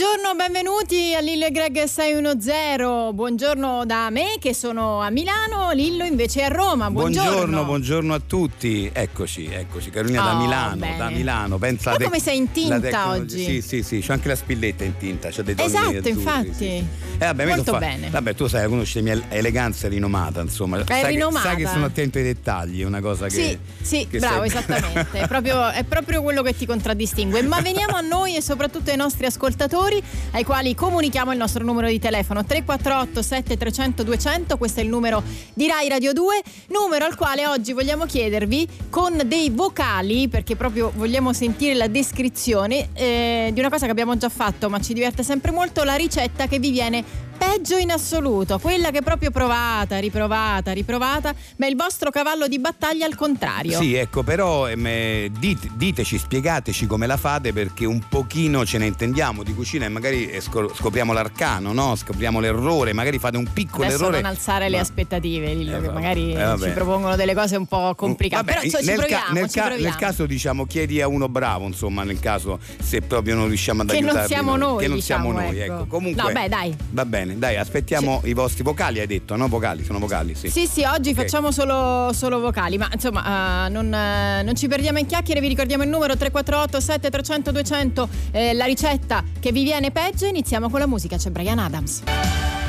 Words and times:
Buongiorno, 0.00 0.34
benvenuti 0.34 1.14
a 1.14 1.20
Lillo 1.20 1.44
e 1.44 1.50
Greg 1.50 1.84
610. 1.84 3.12
Buongiorno 3.12 3.84
da 3.84 4.08
me 4.08 4.36
che 4.40 4.54
sono 4.54 5.02
a 5.02 5.10
Milano, 5.10 5.72
Lillo 5.72 6.04
invece 6.04 6.40
è 6.40 6.44
a 6.44 6.48
Roma. 6.48 6.90
Buongiorno. 6.90 7.30
Buongiorno, 7.30 7.64
buongiorno 7.66 8.14
a 8.14 8.20
tutti. 8.26 8.90
Eccoci, 8.90 9.50
eccoci. 9.52 9.90
Carolina 9.90 10.22
da 10.22 10.32
Oh, 10.36 10.38
Milano, 10.38 10.76
bene. 10.76 10.96
da 10.96 11.10
Milano. 11.10 11.58
Pensa 11.58 11.90
Ma 11.90 11.96
te- 11.98 12.04
come 12.04 12.18
sei 12.18 12.38
in 12.38 12.50
tinta 12.50 13.10
oggi? 13.10 13.44
Sì, 13.44 13.60
sì, 13.60 13.82
sì, 13.82 14.00
c'ho 14.00 14.12
anche 14.14 14.28
la 14.28 14.36
spilletta 14.36 14.84
in 14.84 14.96
tinta, 14.96 15.28
c'ho 15.28 15.42
dei 15.42 15.54
toni 15.54 15.68
Esatto, 15.68 15.88
azzurri, 15.90 16.08
infatti. 16.08 16.54
sì. 16.54 16.64
Eh, 16.66 16.86
vabbè, 17.18 17.44
Molto 17.44 17.72
fa- 17.72 17.78
bene. 17.78 18.08
Vabbè, 18.08 18.34
tu 18.34 18.46
sai, 18.46 18.66
conosci 18.70 19.02
la 19.02 19.14
mia 19.14 19.22
eleganza 19.28 19.86
rinomata, 19.86 20.40
insomma. 20.40 20.80
È 20.80 20.84
sai, 20.86 21.12
rinomata. 21.12 21.40
Che, 21.50 21.54
sai 21.56 21.56
che 21.62 21.70
sono 21.70 21.84
attento 21.84 22.16
ai 22.16 22.24
dettagli, 22.24 22.80
è 22.80 22.84
una 22.86 23.02
cosa 23.02 23.26
che 23.26 23.58
Sì, 23.82 23.86
sì, 23.98 24.06
che 24.08 24.18
bravo, 24.18 24.48
sai- 24.48 24.48
esattamente. 24.48 25.18
È 25.20 25.26
proprio, 25.28 25.68
è 25.68 25.84
proprio 25.84 26.22
quello 26.22 26.40
che 26.40 26.56
ti 26.56 26.64
contraddistingue. 26.64 27.42
Ma 27.42 27.60
veniamo 27.60 27.96
a 27.96 28.00
noi 28.00 28.34
e 28.36 28.40
soprattutto 28.40 28.88
ai 28.90 28.96
nostri 28.96 29.26
ascoltatori, 29.26 29.88
ai 30.32 30.44
quali 30.44 30.74
comunichiamo 30.74 31.32
il 31.32 31.38
nostro 31.38 31.64
numero 31.64 31.88
di 31.88 31.98
telefono 31.98 32.44
348 32.44 33.22
7300 33.22 34.02
200. 34.02 34.56
Questo 34.56 34.80
è 34.80 34.82
il 34.82 34.88
numero 34.88 35.22
di 35.54 35.66
Rai 35.66 35.88
Radio 35.88 36.12
2, 36.12 36.42
numero 36.68 37.04
al 37.04 37.16
quale 37.16 37.46
oggi 37.46 37.72
vogliamo 37.72 38.04
chiedervi 38.04 38.68
con 38.90 39.22
dei 39.26 39.50
vocali, 39.50 40.28
perché 40.28 40.56
proprio 40.56 40.92
vogliamo 40.94 41.32
sentire 41.32 41.74
la 41.74 41.88
descrizione 41.88 42.88
eh, 42.92 43.50
di 43.52 43.60
una 43.60 43.70
cosa 43.70 43.86
che 43.86 43.90
abbiamo 43.92 44.16
già 44.16 44.28
fatto, 44.28 44.68
ma 44.68 44.80
ci 44.80 44.92
diverte 44.92 45.22
sempre 45.22 45.50
molto, 45.50 45.82
la 45.84 45.94
ricetta 45.94 46.46
che 46.46 46.58
vi 46.58 46.70
viene 46.70 47.28
peggio 47.40 47.78
in 47.78 47.90
assoluto, 47.90 48.58
quella 48.58 48.90
che 48.90 49.00
proprio 49.00 49.30
provata, 49.30 49.98
riprovata, 49.98 50.72
riprovata, 50.72 51.34
ma 51.56 51.66
è 51.66 51.70
il 51.70 51.76
vostro 51.76 52.10
cavallo 52.10 52.46
di 52.46 52.58
battaglia 52.58 53.06
al 53.06 53.14
contrario. 53.14 53.78
Sì, 53.80 53.94
ecco, 53.94 54.22
però 54.22 54.68
ehm, 54.68 54.86
eh, 54.86 55.30
dit- 55.38 55.70
diteci, 55.72 56.18
spiegateci 56.18 56.86
come 56.86 57.06
la 57.06 57.16
fate 57.16 57.54
perché 57.54 57.86
un 57.86 58.02
pochino 58.08 58.66
ce 58.66 58.76
ne 58.76 58.84
intendiamo 58.86 59.42
di 59.42 59.54
cucina 59.54 59.86
e 59.86 59.88
magari 59.88 60.30
scopriamo 60.38 61.14
l'arcano, 61.14 61.72
no? 61.72 61.94
Scopriamo 61.96 62.40
l'errore, 62.40 62.92
magari 62.92 63.18
fate 63.18 63.38
un 63.38 63.50
piccolo 63.50 63.84
Adesso 63.84 64.02
errore. 64.02 64.20
non 64.20 64.30
alzare 64.30 64.68
le 64.68 64.76
Ma- 64.76 64.82
aspettative, 64.82 65.54
Lillo, 65.54 65.76
Eh, 65.76 65.80
che 65.80 65.86
vabbè. 65.86 65.94
magari 65.94 66.32
Eh, 66.34 66.56
ci 66.62 66.70
propongono 66.70 67.16
delle 67.16 67.34
cose 67.34 67.56
un 67.56 67.66
po' 67.66 67.94
complicate. 67.96 68.42
Vabbè, 68.44 68.58
Però 68.60 68.70
ci, 68.78 68.84
ci 68.84 68.90
nel, 68.90 68.98
ca- 68.98 69.06
proviamo, 69.06 69.32
nel 69.32 69.48
ci 69.50 69.58
ca- 69.58 69.68
nel 69.76 69.96
caso 69.96 70.26
diciamo 70.26 70.66
chiedi 70.66 71.00
a 71.00 71.08
uno 71.08 71.28
bravo, 71.30 71.66
insomma, 71.66 72.02
nel 72.04 72.20
caso 72.20 72.58
se 72.82 73.00
proprio 73.00 73.34
non 73.34 73.48
riusciamo 73.48 73.80
ad 73.82 73.88
Che 73.90 74.00
non 74.00 74.24
siamo 74.26 74.56
noi, 74.56 74.78
che 74.82 74.88
non 74.88 74.96
diciamo, 74.98 75.32
siamo 75.32 75.40
noi, 75.40 75.58
ecco. 75.58 75.72
ecco. 75.74 75.86
Comunque 75.86 76.22
No, 76.22 76.32
beh, 76.32 76.48
dai. 76.48 76.76
Va 76.90 77.04
bene, 77.06 77.29
dai, 77.38 77.56
aspettiamo 77.56 78.20
i 78.24 78.32
vostri 78.32 78.62
vocali, 78.62 79.00
hai 79.00 79.06
detto, 79.06 79.36
no? 79.36 79.48
Vocali, 79.48 79.84
sono 79.84 79.98
vocali, 79.98 80.34
sì. 80.34 80.48
Sì, 80.48 80.66
sì, 80.66 80.82
oggi 80.84 81.10
Ok. 81.10 81.16
facciamo 81.16 81.50
solo, 81.52 82.12
solo 82.12 82.40
vocali, 82.40 82.78
ma 82.78 82.88
insomma 82.92 83.66
eh, 83.66 83.68
non, 83.70 83.92
eh, 83.92 84.42
non 84.42 84.54
ci 84.54 84.68
perdiamo 84.68 84.98
in 84.98 85.06
chiacchiere, 85.06 85.40
vi 85.40 85.48
ricordiamo 85.48 85.82
il 85.82 85.88
numero 85.88 86.16
348 86.16 86.80
7300 86.80 87.50
200, 87.52 88.08
eh, 88.32 88.52
la 88.54 88.64
ricetta 88.64 89.24
che 89.38 89.52
vi 89.52 89.62
viene 89.62 89.90
peggio, 89.90 90.26
iniziamo 90.26 90.68
con 90.70 90.78
la 90.80 90.86
musica, 90.86 91.16
c'è 91.16 91.30
Brian 91.30 91.58
Adams. 91.58 92.02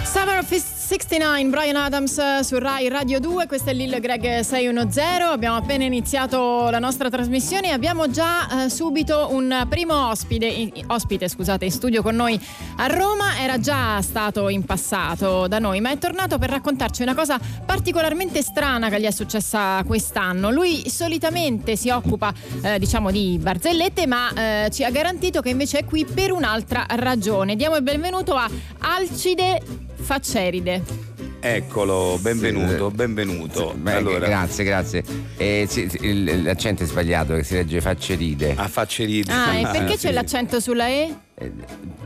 Summer 0.03 0.39
of 0.39 0.51
69, 0.91 1.45
Brian 1.45 1.77
Adams 1.77 2.17
eh, 2.17 2.39
su 2.43 2.57
Rai 2.57 2.89
Radio 2.89 3.21
2, 3.21 3.47
questo 3.47 3.69
è 3.69 3.73
Lil 3.73 3.97
Greg 4.01 4.41
610, 4.41 5.21
abbiamo 5.21 5.55
appena 5.55 5.85
iniziato 5.85 6.69
la 6.69 6.79
nostra 6.79 7.09
trasmissione 7.09 7.69
e 7.69 7.71
abbiamo 7.71 8.09
già 8.09 8.65
eh, 8.65 8.69
subito 8.69 9.29
un 9.31 9.67
primo 9.69 10.09
ospite, 10.09 10.69
ospite 10.87 11.29
scusate, 11.29 11.63
in 11.63 11.71
studio 11.71 12.01
con 12.01 12.15
noi 12.15 12.37
a 12.75 12.87
Roma, 12.87 13.39
era 13.39 13.57
già 13.57 14.01
stato 14.01 14.49
in 14.49 14.65
passato 14.65 15.47
da 15.47 15.59
noi, 15.59 15.79
ma 15.79 15.91
è 15.91 15.97
tornato 15.97 16.37
per 16.37 16.49
raccontarci 16.49 17.03
una 17.03 17.15
cosa 17.15 17.39
particolarmente 17.65 18.41
strana 18.41 18.89
che 18.89 18.99
gli 18.99 19.05
è 19.05 19.11
successa 19.11 19.81
quest'anno. 19.85 20.51
Lui 20.51 20.89
solitamente 20.89 21.77
si 21.77 21.89
occupa 21.89 22.33
eh, 22.63 22.79
diciamo 22.79 23.11
di 23.11 23.39
barzellette, 23.41 24.07
ma 24.07 24.65
eh, 24.65 24.69
ci 24.71 24.83
ha 24.83 24.89
garantito 24.89 25.39
che 25.39 25.51
invece 25.51 25.79
è 25.79 25.85
qui 25.85 26.03
per 26.03 26.33
un'altra 26.33 26.85
ragione. 26.89 27.55
Diamo 27.55 27.77
il 27.77 27.81
benvenuto 27.81 28.35
a 28.35 28.49
Alcide 28.79 29.61
Facceride. 30.01 30.80
Eccolo, 31.43 32.19
benvenuto, 32.21 32.89
Sì, 32.89 32.95
benvenuto. 32.95 33.73
Beh, 33.75 33.93
allora, 33.95 34.27
Grazie, 34.27 34.63
grazie. 34.63 35.03
Eh, 35.37 35.65
sì, 35.67 35.89
sì, 35.89 36.43
l'accento 36.43 36.83
è 36.83 36.85
sbagliato, 36.85 37.33
che 37.35 37.43
si 37.43 37.55
legge 37.55 37.81
facceride. 37.81 38.53
a 38.55 38.67
facce 38.67 39.05
ridere. 39.05 39.35
Ah, 39.35 39.55
e 39.57 39.61
perché 39.79 39.97
sì. 39.97 40.05
c'è 40.07 40.13
l'accento 40.13 40.59
sulla 40.59 40.87
E? 40.87 41.13
Eh, 41.33 41.51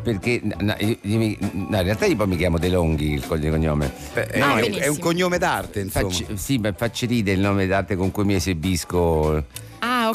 Perché 0.01 0.39
no, 0.59 0.73
io- 0.79 0.97
io 1.01 1.17
no, 1.17 1.77
in 1.77 1.83
realtà 1.83 2.05
io 2.05 2.15
poi 2.15 2.27
mi 2.27 2.37
chiamo 2.37 2.57
De 2.57 2.69
Longhi 2.69 3.11
il 3.13 3.25
cognome. 3.27 3.91
Eh, 4.13 4.39
Ah, 4.39 4.47
no, 4.47 4.55
è, 4.55 4.61
benissimo. 4.61 4.85
è 4.85 4.87
un 4.87 4.99
cognome 4.99 5.37
d'arte, 5.37 5.79
insomma. 5.81 6.07
Facci- 6.09 6.27
sì, 6.35 6.57
ma 6.57 6.71
facceride 6.71 7.31
è 7.33 7.35
il 7.35 7.41
nome 7.41 7.65
d'arte 7.67 7.95
con 7.97 8.11
cui 8.11 8.23
mi 8.23 8.35
esibisco. 8.35 9.43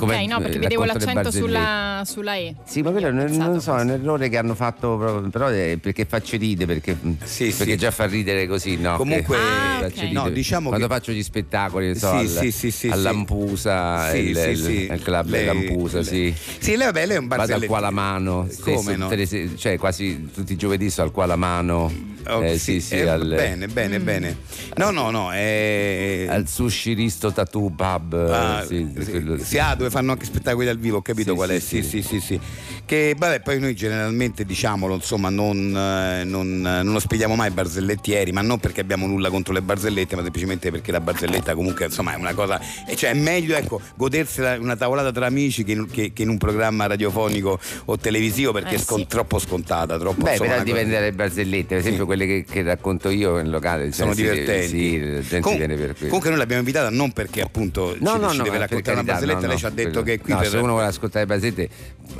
Ok, 0.00 0.06
Come, 0.08 0.26
no, 0.26 0.38
perché 0.40 0.56
eh, 0.56 0.60
vedevo 0.60 0.84
l'accento 0.84 1.30
sulla, 1.30 2.02
sulla 2.06 2.34
E. 2.36 2.54
Sì, 2.64 2.80
ma 2.80 2.90
quello 2.90 3.10
non, 3.10 3.30
non 3.36 3.60
so, 3.60 3.76
è 3.76 3.82
un 3.82 3.90
errore 3.90 4.28
che 4.30 4.38
hanno 4.38 4.54
fatto 4.54 4.96
proprio, 4.96 5.28
però 5.28 5.48
è 5.48 5.76
perché 5.78 6.06
faccio 6.06 6.36
ride, 6.38 6.64
perché, 6.64 6.96
Sì, 7.24 7.50
perché 7.50 7.72
sì. 7.72 7.76
già 7.76 7.90
fa 7.90 8.06
ridere 8.06 8.46
così, 8.46 8.76
no? 8.76 8.96
Comunque- 8.96 9.36
Ah, 9.36 9.78
faccio 9.80 9.86
ok. 9.86 10.00
ridere. 10.08 10.12
No, 10.12 10.28
diciamo 10.30 10.68
Quando 10.68 10.86
che- 10.88 10.94
faccio 10.94 11.12
gli 11.12 11.22
spettacoli, 11.22 11.94
so, 11.96 12.08
Sì, 12.10 12.16
al, 12.16 12.28
sì, 12.28 12.50
sì, 12.50 12.70
sì, 12.70 12.88
a 12.88 12.94
sì. 12.96 13.02
Lampusa, 13.02 14.10
Sì, 14.10 14.18
il, 14.18 14.36
sì, 14.36 14.48
il- 14.48 14.56
sì. 14.58 14.72
il 14.92 15.00
club 15.02 15.28
Lei- 15.28 15.44
Lampusa, 15.46 16.02
sì. 16.02 16.34
Sì, 16.58 16.76
lei, 16.76 16.86
vabbè, 16.86 17.06
lei 17.06 17.16
è 17.16 17.18
un 17.18 17.26
Vado 17.28 17.42
al 17.42 17.46
barzelletto. 17.48 17.72
qua 17.72 17.80
la 17.80 17.90
mano, 17.90 18.34
Come 18.36 18.52
stesso, 18.52 18.96
no? 18.96 19.08
le 19.10 19.56
cioè 19.56 19.78
quasi 19.78 20.30
tutti 20.32 20.52
i 20.52 20.56
giovedì 20.56 20.88
sto 20.90 21.02
al 21.02 21.10
qua 21.10 21.26
la 21.26 21.36
mano. 21.36 21.92
Oh, 22.28 22.44
eh, 22.44 22.58
sì, 22.58 22.80
sì, 22.80 22.96
eh, 22.96 23.08
al, 23.08 23.26
Bene, 23.26 23.66
bene, 23.68 23.98
Mm. 23.98 24.04
bene. 24.04 24.36
No, 24.76 24.90
no, 24.90 25.10
no, 25.10 25.32
è... 25.32 26.26
al 26.28 26.46
sushi 26.46 26.92
Risto 26.92 27.32
Tattoo 27.32 27.70
Pub. 27.70 28.12
eh, 28.14 28.32
Ah, 28.32 28.64
sì, 28.66 28.86
sì, 28.98 29.10
quello- 29.10 29.38
sì, 29.38 29.58
ah, 29.58 29.74
dove 29.74 29.90
fanno 29.90 30.12
anche 30.12 30.26
spettacoli 30.26 30.66
dal 30.66 30.78
vivo, 30.78 30.98
ho 30.98 31.02
capito 31.02 31.30
Sì, 31.30 31.36
qual 31.36 31.48
sì, 31.50 31.54
è. 31.56 31.58
Sì, 31.60 31.82
sì. 31.82 32.02
sì, 32.02 32.02
sì, 32.02 32.20
sì. 32.20 32.40
Che 32.84 33.14
vabbè, 33.16 33.40
poi 33.40 33.58
noi 33.58 33.74
generalmente 33.74 34.44
diciamolo, 34.44 34.94
insomma, 34.94 35.28
non, 35.30 35.74
eh, 35.76 36.24
non, 36.24 36.66
eh, 36.66 36.82
non 36.82 36.94
ospitiamo 36.94 37.34
mai 37.36 37.50
barzellettieri, 37.50 38.32
ma 38.32 38.42
non 38.42 38.58
perché 38.58 38.80
abbiamo 38.80 39.06
nulla 39.06 39.30
contro 39.30 39.52
le 39.52 39.62
barzellette, 39.62 40.14
ma 40.16 40.22
semplicemente 40.22 40.70
perché 40.70 40.92
la 40.92 41.00
barzelletta 41.00 41.54
comunque 41.54 41.86
insomma 41.86 42.12
è 42.14 42.16
una 42.16 42.34
cosa. 42.34 42.60
Cioè 42.94 43.10
è 43.10 43.14
meglio 43.14 43.56
ecco, 43.56 43.80
godersela 43.96 44.58
una 44.58 44.76
tavolata 44.76 45.10
tra 45.12 45.26
amici 45.26 45.64
che 45.64 45.72
in, 45.72 45.86
che- 45.90 46.12
che 46.12 46.22
in 46.22 46.28
un 46.28 46.38
programma 46.38 46.86
radiofonico 46.86 47.58
o 47.86 47.96
televisivo 47.96 48.52
perché 48.52 48.74
Eh, 48.74 48.78
è 48.78 48.80
scon- 48.80 49.00
sì. 49.00 49.06
troppo 49.06 49.38
scontata, 49.38 49.98
troppo 49.98 50.22
Beh, 50.22 50.32
insomma, 50.32 50.50
però 50.50 50.60
una 50.60 50.62
cosa- 50.62 50.64
dipende 50.64 50.94
dalle 50.94 51.12
barzellette, 51.12 51.66
per 51.68 51.78
esempio 51.78 52.02
Sì. 52.04 52.08
Quelle 52.10 52.26
che, 52.26 52.44
che 52.48 52.62
racconto 52.62 53.08
io 53.08 53.38
in 53.38 53.50
locale 53.50 53.92
sono 53.92 54.12
sì, 54.14 54.22
divertenti. 54.22 54.66
Sì, 54.68 55.00
la 55.00 55.20
gente 55.20 55.40
Com- 55.40 55.56
viene 55.56 55.76
per 55.76 55.92
quello. 55.92 56.06
comunque 56.06 56.28
noi 56.30 56.38
l'abbiamo 56.38 56.60
invitata 56.62 56.90
non 56.90 57.12
perché 57.12 57.40
appunto 57.40 57.92
ci, 57.92 57.98
ci 57.98 58.02
deve 58.02 58.18
ma 58.18 58.42
per 58.42 58.58
raccontare 58.58 58.92
una 58.98 59.02
barzelletta, 59.04 59.40
no, 59.40 59.46
lei 59.46 59.52
no, 59.52 59.56
ci 59.58 59.66
ha 59.66 59.70
detto 59.70 59.88
quello- 59.90 60.02
che 60.06 60.12
è 60.14 60.18
qui 60.20 60.32
no, 60.32 60.38
per 60.40 60.48
se 60.48 60.56
uno 60.56 60.72
vuole 60.72 60.86
ascoltare 60.86 61.24
le 61.24 61.26
barzellette 61.32 61.68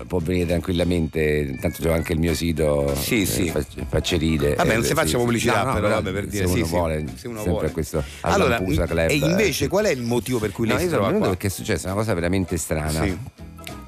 può 0.07 0.19
venire 0.21 0.47
tranquillamente, 0.47 1.59
tanto 1.61 1.83
c'ho 1.83 1.93
anche 1.93 2.13
il 2.13 2.21
mio 2.21 2.35
sito 2.35 2.95
Sì, 2.95 3.27
sì. 3.27 3.49
fac- 3.49 3.85
facceride. 3.89 4.55
Vabbè, 4.55 4.75
non 4.75 4.83
eh, 4.85 4.87
si 4.87 4.95
faccia 4.95 5.09
sì. 5.09 5.17
pubblicità, 5.17 5.63
No, 5.65 5.73
no, 5.73 5.75
però, 5.75 5.89
vabbè, 5.89 6.13
per 6.13 6.27
dire 6.27 6.47
se 6.47 6.53
sì, 6.53 6.57
uno 6.59 6.65
sì, 6.67 6.71
vuole, 6.71 7.05
se 7.17 7.29
uno 7.29 7.43
vuole. 7.43 7.71
questo 7.73 8.05
Allora, 8.21 8.59
Club, 8.59 9.07
e 9.09 9.15
invece 9.17 9.65
eh. 9.65 9.69
qual 9.69 9.87
è 9.87 9.91
il 9.91 10.03
motivo 10.03 10.39
per 10.39 10.53
cui 10.53 10.69
No, 10.69 10.75
lei 10.75 10.85
io 10.85 10.89
si 10.91 10.95
trova 10.95 11.13
qua? 11.13 11.29
perché 11.29 11.49
è 11.49 11.51
successa 11.51 11.87
una 11.89 11.97
cosa 11.97 12.15
veramente 12.15 12.57
strana. 12.57 13.03
Sì. 13.03 13.19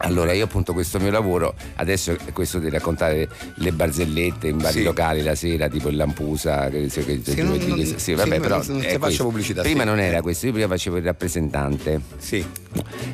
Allora, 0.05 0.33
io 0.33 0.45
appunto 0.45 0.73
questo 0.73 0.99
mio 0.99 1.11
lavoro, 1.13 1.55
adesso 1.77 2.11
è 2.25 2.33
questo 2.33 2.59
di 2.59 2.69
raccontare 2.69 3.29
le 3.57 3.73
barzellette 3.73 4.49
in 4.49 4.59
vari 4.59 4.79
Sì. 4.79 4.83
locali 4.83 5.23
la 5.23 5.37
sera, 5.37 5.69
tipo 5.69 5.89
il 5.91 5.97
Lampusa, 5.97 6.69
che, 6.71 6.89
che, 6.89 7.05
che 7.05 7.21
Sì, 7.23 7.41
non- 7.43 7.57
che- 7.59 7.95
sì, 7.99 8.15
vabbè, 8.15 8.35
sì, 8.35 8.41
però 8.41 8.57
non- 8.67 8.81
ti 8.81 8.87
faccio 8.87 8.99
questo. 8.99 9.25
pubblicità, 9.25 9.63
Prima 9.63 9.83
sì. 9.83 9.87
non 9.89 10.01
era 10.01 10.21
questo, 10.21 10.47
io 10.47 10.53
prima 10.53 10.67
facevo 10.69 10.97
il 10.97 11.05
rappresentante. 11.05 12.01
Sì. 12.19 12.45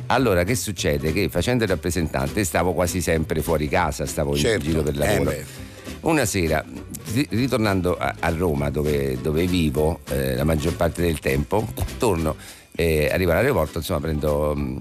Allora, 0.07 0.43
che 0.43 0.55
succede? 0.55 1.13
Che 1.13 1.29
facendo 1.29 1.63
il 1.63 1.69
rappresentante 1.69 2.43
stavo 2.43 2.73
quasi 2.73 3.01
sempre 3.01 3.41
fuori 3.43 3.67
casa, 3.69 4.05
stavo 4.07 4.35
Certo. 4.35 4.65
in 4.65 4.71
giro 4.71 4.81
per 4.83 4.95
Eh, 4.95 4.97
lavoro. 4.97 5.29
beh. 5.29 5.45
Una 6.01 6.25
sera, 6.25 6.63
ri- 7.13 7.27
ritornando 7.31 7.97
a, 7.97 8.15
a 8.19 8.29
Roma, 8.29 8.69
dove, 8.71 9.19
dove 9.21 9.45
vivo 9.45 9.99
eh, 10.09 10.35
la 10.35 10.43
maggior 10.43 10.73
parte 10.75 11.01
del 11.01 11.19
tempo, 11.19 11.67
torno, 11.97 12.35
eh, 12.79 13.09
arrivo 13.11 13.31
all'aeroporto, 13.31 13.79
insomma, 13.79 13.99
prendo, 13.99 14.53
mm, 14.55 14.77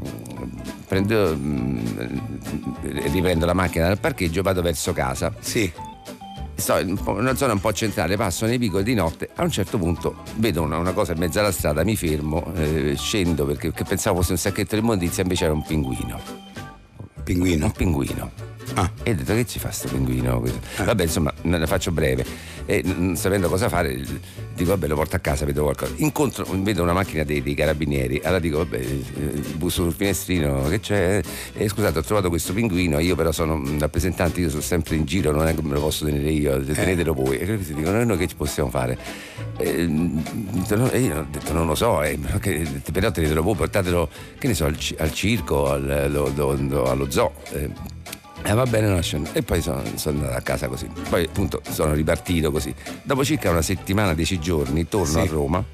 prendo, 0.86 1.36
mm, 1.36 1.78
riprendo 3.12 3.44
la 3.44 3.54
macchina 3.54 3.88
dal 3.88 3.98
parcheggio, 3.98 4.42
vado 4.42 4.62
verso 4.62 4.92
casa. 4.92 5.34
Sì. 5.40 5.70
Sto 6.54 6.78
in 6.78 6.96
una 7.04 7.34
zona 7.34 7.54
un 7.54 7.60
po' 7.60 7.72
centrale, 7.72 8.16
passo 8.16 8.46
nei 8.46 8.58
vicoli 8.58 8.84
di 8.84 8.94
notte, 8.94 9.28
a 9.34 9.42
un 9.42 9.50
certo 9.50 9.78
punto 9.78 10.22
vedo 10.36 10.62
una, 10.62 10.76
una 10.76 10.92
cosa 10.92 11.12
in 11.12 11.18
mezzo 11.18 11.40
alla 11.40 11.50
strada, 11.50 11.82
mi 11.82 11.96
fermo, 11.96 12.52
eh, 12.54 12.94
scendo 12.96 13.44
perché, 13.44 13.70
perché 13.70 13.84
pensavo 13.84 14.18
fosse 14.18 14.32
un 14.32 14.38
sacchetto 14.38 14.76
di 14.76 14.80
immondizia, 14.80 15.24
invece 15.24 15.44
era 15.44 15.52
un 15.52 15.64
pinguino. 15.64 16.20
Pinguino. 17.24 17.64
Un 17.66 17.72
pinguino. 17.72 18.30
Ah. 18.74 18.90
E 19.02 19.10
ho 19.10 19.14
detto 19.14 19.34
che 19.34 19.46
ci 19.46 19.58
fa 19.58 19.70
sto 19.70 19.88
pinguino? 19.88 20.40
Questo? 20.40 20.58
Vabbè, 20.84 21.02
insomma, 21.04 21.32
ne 21.42 21.66
faccio 21.66 21.90
breve. 21.90 22.24
E 22.66 22.82
non 22.84 23.16
sapendo 23.16 23.48
cosa 23.48 23.68
fare, 23.70 23.96
dico 24.54 24.70
vabbè 24.70 24.86
lo 24.88 24.94
porto 24.94 25.16
a 25.16 25.20
casa, 25.20 25.46
vedo 25.46 25.62
qualcosa. 25.62 25.92
Incontro, 25.96 26.44
vedo 26.58 26.82
una 26.82 26.92
macchina 26.92 27.24
dei, 27.24 27.42
dei 27.42 27.54
carabinieri, 27.54 28.20
allora 28.22 28.40
dico 28.40 28.58
vabbè, 28.58 28.76
eh, 28.78 29.02
busso 29.56 29.82
sul 29.84 29.92
finestrino, 29.94 30.68
che 30.68 30.78
c'è? 30.80 31.20
E 31.54 31.68
scusate, 31.68 31.98
ho 31.98 32.02
trovato 32.02 32.28
questo 32.28 32.52
pinguino, 32.52 32.98
io 32.98 33.16
però 33.16 33.32
sono 33.32 33.54
un 33.54 33.78
rappresentante, 33.78 34.40
io 34.40 34.50
sono 34.50 34.60
sempre 34.60 34.96
in 34.96 35.06
giro, 35.06 35.30
non 35.30 35.46
è 35.46 35.54
che 35.54 35.62
me 35.62 35.72
lo 35.74 35.80
posso 35.80 36.04
tenere 36.04 36.28
io, 36.30 36.62
tenetelo 36.62 37.14
voi. 37.14 37.38
E 37.38 37.46
questi 37.46 37.72
dicono, 37.74 38.04
noi 38.04 38.16
che 38.18 38.26
ci 38.26 38.36
possiamo 38.36 38.68
fare? 38.68 38.98
E, 39.56 39.86
no, 39.86 40.90
e 40.90 41.00
io 41.00 41.20
ho 41.20 41.26
detto 41.30 41.52
non 41.54 41.66
lo 41.66 41.74
so, 41.74 42.02
eh, 42.02 42.18
però 42.92 43.10
tenetelo 43.10 43.42
voi, 43.42 43.54
portatelo, 43.54 44.08
che 44.38 44.46
ne 44.46 44.54
so, 44.54 44.66
al, 44.66 44.76
al 44.98 45.12
circo, 45.14 45.70
al, 45.70 46.08
lo- 46.10 46.30
lo- 46.34 46.54
lo- 46.60 46.84
allo 46.90 47.10
zoo. 47.10 47.32
eh. 47.52 47.96
Eh, 48.44 48.52
va 48.54 48.64
bene, 48.64 48.88
no, 48.88 49.00
scendo. 49.02 49.30
e 49.32 49.42
poi 49.42 49.60
sono, 49.60 49.82
sono 49.96 50.18
andato 50.20 50.36
a 50.36 50.40
casa 50.40 50.68
così. 50.68 50.88
Poi 51.08 51.24
appunto 51.24 51.60
sono 51.70 51.92
ripartito 51.92 52.50
così. 52.50 52.74
Dopo 53.02 53.24
circa 53.24 53.50
una 53.50 53.62
settimana, 53.62 54.14
dieci 54.14 54.38
giorni, 54.38 54.88
torno 54.88 55.06
Sì. 55.12 55.18
a 55.18 55.24
Roma. 55.26 55.64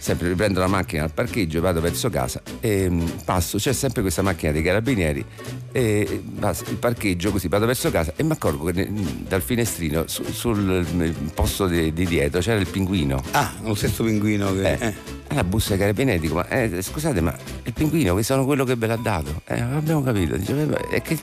Sempre 0.00 0.28
riprendo 0.28 0.60
la 0.60 0.68
macchina 0.68 1.02
al 1.02 1.12
parcheggio, 1.12 1.60
vado 1.60 1.80
verso 1.80 2.08
casa 2.08 2.40
e 2.60 2.88
mm, 2.88 3.04
passo, 3.24 3.58
c'è 3.58 3.72
sempre 3.72 4.00
questa 4.00 4.22
macchina 4.22 4.52
dei 4.52 4.62
carabinieri 4.62 5.24
e 5.72 6.22
passo 6.38 6.64
il 6.68 6.76
parcheggio 6.76 7.32
così, 7.32 7.48
vado 7.48 7.66
verso 7.66 7.90
casa 7.90 8.12
e 8.14 8.22
mi 8.22 8.30
accorgo 8.30 8.66
che 8.66 8.72
ne- 8.88 9.24
dal 9.26 9.42
finestrino 9.42 10.04
su- 10.06 10.22
sul 10.30 10.86
eh, 11.00 11.12
posto 11.34 11.66
di, 11.66 11.92
di 11.92 12.06
dietro 12.06 12.40
c'era 12.40 12.60
il 12.60 12.68
pinguino. 12.68 13.20
Ah, 13.32 13.52
lo 13.64 13.74
stesso 13.74 14.04
pinguino 14.04 14.54
che. 14.54 14.72
Eh. 14.74 14.86
eh. 14.86 14.94
Alla 15.30 15.44
busta 15.44 15.72
ai 15.72 15.78
carabinieri 15.80 16.20
dico, 16.20 16.36
ma 16.36 16.48
eh, 16.48 16.80
scusate, 16.80 17.20
ma 17.20 17.36
il 17.64 17.72
pinguino 17.72 18.14
che 18.14 18.22
sono 18.22 18.44
quello 18.46 18.64
che 18.64 18.76
ve 18.76 18.86
l'ha 18.86 18.96
dato? 18.96 19.42
Eh, 19.46 19.60
abbiamo 19.60 20.00
capito. 20.02 20.36
Dice, 20.36 20.58
"Eh, 20.62 20.64
beh, 20.64 20.88
è 20.90 21.02
che 21.02 21.18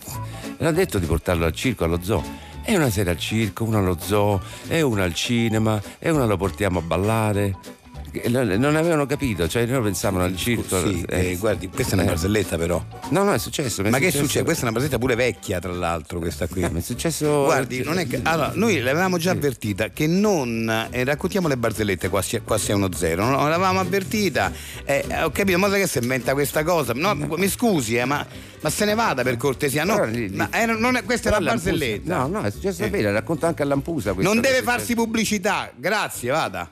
l'ha 0.58 0.72
detto 0.72 1.00
di 1.00 1.06
portarlo 1.06 1.46
al 1.46 1.54
circo, 1.54 1.84
allo 1.84 2.00
zoo. 2.02 2.24
E 2.64 2.76
una 2.76 2.90
sera 2.90 3.12
al 3.12 3.20
circo, 3.20 3.64
una 3.64 3.78
allo 3.78 3.98
zoo, 4.00 4.42
e 4.68 4.82
una 4.82 5.04
al 5.04 5.14
cinema, 5.14 5.82
e 6.00 6.10
una 6.10 6.26
lo 6.26 6.38
portiamo 6.38 6.80
a 6.80 6.82
ballare. 6.82 7.56
Non 8.26 8.76
avevano 8.76 9.06
capito, 9.06 9.48
cioè 9.48 9.66
loro 9.66 9.84
pensavano 9.84 10.24
al 10.24 10.36
circo. 10.36 10.80
Sì, 10.88 11.06
eh, 11.08 11.32
eh, 11.32 11.36
guardi, 11.38 11.68
questa 11.70 11.92
è 11.92 11.96
una 11.96 12.04
eh. 12.04 12.08
barzelletta 12.08 12.58
però. 12.58 12.84
No, 13.10 13.24
no, 13.24 13.34
è 13.34 13.38
successo. 13.38 13.82
mi 13.84 13.90
Ma 13.90 13.98
è 13.98 14.00
che 14.00 14.06
successo- 14.08 14.26
succede? 14.26 14.46
Questa 14.46 14.62
è 14.62 14.66
una 14.70 14.74
barzelletta 14.78 15.00
pure 15.00 15.16
vecchia, 15.16 15.60
tra 15.60 15.72
l'altro, 15.72 16.20
questa 16.20 16.48
qui. 16.48 16.62
Eh, 16.62 16.72
è 16.74 16.80
successo. 16.82 17.44
Guardi, 17.44 17.84
non 17.84 18.00
è 18.00 18.08
che. 18.08 18.20
Allora, 18.24 18.52
noi 18.56 18.80
l'avevamo 18.80 19.18
già 19.18 19.32
avvertita 19.32 19.90
che 19.90 20.08
non. 20.08 20.88
eh, 20.92 21.04
raccontiamo 21.04 21.48
le 21.48 21.58
barzellette 21.58 22.10
qua, 22.10 22.22
si- 22.22 22.40
qua 22.44 22.58
610. 22.58 23.16
No? 23.16 23.32
L'avevamo 23.48 23.80
avvertita. 23.80 24.52
eh, 24.86 25.06
ho 25.24 25.30
capito, 25.32 25.58
ma 25.58 25.70
che 25.70 25.88
si 25.88 25.98
inventa 26.00 26.34
questa 26.34 26.64
cosa? 26.64 26.94
No, 26.94 27.14
mi 27.16 27.48
scusi, 27.50 28.02
ma, 28.06 28.26
ma 28.62 28.70
se 28.70 28.86
ne 28.86 28.94
vada 28.96 29.24
per 29.24 29.38
cortesia. 29.38 29.84
No, 29.84 30.04
lì- 30.06 30.30
lì- 30.30 30.36
ma 30.36 30.50
non 30.78 30.96
è- 30.96 31.04
questa 31.04 31.30
è 31.30 31.32
Lampusa- 31.32 31.56
barzelletta. 31.56 32.16
No, 32.18 32.28
no, 32.28 32.42
è 32.42 32.52
successo 32.52 32.82
davvero, 32.82 33.12
racconto 33.12 33.46
anche 33.46 33.62
a 33.62 33.66
Lampusa 33.66 34.14
questo 34.14 34.32
non 34.32 34.42
deve 34.42 34.56
è 34.56 34.60
successo. 34.60 34.78
farsi 34.78 34.96
pubblicità. 34.96 35.72
Grazie, 35.76 36.32
vada. 36.32 36.68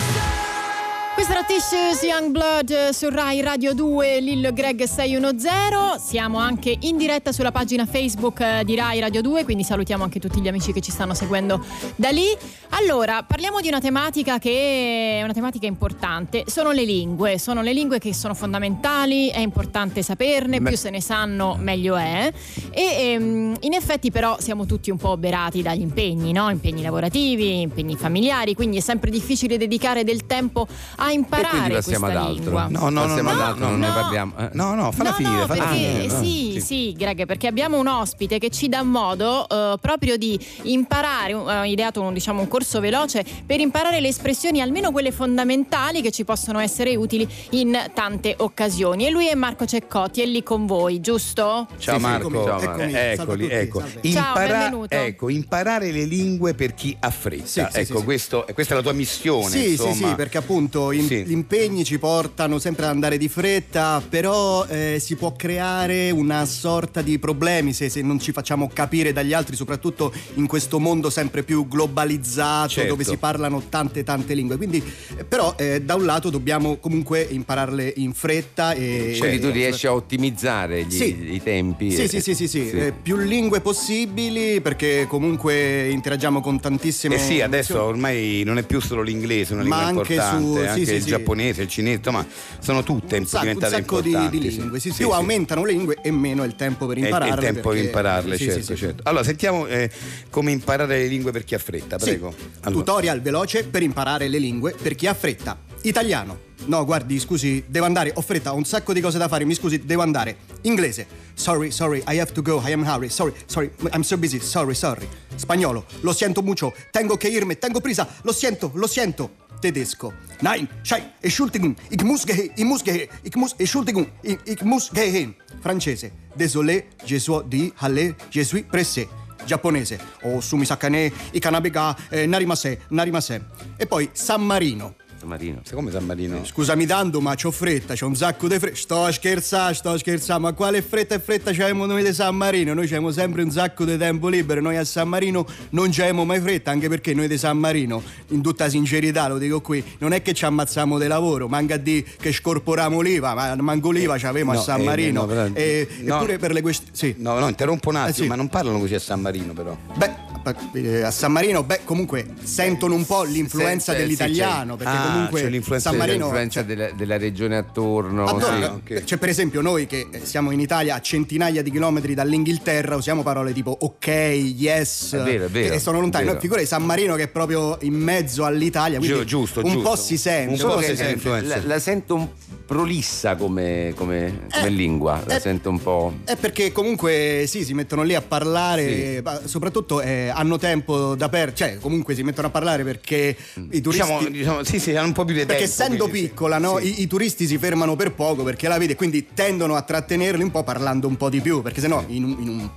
Questo 1.14 1.32
era 1.34 1.44
Tissues 1.44 2.02
Young 2.02 2.32
Blood 2.32 2.70
eh, 2.72 2.90
su 2.92 3.08
Rai 3.08 3.40
Radio 3.42 3.76
2 3.76 4.20
Lil 4.20 4.52
Greg 4.52 4.84
610. 4.84 6.00
Siamo 6.04 6.40
anche 6.40 6.76
in 6.82 6.98
diretta 6.98 7.32
sulla 7.32 7.52
pagina 7.52 7.86
Facebook 7.86 8.40
eh, 8.40 8.64
di 8.66 8.76
Rai 8.76 9.00
Radio 9.00 9.22
2, 9.22 9.44
quindi 9.44 9.64
salutiamo 9.64 10.04
anche 10.04 10.20
tutti 10.20 10.42
gli 10.42 10.48
amici 10.48 10.74
che 10.74 10.82
ci 10.82 10.90
stanno 10.90 11.14
seguendo 11.14 11.64
da 11.96 12.10
lì. 12.10 12.26
Allora, 12.70 13.22
parliamo 13.22 13.62
di 13.62 13.68
una 13.68 13.80
tematica 13.80 14.40
che 14.40 15.20
è 15.20 15.24
una 15.24 15.34
tematica 15.34 15.68
importante. 15.68 16.46
Sono 16.48 16.72
le 16.72 16.84
lingue, 16.84 17.38
sono 17.38 17.62
le 17.62 17.74
lingue 17.74 18.00
che 18.00 18.12
sono 18.12 18.34
fondamentali, 18.34 19.30
è 19.30 19.40
importante 19.40 20.02
saperne, 20.02 20.62
più 20.62 20.76
se 20.76 20.90
ne 20.90 21.00
sanno 21.00 21.56
meglio 21.60 21.96
è. 21.96 22.34
E 22.72 23.12
ehm, 23.12 23.58
in 23.60 23.74
effetti 23.74 24.10
però 24.10 24.38
siamo 24.40 24.66
tutti 24.66 24.90
un 24.90 24.98
po' 24.98 25.10
oberati 25.10 25.62
dagli 25.62 25.82
impegni, 25.82 26.32
no? 26.32 26.50
Impegni 26.50 26.82
lavorativi, 26.82 27.62
impegni 27.62 27.96
familiari, 27.96 28.56
quindi 28.56 28.78
è 28.78 28.82
sempre 28.82 29.12
difficile 29.12 29.58
dedicare 29.58 30.04
del 30.04 30.26
tempo 30.26 30.68
a 30.98 31.03
E 31.10 31.14
imparare 31.14 31.50
quindi 31.50 31.70
questa 31.72 31.92
passiamo 31.92 32.06
ad 32.20 32.26
altro. 32.26 32.44
lingua. 32.44 32.68
No, 32.70 32.80
no, 32.80 32.90
no, 32.90 33.02
Passiamo 33.08 33.30
no, 33.32 33.36
ad 33.36 33.42
altro, 33.42 33.64
no, 33.66 33.70
non 33.72 33.80
ne 33.80 33.88
no. 33.88 33.94
parliamo. 33.94 34.34
eh. 34.38 34.50
No, 34.54 34.74
no, 34.76 34.92
falla 34.92 35.10
no, 35.10 35.16
finire, 35.16 35.36
no, 35.40 35.46
falla 35.48 35.64
perché 35.66 35.78
finire. 36.10 36.10
sì, 36.24 36.62
sì, 36.62 36.94
Greg, 36.98 37.26
perché 37.26 37.48
abbiamo 37.48 37.78
un 37.80 37.88
ospite 37.88 38.40
che 38.40 38.50
ci 38.50 38.70
dà 38.70 38.84
modo 38.84 39.48
eh, 39.48 39.76
proprio 39.82 40.18
di 40.18 40.40
imparare, 40.64 41.34
ha 41.34 41.66
ideato 41.66 42.02
un, 42.02 42.14
diciamo, 42.14 42.42
un 42.42 42.48
corso 42.48 42.80
veloce 42.80 43.24
per 43.46 43.60
imparare 43.60 44.00
le 44.00 44.08
espressioni, 44.08 44.62
almeno 44.62 44.92
quelle 44.92 45.12
fondamentali 45.12 46.02
che 46.02 46.12
ci 46.12 46.24
possono 46.24 46.60
essere 46.60 46.96
utili 46.96 47.28
in 47.52 47.78
tante 47.94 48.36
occasioni. 48.40 49.06
E 49.06 49.10
lui 49.10 49.28
è 49.28 49.36
Marco 49.36 49.66
Ceccotti, 49.66 50.22
è 50.22 50.26
lì 50.26 50.42
con 50.44 50.66
voi, 50.66 51.00
giusto? 51.02 51.68
Ciao 51.78 51.96
Sì, 51.98 52.00
sì, 52.04 52.08
Marco, 52.08 52.28
eccomi, 52.28 52.46
Ciao, 52.46 52.60
eccomi. 52.62 52.92
Marco. 52.92 52.96
A 52.98 53.00
eccoli, 53.00 53.44
tutti, 53.44 53.54
ecco. 53.56 53.80
salve. 53.80 54.12
Ciao, 54.12 54.34
benvenuto. 54.36 54.96
ecco, 54.96 55.30
imparare 55.30 55.92
le 55.92 56.06
lingue 56.06 56.54
per 56.54 56.74
chi 56.74 56.96
ha 57.00 57.10
fretta. 57.10 57.46
Sì, 57.46 57.52
sì, 57.72 57.80
ecco, 57.80 57.94
sì, 57.94 57.98
sì. 57.98 58.04
questo- 58.04 58.46
questa 58.54 58.74
è 58.74 58.78
la 58.78 58.84
tua 58.84 58.94
missione. 58.94 59.50
Sì, 59.50 59.72
insomma. 59.72 59.94
sì, 59.94 60.04
sì, 60.06 60.14
perché 60.16 60.38
appunto 60.38 60.92
in- 60.98 61.08
Sì. 61.08 61.24
gli 61.26 61.32
impegni 61.32 61.84
ci 61.84 62.00
portano 62.00 62.60
sempre 62.60 62.86
ad 62.86 62.92
andare 62.92 63.18
di 63.18 63.28
fretta, 63.28 64.02
però 64.08 64.66
eh, 64.66 64.98
si 65.00 65.16
può 65.16 65.34
creare 65.34 66.12
una 66.12 66.46
sorta 66.46 67.02
di 67.02 67.18
problemi 67.20 67.74
se, 67.74 67.90
se 67.90 68.02
non 68.02 68.20
ci 68.20 68.32
facciamo 68.32 68.70
capire 68.74 69.12
dagli 69.14 69.34
altri, 69.34 69.56
soprattutto 69.56 70.12
in 70.36 70.48
questo 70.48 70.80
mondo 70.80 71.10
sempre 71.10 71.44
più 71.44 71.68
globalizzato, 71.68 72.70
Certo. 72.70 72.90
dove 72.90 73.04
si 73.04 73.18
parlano 73.18 73.64
tante 73.70 74.04
tante 74.04 74.34
lingue. 74.34 74.58
Quindi, 74.58 74.82
eh, 75.18 75.24
però, 75.24 75.56
eh, 75.58 75.82
da 75.82 75.96
un 75.96 76.06
lato 76.06 76.30
dobbiamo 76.30 76.78
comunque 76.78 77.22
impararle 77.30 77.94
in 77.98 78.14
fretta 78.14 78.74
e. 78.74 79.16
Quindi 79.20 79.40
tu 79.40 79.50
riesci 79.50 79.88
a 79.88 79.94
ottimizzare 79.94 80.84
gli- 80.84 80.92
Sì. 80.92 81.34
i 81.34 81.42
tempi. 81.44 81.92
Sì, 81.92 82.04
e- 82.04 82.08
sì, 82.08 82.22
sì, 82.22 82.34
sì, 82.36 82.48
sì. 82.48 82.70
Eh, 82.70 82.92
più 83.00 83.18
lingue 83.18 83.62
possibili 83.62 84.62
perché 84.62 85.06
comunque 85.08 85.90
interagiamo 85.90 86.42
con 86.42 86.60
tantissime 86.60 87.16
Eh 87.16 87.20
sì, 87.20 87.42
adesso 87.42 87.82
ormai 87.82 88.44
non 88.46 88.58
è 88.58 88.64
più 88.64 88.80
solo 88.80 89.02
l'inglese, 89.02 89.54
una 89.54 89.64
Ma 89.64 89.84
lingua 89.86 90.02
anche 90.02 90.14
importante, 90.14 90.68
su- 90.70 90.78
sì, 90.80 90.83
anche 90.84 90.92
sì, 90.92 90.98
il 90.98 91.02
sì. 91.04 91.10
giapponese, 91.10 91.62
il 91.64 91.68
cinese, 91.68 91.98
insomma, 91.98 92.26
sono 92.60 92.84
tutte 92.84 93.18
un 93.18 93.26
sacco, 93.26 93.46
un 93.46 93.54
diventate 93.54 93.76
sacco 93.76 94.02
di, 94.02 94.10
importanti. 94.10 94.40
di 94.40 94.50
lingue. 94.50 94.80
Sì, 94.80 94.92
più 94.92 95.10
aumentano 95.10 95.66
le 95.66 95.72
lingue 95.72 95.98
e 96.02 96.12
meno 96.12 96.44
è 96.44 96.46
il 96.46 96.56
tempo 96.56 96.86
per 96.86 96.98
impararle. 96.98 97.34
È 97.34 97.34
il 97.34 97.40
tempo 97.40 97.70
perché- 97.70 97.78
per 97.78 97.86
impararle, 97.86 98.38
certo, 98.38 98.76
certo. 98.76 99.04
Allora, 99.06 99.24
sentiamo 99.24 99.66
eh, 99.68 99.90
come 100.30 100.52
imparare 100.52 101.00
le 101.00 101.08
lingue 101.08 101.32
per 101.32 101.44
chi 101.44 101.56
ha 101.56 101.60
fretta, 101.60 101.98
prego. 101.98 102.34
Allora. 102.62 102.84
Tutorial 102.84 103.22
veloce 103.22 103.64
per 103.66 103.82
imparare 103.82 104.28
le 104.28 104.38
lingue 104.38 104.76
per 104.80 104.96
chi 104.96 105.08
ha 105.08 105.14
fretta. 105.14 105.58
Italiano. 105.84 106.52
No, 106.66 106.86
guardi, 106.86 107.20
scusi, 107.20 107.62
devo 107.68 107.86
andare, 107.86 108.14
ho 108.16 108.22
fretta, 108.22 108.54
ho 108.54 108.56
un 108.56 108.64
sacco 108.64 108.94
di 108.94 109.02
cose 109.02 109.18
da 109.18 109.28
fare, 109.28 109.44
mi 109.44 109.54
scusi, 109.54 109.84
devo 109.84 110.02
andare. 110.02 110.38
Inglese. 110.62 111.06
Sorry, 111.34 111.72
sorry, 111.72 112.02
I 112.08 112.20
have 112.20 112.32
to 112.32 112.42
go, 112.42 112.62
I 112.66 112.72
am 112.72 112.86
hurry. 112.86 113.10
Sorry, 113.10 113.34
sorry, 113.48 113.70
I'm 113.92 114.02
so 114.02 114.18
busy, 114.18 114.40
sorry, 114.40 114.74
sorry. 114.74 115.06
Spagnolo. 115.36 115.86
Lo 116.02 116.14
siento 116.14 116.42
mucho, 116.42 116.74
tengo 116.90 117.18
che 117.18 117.28
irme, 117.28 117.58
tengo 117.58 117.82
prisa, 117.82 118.08
lo 118.22 118.32
siento, 118.32 118.72
lo 118.76 118.88
siento. 118.88 119.42
Tedesco. 119.64 120.12
Nein, 120.42 120.68
schei, 120.84 121.04
Entschuldigung, 121.22 121.74
ich 121.90 122.04
muss 122.04 122.26
gehen, 122.26 122.52
ich 122.54 122.66
muss 122.66 122.84
gehen, 122.84 123.08
ich 123.24 123.34
muss, 123.34 123.54
Entschuldigung, 123.58 124.08
ich, 124.22 124.38
ich 124.44 124.62
muss 124.62 124.92
gehen. 124.92 125.36
Francese. 125.62 126.12
Désolé, 126.36 126.84
je 127.06 127.18
suis 127.18 127.44
di, 127.48 127.72
halle, 127.78 128.14
je 128.30 128.44
suis 128.44 128.64
pressé. 128.64 129.08
Giapponese. 129.48 130.00
Oh, 130.24 130.42
sumisakane, 130.42 131.14
ikanabiga, 131.34 131.96
eh, 132.12 132.28
narimase, 132.28 132.78
narimase. 132.90 133.42
E 133.80 133.86
poi 133.86 134.10
San 134.14 134.42
Marino. 134.42 134.96
Marino. 135.28 135.62
Come 135.72 135.92
San 135.92 136.06
Marino? 136.06 136.44
Scusami 136.46 136.86
tanto, 136.86 137.22
ma 137.22 137.36
c'ho 137.36 137.52
fretta, 137.52 137.94
c'ho 137.96 138.08
un 138.08 138.16
sacco 138.16 138.48
di 138.48 138.60
fretta. 138.60 138.76
Sto 138.76 139.04
a 139.06 139.12
scherzare, 139.12 139.74
sto 139.74 139.90
a 139.92 139.98
scherzare, 139.98 140.40
ma 140.40 140.54
quale 140.54 140.82
fretta 140.82 141.16
e 141.16 141.20
fretta 141.20 141.52
c'abbiamo 141.52 141.86
noi 141.86 142.04
di 142.04 142.14
San 142.14 142.36
Marino? 142.36 142.74
Noi 142.74 142.86
c'abbiamo 142.86 143.12
sempre 143.12 143.44
un 143.44 143.52
sacco 143.52 143.86
di 143.86 143.98
tempo 143.98 144.28
libero, 144.28 144.62
noi 144.62 144.78
a 144.78 144.84
San 144.84 145.08
Marino 145.10 145.46
non 145.72 145.90
c'abbiamo 145.92 146.26
mai 146.26 146.40
fretta, 146.42 146.72
anche 146.72 146.90
perché 146.90 147.14
noi 147.14 147.28
di 147.28 147.38
San 147.38 147.58
Marino, 147.58 148.02
in 148.30 148.42
tutta 148.42 148.70
sincerità 148.70 149.28
lo 149.28 149.38
dico 149.38 149.62
qui, 149.62 149.84
non 150.00 150.14
è 150.14 150.22
che 150.22 150.34
ci 150.34 150.46
ammazziamo 150.46 150.98
di 151.00 151.08
lavoro, 151.08 151.48
manca 151.48 151.78
di 151.78 152.04
che 152.20 152.32
scorporiamo 152.32 153.00
l'IVA, 153.02 153.34
ma 153.34 153.56
manco 153.56 153.92
l'IVA 153.92 154.18
c'avevamo 154.18 154.54
no, 154.54 154.60
a 154.60 154.62
San 154.62 154.82
eh, 154.82 154.84
Marino. 154.84 155.22
no, 155.22 155.28
però- 155.28 155.50
E- 155.54 155.88
no. 156.02 156.16
Eppure 156.16 156.38
per 156.38 156.52
le 156.54 156.62
questioni... 156.62 156.92
Sì. 156.96 157.16
No, 157.18 157.40
no, 157.40 157.48
interrompo 157.48 157.90
un 157.90 157.96
attimo, 157.96 158.10
Eh, 158.10 158.22
sì. 158.22 158.28
ma 158.28 158.36
non 158.36 158.50
parlano 158.50 158.80
così 158.80 158.96
a 158.96 159.00
San 159.00 159.22
Marino 159.22 159.54
però. 159.54 159.76
Beh, 159.96 160.06
eh, 160.06 160.33
a 160.52 161.12
San 161.12 161.32
Marino, 161.32 161.64
beh, 161.64 161.82
comunque 161.84 162.26
sentono 162.44 162.96
un 162.96 163.06
po' 163.06 163.24
l'influenza 163.24 163.92
Sì, 163.94 163.98
sì, 164.00 164.04
dell'italiano, 164.04 164.76
c'è- 164.76 164.84
perché 164.84 164.98
Ah, 164.98 165.12
comunque 165.12 165.42
c'è 165.42 165.50
l'influenza 165.50 165.90
San 165.90 165.98
Marino 165.98 166.18
L'influenza 166.26 166.62
della, 166.64 166.92
della 166.92 167.18
regione 167.18 167.58
attorno. 167.58 168.26
Attorno, 168.26 168.82
sì. 168.86 168.94
ok. 168.94 169.04
Cioè, 169.04 169.18
per 169.18 169.30
esempio, 169.30 169.62
noi 169.62 169.88
che 169.88 170.08
eh, 170.12 170.22
siamo 170.26 170.52
in 170.52 170.60
Italia 170.60 170.96
a 170.96 171.02
centinaia 171.02 171.62
di 171.62 171.72
chilometri 171.72 172.14
dall'Inghilterra 172.14 172.96
usiamo 172.96 173.24
parole 173.24 173.54
tipo 173.54 173.76
ok, 173.80 174.08
yes, 174.08 175.14
È 175.14 175.24
vero, 175.24 175.46
è 175.46 175.50
vero, 175.50 175.74
e 175.74 175.80
sono 175.80 176.00
lontani. 176.00 176.26
No, 176.26 176.40
figura 176.40 176.60
di 176.60 176.66
San 176.66 176.84
Marino 176.84 177.16
che 177.16 177.24
è 177.24 177.28
proprio 177.30 177.78
in 177.82 177.94
mezzo 177.94 178.46
all'Italia, 178.46 178.98
quindi 178.98 179.18
Giu- 179.18 179.26
giusto, 179.26 179.60
un 179.64 179.72
giusto. 179.72 179.90
po' 179.90 179.96
si 179.96 180.18
sente. 180.18 180.62
Un 180.64 180.70
po' 180.70 180.82
si 180.82 180.96
sente. 180.96 181.42
la, 181.42 181.60
la 181.64 181.80
sento 181.80 182.16
un 182.16 182.28
prolissa 182.66 183.36
come, 183.36 183.94
come- 183.96 184.48
come 184.52 184.66
Eh, 184.66 184.70
lingua, 184.70 185.22
la 185.26 185.36
eh, 185.36 185.40
sento 185.40 185.70
un 185.70 185.82
po'. 185.82 186.14
È 186.24 186.36
perché 186.36 186.72
comunque 186.72 187.44
sì, 187.48 187.64
si 187.64 187.74
mettono 187.74 188.04
lì 188.04 188.16
a 188.16 188.22
parlare, 188.22 189.22
Sì. 189.44 189.48
soprattutto 189.48 190.02
eh, 190.02 190.30
hanno 190.34 190.58
tempo 190.58 191.16
da 191.16 191.30
perdere, 191.30 191.56
cioè 191.56 191.78
comunque 191.80 192.16
si 192.16 192.24
mettono 192.24 192.48
a 192.48 192.50
parlare 192.50 192.84
perché 192.84 193.36
i 193.72 193.82
turisti... 193.82 194.04
Diciamo, 194.08 194.28
diciamo, 194.30 194.64
sì, 194.64 194.80
sì, 194.80 194.96
hanno 194.96 195.08
un 195.08 195.14
po' 195.14 195.26
più 195.26 195.34
di 195.34 195.40
tempo. 195.40 195.54
Perché 195.54 195.70
essendo 195.70 196.08
quindi 196.08 196.28
piccola, 196.28 196.58
no, 196.58 196.78
Sì. 196.80 197.00
i, 197.00 197.02
i 197.04 197.08
turisti 197.08 197.48
si 197.48 197.58
fermano 197.58 197.96
per 197.96 198.14
poco 198.14 198.44
perché 198.44 198.68
la 198.68 198.78
vede, 198.78 198.96
quindi 198.96 199.28
tendono 199.34 199.76
a 199.76 199.82
trattenerli 199.82 200.44
un 200.44 200.52
po' 200.52 200.64
parlando 200.64 201.08
un 201.08 201.16
po' 201.18 201.30
di 201.30 201.42
più, 201.42 201.62
perché 201.62 201.82
sennò 201.82 202.04
in 202.08 202.22
in 202.40 202.48
un 202.50 202.70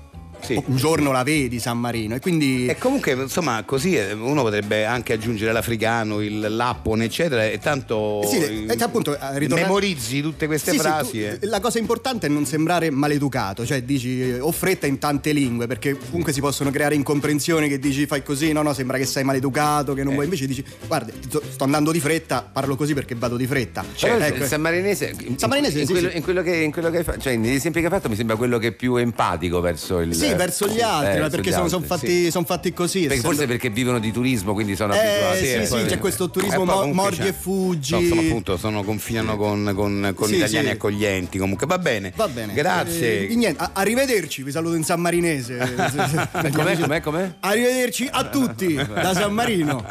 Sì, 0.46 0.62
un 0.66 0.76
giorno 0.76 1.10
la 1.12 1.22
vedi 1.24 1.58
San 1.58 1.78
Marino 1.78 2.14
e 2.14 2.20
quindi 2.20 2.66
E 2.66 2.76
comunque, 2.78 3.12
insomma, 3.12 3.62
così 3.64 3.96
eh, 3.96 4.12
uno 4.12 4.42
potrebbe 4.42 4.84
anche 4.84 5.12
aggiungere 5.12 5.52
l'africano, 5.52 6.20
il 6.20 6.38
l'appone, 6.48 7.04
eccetera, 7.04 7.44
e 7.46 7.58
tanto 7.58 8.22
Sì, 8.26 8.38
eh, 8.38 8.64
e 8.68 8.82
appunto, 8.82 9.12
eh, 9.14 9.18
ritornando- 9.38 9.54
memorizzi 9.56 10.20
tutte 10.22 10.46
queste 10.46 10.70
Sì, 10.70 10.76
sì, 10.76 10.82
frasi. 10.82 11.10
tu- 11.10 11.16
e- 11.18 11.38
la 11.46 11.60
cosa 11.60 11.78
importante 11.78 12.26
è 12.26 12.30
non 12.30 12.46
sembrare 12.46 12.90
maleducato, 12.90 13.66
cioè 13.66 13.82
dici 13.82 14.20
eh, 14.22 14.40
ho 14.40 14.52
fretta 14.52 14.86
in 14.86 14.98
tante 14.98 15.32
lingue, 15.32 15.66
perché 15.66 15.96
comunque 15.98 16.32
si 16.32 16.40
possono 16.40 16.70
creare 16.70 16.94
incomprensioni 16.94 17.68
che 17.68 17.78
dici 17.78 18.06
fai 18.06 18.22
così, 18.22 18.52
no, 18.52 18.62
no, 18.62 18.72
sembra 18.72 18.98
che 18.98 19.06
sei 19.06 19.24
maleducato, 19.24 19.92
che 19.94 20.02
non 20.02 20.12
Eh. 20.12 20.14
vuoi, 20.14 20.24
invece 20.26 20.46
dici 20.46 20.64
guarda, 20.86 21.12
sto 21.50 21.64
andando 21.64 21.90
di 21.92 22.00
fretta, 22.00 22.48
parlo 22.50 22.76
così 22.76 22.94
perché 22.94 23.14
vado 23.16 23.36
di 23.36 23.46
fretta. 23.46 23.84
Però 24.00 24.16
Ecco. 24.16 24.36
il 24.42 24.44
San 24.44 24.60
Marinese, 24.60 25.14
in, 25.26 25.38
San 25.38 25.48
Marinese, 25.48 25.80
in 25.80 25.86
sì, 25.86 25.92
quello, 25.92 26.10
sì. 26.10 26.16
in 26.16 26.22
quello 26.22 26.42
che, 26.42 26.54
in 26.56 26.70
quello 26.72 26.90
che 26.90 26.98
hai 26.98 27.04
fatto, 27.04 27.20
cioè 27.20 27.36
negli 27.36 27.54
esempi 27.54 27.80
che 27.80 27.86
hai 27.86 27.92
fatto 27.92 28.08
mi 28.08 28.16
sembra 28.16 28.36
quello 28.36 28.58
che 28.58 28.68
è 28.68 28.72
più 28.72 28.96
empatico 28.96 29.60
verso 29.60 30.00
il 30.00 30.14
Sì, 30.14 30.34
verso 30.36 30.66
gli 30.68 30.80
altri, 30.80 31.10
eh, 31.10 31.14
ma 31.14 31.20
verso 31.20 31.30
perché 31.36 31.52
sono, 31.52 31.68
son 31.68 31.82
altri, 31.82 31.96
fatti, 31.98 32.24
sì. 32.24 32.30
son 32.30 32.44
fatti 32.44 32.72
così. 32.72 33.06
Perché 33.06 33.20
forse 33.22 33.46
perché 33.46 33.70
vivono 33.70 33.98
di 33.98 34.12
turismo, 34.12 34.52
quindi 34.54 34.76
sono 34.76 34.94
Eh, 34.94 34.98
abituati. 34.98 35.38
sì, 35.38 35.52
e 35.52 35.66
sì, 35.66 35.84
c'è 35.86 35.98
questo 35.98 36.30
turismo 36.30 36.62
e 36.62 36.66
poi 36.66 36.86
mo- 36.88 36.92
mordi 36.92 37.26
e 37.26 37.32
fuggi. 37.32 37.92
no, 37.92 38.00
insomma, 38.00 38.20
appunto, 38.22 38.56
sono, 38.56 38.82
confinano 38.82 39.36
con, 39.36 39.72
con, 39.74 40.12
con 40.14 40.32
italiani 40.32 40.68
accoglienti. 40.70 41.38
Comunque, 41.38 41.66
va 41.66 41.78
bene. 41.78 42.12
Va 42.16 42.28
bene. 42.28 42.52
Grazie. 42.54 43.28
Eh, 43.28 43.34
niente, 43.34 43.62
a- 43.62 43.70
arrivederci, 43.74 44.42
vi 44.42 44.50
saluto 44.50 44.74
in 44.76 44.84
San 44.84 45.00
Marinese. 45.00 45.54
Com'è, 46.54 46.78
com'è, 46.78 47.00
com'è? 47.00 47.32
Arrivederci 47.40 48.08
a 48.10 48.24
tutti 48.28 48.74
da 48.76 49.14
San 49.14 49.32
Marino. 49.32 49.84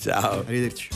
Ciao. 0.00 0.40
Arrivederci. 0.46 0.88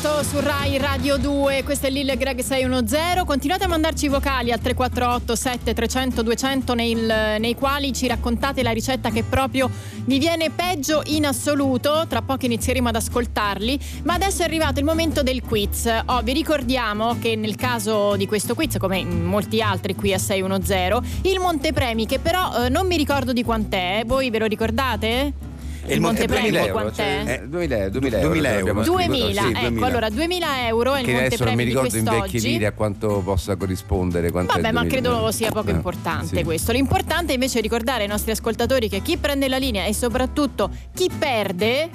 Toto 0.00 0.24
su 0.24 0.40
Rai 0.40 0.76
Radio 0.76 1.16
2, 1.18 1.62
questo 1.62 1.86
è 1.86 1.90
Lil 1.90 2.16
Greg 2.16 2.40
610. 2.40 3.24
Continuate 3.24 3.64
a 3.64 3.68
mandarci 3.68 4.06
i 4.06 4.08
vocali 4.08 4.50
al 4.50 4.58
348 4.58 5.36
7300 5.36 6.22
200 6.22 6.74
nel- 6.74 7.36
nei 7.38 7.54
quali 7.54 7.92
ci 7.92 8.08
raccontate 8.08 8.64
la 8.64 8.72
ricetta 8.72 9.10
che 9.10 9.22
proprio 9.22 9.70
vi 10.06 10.18
viene 10.18 10.50
peggio 10.50 11.02
in 11.06 11.26
assoluto. 11.26 12.06
Tra 12.08 12.22
poco 12.22 12.44
inizieremo 12.44 12.88
ad 12.88 12.96
ascoltarli, 12.96 13.78
ma 14.02 14.14
adesso 14.14 14.42
è 14.42 14.46
arrivato 14.46 14.80
il 14.80 14.84
momento 14.84 15.22
del 15.22 15.42
quiz. 15.42 15.88
Oh, 16.06 16.22
vi 16.22 16.32
ricordiamo 16.32 17.16
che 17.20 17.36
nel 17.36 17.54
caso 17.54 18.16
di 18.16 18.26
questo 18.26 18.56
quiz, 18.56 18.78
come 18.78 18.98
in 18.98 19.22
molti 19.22 19.62
altri 19.62 19.94
qui 19.94 20.12
a 20.12 20.18
610, 20.18 21.28
il 21.30 21.38
montepremi 21.38 22.04
che 22.04 22.18
però 22.18 22.64
eh, 22.64 22.68
non 22.68 22.88
mi 22.88 22.96
ricordo 22.96 23.32
di 23.32 23.44
quant'è, 23.44 24.02
voi 24.04 24.30
ve 24.30 24.40
lo 24.40 24.46
ricordate? 24.46 25.43
E 25.86 25.94
il 25.94 26.00
montepremi 26.00 26.50
montepremi 26.50 26.50
2000 26.50 26.66
euro, 26.66 26.72
quant'è? 26.80 27.22
cioè, 27.24 27.42
2000, 27.46 27.88
2000 27.88 28.16
euro. 28.18 28.28
2000 28.28 28.48
abbiamo 28.50 28.80
euro. 28.82 28.82
scritto, 28.96 29.12
2000, 29.12 29.40
sì, 29.42 29.48
ecco 29.48 29.60
2000. 29.60 29.86
allora 29.86 30.08
2000 30.10 30.66
euro 30.66 30.94
è 30.94 30.98
il 31.00 31.04
Che 31.06 31.16
adesso 31.24 31.44
non 31.44 31.54
mi 31.54 31.64
ricordo 31.64 31.96
in 31.96 32.04
vecchi 32.04 32.18
quest'oggi. 32.18 32.48
lire 32.48 32.66
a 32.66 32.72
quanto 32.72 33.20
possa 33.24 33.56
corrispondere. 33.56 34.30
Vabbè, 34.30 34.72
ma 34.72 34.80
2000. 34.82 34.88
credo 34.88 35.30
sia 35.30 35.50
poco 35.50 35.68
Eh, 35.68 35.72
importante 35.72 36.36
sì. 36.38 36.42
questo. 36.42 36.72
L'importante 36.72 37.32
invece 37.34 37.58
è 37.58 37.62
ricordare 37.62 38.02
ai 38.02 38.08
nostri 38.08 38.30
ascoltatori 38.30 38.88
che 38.88 39.00
chi 39.02 39.16
prende 39.18 39.48
la 39.48 39.58
linea 39.58 39.84
e 39.84 39.92
soprattutto 39.94 40.70
chi 40.94 41.10
perde. 41.16 41.90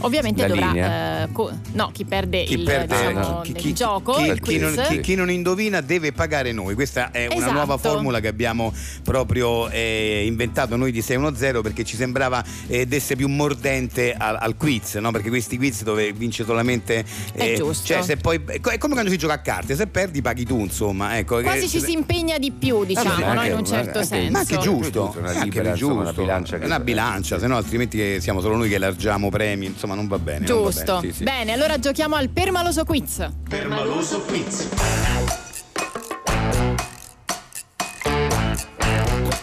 Ovviamente 0.00 0.42
La 0.42 0.48
dovrà. 0.48 0.66
linea? 0.68 1.22
eh, 1.24 1.32
co- 1.32 1.50
no, 1.72 1.90
chi 1.92 2.04
perde, 2.04 2.44
Chi 2.44 2.54
il, 2.54 2.64
perde 2.64 2.94
diciamo, 2.96 3.40
chi, 3.40 3.50
il 3.50 3.56
chi- 3.56 3.72
gioco, 3.74 4.12
chi- 4.12 4.26
il 4.26 4.32
chi 4.40 4.58
quiz. 4.58 4.60
non, 4.76 4.86
chi- 4.88 5.00
chi 5.00 5.14
non 5.14 5.30
indovina 5.30 5.80
deve 5.80 6.12
pagare 6.12 6.52
noi. 6.52 6.74
Questa 6.74 7.10
è 7.10 7.26
una 7.26 7.34
Esatto. 7.36 7.52
nuova 7.52 7.76
formula 7.78 8.20
che 8.20 8.28
abbiamo 8.28 8.72
proprio 9.02 9.68
eh, 9.70 10.22
inventato 10.26 10.76
noi 10.76 10.92
di 10.92 11.02
610 11.02 11.60
perché 11.62 11.84
ci 11.84 11.96
sembrava 11.96 12.44
eh, 12.68 12.86
desse 12.86 13.16
più 13.16 13.28
mordente 13.28 14.14
al, 14.16 14.36
al 14.40 14.56
quiz, 14.56 14.94
no? 14.96 15.10
Perché 15.10 15.28
questi 15.28 15.56
quiz 15.56 15.82
dove 15.82 16.12
vince 16.12 16.44
solamente. 16.44 17.04
È 17.32 17.54
giusto. 17.56 17.86
Cioè, 17.86 18.02
se 18.02 18.16
poi, 18.16 18.40
è 18.46 18.60
come 18.78 18.92
quando 18.94 19.10
si 19.10 19.18
gioca 19.18 19.34
a 19.34 19.38
carte, 19.40 19.74
se 19.74 19.86
perdi 19.88 20.22
paghi 20.22 20.44
tu, 20.44 20.60
insomma. 20.60 21.16
Ecco, 21.18 21.40
Quasi 21.40 21.62
che- 21.62 21.68
ci 21.68 21.80
si 21.80 21.92
impegna 21.92 22.38
di 22.38 22.50
più, 22.52 22.84
diciamo, 22.84 23.14
sì, 23.14 23.20
no? 23.20 23.26
anche- 23.26 23.46
in 23.48 23.56
un 23.56 23.64
certo 23.66 23.98
anche- 23.98 24.04
senso. 24.04 24.30
Ma 24.32 24.38
anche 24.40 24.58
giusto, 24.58 25.14
Una 25.18 25.28
anche 25.30 25.44
libera, 25.44 25.72
giusto. 25.72 25.84
insomma, 25.94 26.00
una 26.02 26.12
bilancia 26.12 26.58
che- 26.58 26.64
Una 26.66 26.80
bilancia, 26.80 27.38
se 27.38 27.46
no 27.46 27.56
altrimenti 27.56 28.20
siamo 28.20 28.40
solo 28.40 28.56
noi 28.56 28.68
che 28.68 28.76
elargiamo 28.76 29.28
premi, 29.30 29.66
insomma 29.66 29.87
non 29.94 30.06
va 30.06 30.18
bene. 30.18 30.46
non 30.46 30.62
va 30.62 30.70
Giusto. 30.70 31.00
bene, 31.00 31.12
sì, 31.12 31.18
sì. 31.18 31.24
Bene, 31.24 31.52
allora 31.52 31.78
giochiamo 31.78 32.16
al 32.16 32.28
permaloso 32.30 32.84
quiz. 32.84 33.28
Permaloso 33.48 34.20
quiz. 34.22 34.68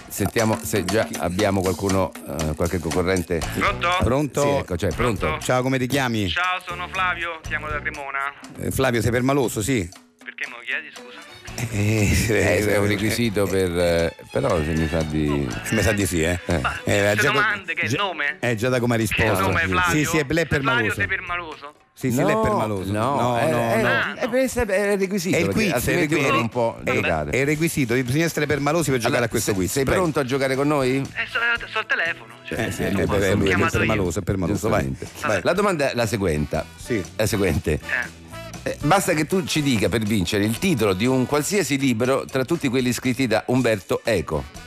Sentiamo 0.08 0.58
se 0.64 0.86
già 0.86 1.08
abbiamo 1.20 1.60
qualcuno, 1.60 2.10
eh, 2.40 2.56
qualche 2.56 2.80
concorrente. 2.80 3.42
Pronto? 3.58 3.90
Pronto? 4.00 4.42
Sì, 4.42 4.48
ecco, 4.48 4.78
cioè, 4.78 4.94
pronto. 4.94 5.26
Pronto? 5.26 5.44
Ciao, 5.44 5.62
come 5.62 5.78
ti 5.78 5.88
chiami? 5.88 6.30
Ciao, 6.30 6.62
sono 6.66 6.88
Flavio, 6.88 7.42
chiamo 7.42 7.68
da 7.68 7.82
Cremona. 7.82 8.20
Eh, 8.60 8.72
Flavio, 8.72 9.02
sei 9.02 9.12
permaloso, 9.12 9.62
sì? 9.62 9.90
Perché 10.24 10.48
me 10.48 10.56
lo 10.56 10.64
chiedi, 10.64 10.90
scusa? 10.94 11.35
Eh, 11.58 12.26
Eh, 12.30 12.66
è 12.66 12.78
un 12.78 12.88
requisito 12.88 13.46
per. 13.46 13.70
eh, 13.78 14.16
però 14.32 14.62
se 14.64 14.74
mi 14.74 14.88
sa 14.88 15.02
di. 15.04 15.48
Mi 15.72 15.82
sa 15.82 15.92
di 15.94 16.06
sì, 16.06 16.22
eh. 16.22 16.40
Eh. 16.46 16.62
Eh, 16.84 17.16
già- 17.16 17.32
domande, 17.32 17.74
che 17.74 17.82
è 17.82 17.86
il 17.86 17.96
nome? 17.98 18.38
Eh, 18.40 18.56
già 18.56 18.70
da 18.70 18.80
come 18.80 18.98
risposto. 18.98 19.32
il 19.32 19.40
nome 19.40 19.62
è 19.62 19.68
Flavio? 19.68 19.92
Sì, 19.92 20.06
sì, 20.06 20.18
è, 20.18 20.26
è 20.26 20.26
Se 20.26 20.26
Flavio 20.26 20.46
permaloso. 20.48 20.94
sei 20.96 21.08
permaloso? 21.08 21.74
Sì, 21.98 22.12
sì, 22.12 22.18
lei 22.24 22.36
è 22.36 22.40
permaloso. 22.42 22.92
No, 22.92 23.16
no, 23.22 23.38
è, 23.38 23.50
no, 23.50 23.58
è- 23.72 23.82
no. 23.82 23.88
Ah, 23.88 24.16
è- 24.16 24.30
è- 24.30 24.66
è 24.66 24.92
il 24.92 24.98
requisito. 25.00 25.38
È 25.38 25.40
il 25.40 25.48
quiz, 25.48 25.64
è 25.64 25.68
il 25.68 25.74
altrimenti 25.76 26.08
requisito. 26.16 26.28
uno 26.34 26.40
non 26.42 26.50
può 26.50 26.78
È- 26.84 26.92
giocare. 26.94 27.32
È 27.32 27.38
il 27.38 27.46
requisito, 27.46 27.94
bisogna 27.94 28.26
essere 28.26 28.46
permalosi 28.48 28.90
per 28.90 29.00
giocare 29.00 29.16
Allora, 29.16 29.26
a 29.26 29.30
questo 29.30 29.52
se- 29.52 29.56
quiz. 29.58 29.72
Sei 29.72 29.84
Prego. 29.86 30.00
pronto 30.02 30.20
a 30.20 30.24
giocare 30.26 30.56
con 30.56 30.68
noi? 30.68 30.98
Eh, 30.98 31.26
sto, 31.28 31.40
sto 31.70 31.80
al 31.80 31.86
telefono. 31.86 32.34
Cioè, 32.44 32.60
Eh, 32.66 32.72
sì, 32.72 32.84
eh, 32.84 32.90
beh, 32.92 33.04
ho 33.04 33.36
lui 33.36 33.50
è 33.50 33.70
permaloso, 33.70 34.20
è 34.20 34.22
permaloso, 34.24 34.68
vai. 34.70 34.94
Vai. 35.22 35.40
La 35.44 35.54
domanda 35.54 35.90
è 35.92 35.96
la 35.96 36.06
seguente. 36.06 36.64
Sì. 36.76 37.02
La 37.16 37.26
seguente. 37.26 37.72
Eh. 37.74 38.24
Eh, 38.68 38.78
basta 38.82 39.14
che 39.14 39.28
tu 39.28 39.46
ci 39.46 39.62
dica 39.62 39.90
per 39.90 40.02
vincere 40.02 40.44
il 40.44 40.58
titolo 40.58 40.94
di 40.94 41.06
un 41.06 41.28
qualsiasi 41.28 41.78
libro 41.78 42.26
tra 42.26 42.44
tutti 42.46 42.68
quelli 42.68 42.92
scritti 42.94 43.28
da 43.28 43.44
Umberto 43.46 44.02
Eco. 44.04 44.65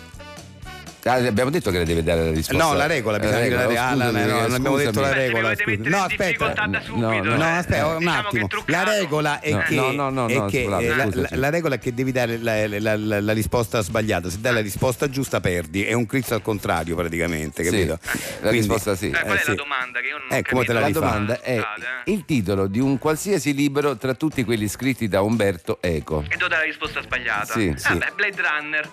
Ah, 1.08 1.26
abbiamo 1.26 1.50
detto 1.50 1.70
che 1.70 1.78
le 1.78 1.84
deve 1.84 2.02
dare 2.02 2.24
la 2.24 2.30
risposta. 2.32 2.62
No, 2.62 2.74
la 2.74 2.86
regola, 2.86 3.18
bisogna 3.18 3.40
dire 3.40 3.54
la 3.54 3.66
regola. 3.66 3.90
scusami, 3.90 4.12
no, 4.26 4.40
non 4.40 4.54
abbiamo 4.54 4.76
detto 4.76 5.00
la 5.00 5.12
regola. 5.12 5.48
mettere 5.48 5.76
No, 5.88 6.02
aspetta. 6.02 6.54
subito, 6.82 6.96
No, 7.00 7.12
eh. 7.12 7.20
no, 7.20 7.36
No, 7.36 7.44
aspetta, 7.44 7.86
un 7.86 7.98
Diciamo 7.98 8.28
che 8.28 8.38
è 8.38 8.42
attimo. 8.42 8.62
La 8.66 8.84
regola 8.84 9.40
è 9.40 9.50
No, 9.52 9.58
che, 9.60 9.74
no, 9.74 9.90
no, 9.92 10.10
no, 10.10 10.26
è 10.28 10.34
no, 10.34 10.44
che, 10.46 10.64
Flavio, 10.64 10.92
eh, 10.92 10.96
la, 10.96 11.04
scusaci. 11.04 11.34
la- 11.34 11.40
la 11.40 11.50
regola 11.50 11.74
è 11.76 11.78
che 11.78 11.94
devi 11.94 12.12
dare 12.12 12.36
la, 12.38 12.66
la- 12.78 12.96
la- 12.96 13.20
la 13.20 13.32
risposta 13.32 13.80
sbagliata. 13.80 14.28
Se 14.30 14.38
dai 14.40 14.52
la 14.52 14.60
risposta 14.60 15.08
giusta, 15.08 15.40
perdi. 15.40 15.84
È 15.84 15.92
un 15.94 16.06
quiz 16.06 16.30
al 16.32 16.42
contrario, 16.42 16.94
praticamente, 16.94 17.64
Sì, 17.64 17.70
capito? 17.70 17.98
la 18.40 18.50
risposta 18.50 18.94
sì. 18.94 19.06
Eh, 19.10 19.20
qual 19.22 19.36
è 19.36 19.40
sì. 19.40 19.48
la 19.48 19.54
domanda? 19.54 20.00
Che 20.00 20.06
io 20.06 20.18
non 20.18 20.38
Eh, 20.38 20.42
come 20.42 20.64
te 20.64 20.72
la 20.72 20.80
capito. 20.80 21.00
La 21.00 21.06
domanda 21.06 21.40
è 21.40 21.54
Scusate, 21.56 21.82
eh. 22.04 22.12
il 22.12 22.24
titolo 22.26 22.66
di 22.66 22.80
un 22.80 22.98
qualsiasi 22.98 23.54
libro 23.54 23.96
tra 23.96 24.14
tutti 24.14 24.44
quelli 24.44 24.68
scritti 24.68 25.08
da 25.08 25.22
Umberto 25.22 25.78
Eco. 25.80 26.24
E 26.28 26.36
do 26.36 26.48
dare 26.48 26.62
la 26.62 26.66
risposta 26.66 27.00
sbagliata. 27.02 27.52
Sì, 27.54 27.72
ah, 27.74 27.78
sì. 27.78 27.96
beh, 27.96 28.12
Blade 28.14 28.42
Runner. 28.42 28.88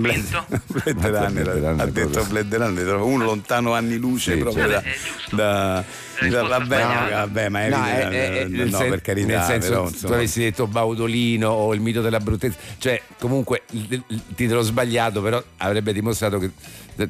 Blade, 0.00 0.18
Vinto. 0.18 0.46
Blade 0.66 1.08
Runner, 1.10 1.42
Blade 1.42 1.60
Runner, 1.60 1.80
ha 1.80 1.86
detto 1.86 2.08
proprio. 2.10 2.24
Blade 2.42 2.56
Runner, 2.56 2.94
uno 2.96 3.24
lontano 3.24 3.72
anni 3.74 3.96
luce 3.96 4.32
Sì, 4.34 4.38
proprio 4.38 4.68
certo. 4.68 5.36
da, 5.36 5.84
vabbè, 6.48 6.64
sbagliata. 6.64 7.16
vabbè, 7.16 7.48
ma 7.48 7.62
è 7.64 7.68
No, 7.68 7.76
evidente, 7.86 8.10
è- 8.10 8.40
è- 8.40 8.44
no, 8.48 8.56
nel 8.56 8.72
sen- 8.74 8.88
per 8.90 9.00
carità, 9.02 9.26
nel 9.26 9.42
senso 9.44 9.68
però, 9.68 9.90
tu 10.08 10.12
avessi 10.12 10.40
detto 10.40 10.66
Baudolino 10.66 11.48
o 11.50 11.74
il 11.74 11.80
mito 11.80 12.00
della 12.00 12.20
bruttezza 12.20 12.58
cioè 12.78 13.00
comunque 13.18 13.62
il, 13.70 14.02
il 14.08 14.22
titolo 14.34 14.62
sbagliato 14.62 15.22
però 15.22 15.42
avrebbe 15.58 15.92
dimostrato 15.92 16.38
che 16.38 16.50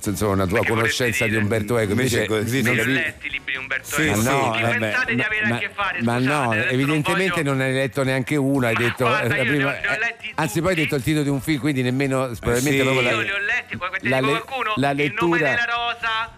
insomma 0.03 0.33
una 0.33 0.47
tua 0.47 0.65
conoscenza 0.65 1.27
di? 1.27 1.37
Umberto 1.37 1.79
Eco 1.79 1.91
Invece 1.93 2.27
così 2.27 2.63
non 2.63 2.75
Io 2.77 2.83
ho 2.83 2.85
i 3.27 3.31
libri 3.31 3.53
di 3.53 3.59
Umberto 3.59 3.87
Sì, 3.95 4.03
Eco. 4.07 4.21
sì, 4.21 4.29
quindi 4.29 4.61
vabbè. 4.63 4.79
pensate 4.79 5.15
di 5.15 5.21
avere 5.23 5.47
ma, 5.49 5.55
a 5.55 5.59
che 5.59 5.71
fare. 5.75 6.03
ma 6.03 6.17
scusate, 6.19 6.35
no, 6.35 6.51
adesso 6.51 6.65
non 6.65 6.75
evidentemente 6.81 7.31
voglio- 7.43 7.53
non 7.53 7.61
hai 7.61 7.73
letto 7.73 8.03
neanche 8.05 8.37
uno, 8.37 8.67
hai 8.67 8.75
detto 8.77 9.05
guarda, 9.05 9.35
li 9.35 9.41
ho- 9.41 9.45
prima- 9.45 9.71
li 9.73 9.87
ho 9.87 9.91
eh, 9.93 10.17
anzi 10.37 10.61
poi 10.61 10.71
hai 10.71 10.77
detto 10.77 10.95
il 10.97 11.03
titolo 11.03 11.23
di 11.25 11.29
un 11.31 11.41
film, 11.41 11.59
quindi 11.61 11.83
nemmeno 11.83 12.31
probabilmente 12.41 12.79
sì. 12.79 12.83
proprio 12.83 13.01
la, 13.03 13.11
Io 13.11 13.21
li 13.21 13.31
ho 13.31 13.39
letti, 13.39 13.77
qua- 13.77 13.89
ti 14.01 14.09
la 14.09 14.21
le- 14.21 14.29
qualcuno, 14.29 14.73
la 14.77 14.91
il 14.91 14.97
nome 14.97 15.03
lettura 15.03 15.37
della 15.39 15.65
rosa, 15.65 16.33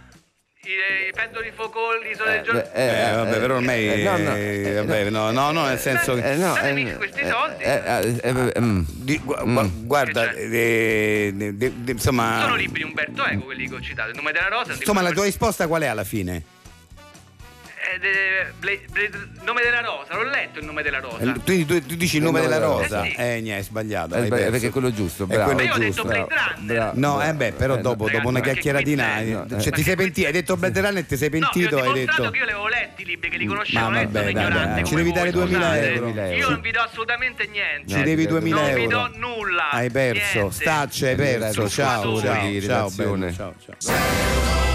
i, 0.65 1.09
i 1.09 1.13
pendoli 1.13 1.51
focoli, 1.53 2.07
l'isola 2.09 2.31
del 2.31 2.43
giorno. 2.43 2.61
eh, 2.73 3.09
Eh, 3.09 3.13
vabbè, 3.15 3.39
però 3.41 3.57
ormai 3.57 3.89
eh, 3.89 4.03
no, 4.05 4.17
no, 4.17 4.35
eh, 4.37 4.63
eh, 4.65 4.75
vabbè, 4.85 5.11
no, 5.11 5.31
no, 5.33 5.51
no, 5.51 5.65
nel 5.67 5.79
senso 5.79 6.15
che 6.15 6.33
eh, 6.33 6.37
no, 6.37 6.57
eh, 6.57 6.95
questi 6.97 7.21
eh, 7.21 7.29
soldi. 7.29 7.63
eh, 7.65 7.83
eh, 8.23 8.53
eh, 8.55 8.85
di- 8.87 9.21
gu- 9.25 9.43
gu- 9.43 9.85
guarda, 9.87 10.31
eh, 10.31 11.35
insomma, 11.87 12.43
Sono 12.43 12.55
libri 12.55 12.83
di 12.83 12.89
Umberto 12.89 13.25
Eco 13.27 13.43
quelli 13.43 13.69
che 13.69 13.75
ho 13.75 13.81
citato. 13.81 14.11
Il 14.11 14.17
nome 14.17 14.31
della 14.31 14.49
rosa. 14.49 14.73
insomma, 14.73 15.01
la 15.03 15.11
tua 15.11 15.25
risposta 15.25 15.67
qual 15.67 15.83
è 15.83 15.87
alla 15.87 16.05
fine? 16.05 16.43
Eh, 17.85 17.99
de- 17.99 18.53
Bla- 18.61 18.71
Bla- 18.93 19.19
nome 19.45 19.61
della 19.63 19.81
rosa, 19.81 20.15
l'ho 20.15 20.23
letto 20.31 20.61
il 20.61 20.65
nome 20.67 20.83
della 20.83 21.01
rosa. 21.01 21.19
Eh, 21.19 21.33
Tu, 21.43 21.67
tu- 21.67 21.85
tu 21.85 21.97
dici 21.97 22.19
il 22.19 22.23
nome 22.23 22.41
della 22.41 22.59
rosa? 22.59 23.03
Eh, 23.05 23.11
sì. 23.11 23.17
Eh, 23.17 23.41
niente, 23.41 23.59
è 23.59 23.63
sbagliato. 23.65 24.15
Eh, 24.15 24.29
perso. 24.29 24.51
perché 24.51 24.67
è 24.69 24.71
quello 24.71 24.93
giusto, 24.93 25.25
È 25.25 25.27
bravo. 25.27 25.45
quello 25.53 25.57
Ma 25.59 25.65
io 25.65 25.75
ho 25.75 25.79
detto 25.79 25.93
giusto. 25.93 26.05
Blade 26.09 26.27
Runner. 26.29 26.63
bravo. 26.75 26.93
No, 27.01 27.23
eh 27.23 27.35
beh, 27.35 27.53
però 27.53 27.75
Eh, 27.75 27.81
dopo, 27.81 28.05
ragazzi, 28.05 28.17
dopo 28.19 28.29
una 28.29 28.41
chiacchieratina, 28.41 29.17
è? 29.17 29.21
eh, 29.23 29.33
No, 29.33 29.61
cioè, 29.61 29.73
ti 29.73 29.83
sei 29.83 29.97
pentito, 29.97 30.27
hai 30.29 30.33
detto 30.33 30.57
Blade 30.57 30.81
Runner, 30.81 31.05
ti 31.05 31.17
sei 31.17 31.29
No, 31.31 31.39
pentito, 31.51 31.77
ho 31.77 31.79
hai 31.81 31.93
dimostrato 31.93 32.21
detto. 32.23 32.33
che 32.33 32.39
io 32.39 32.45
le 32.45 32.53
avevo 32.53 32.69
letti 32.69 33.03
i 33.03 33.05
libri 33.05 33.31
che 33.31 33.37
li 33.37 33.47
conoscevo, 33.47 33.79
Ma 33.81 33.85
non 33.87 33.95
è 33.97 33.99
stato 34.03 34.13
vabbè, 34.13 34.23
dai, 34.33 34.43
ignorante 34.45 34.75
dai, 34.81 34.85
ci 34.89 34.95
devi 34.95 35.13
dare 35.13 35.31
voi, 35.33 35.41
2000 35.41 35.67
scusate. 35.67 35.93
euro. 35.93 36.35
Io 36.37 36.49
non 36.51 36.61
vi 36.61 36.71
do 36.71 36.81
assolutamente 36.81 37.47
niente. 37.49 37.89
Ci 37.89 37.97
No, 37.99 38.03
devi 38.05 38.23
ti 38.23 38.29
2000 38.29 38.61
non 38.61 38.69
euro. 38.71 38.81
vi 38.81 38.87
do 38.87 39.11
nulla. 39.17 39.71
Hai 39.71 39.91
perso, 39.91 40.51
staccia, 40.51 41.07
hai 41.09 41.17
perso. 41.17 41.69
Ciao, 41.69 42.21
ciao, 42.21 42.61
ciao, 42.61 42.91
ciao, 43.33 43.55
ciao. 43.59 44.72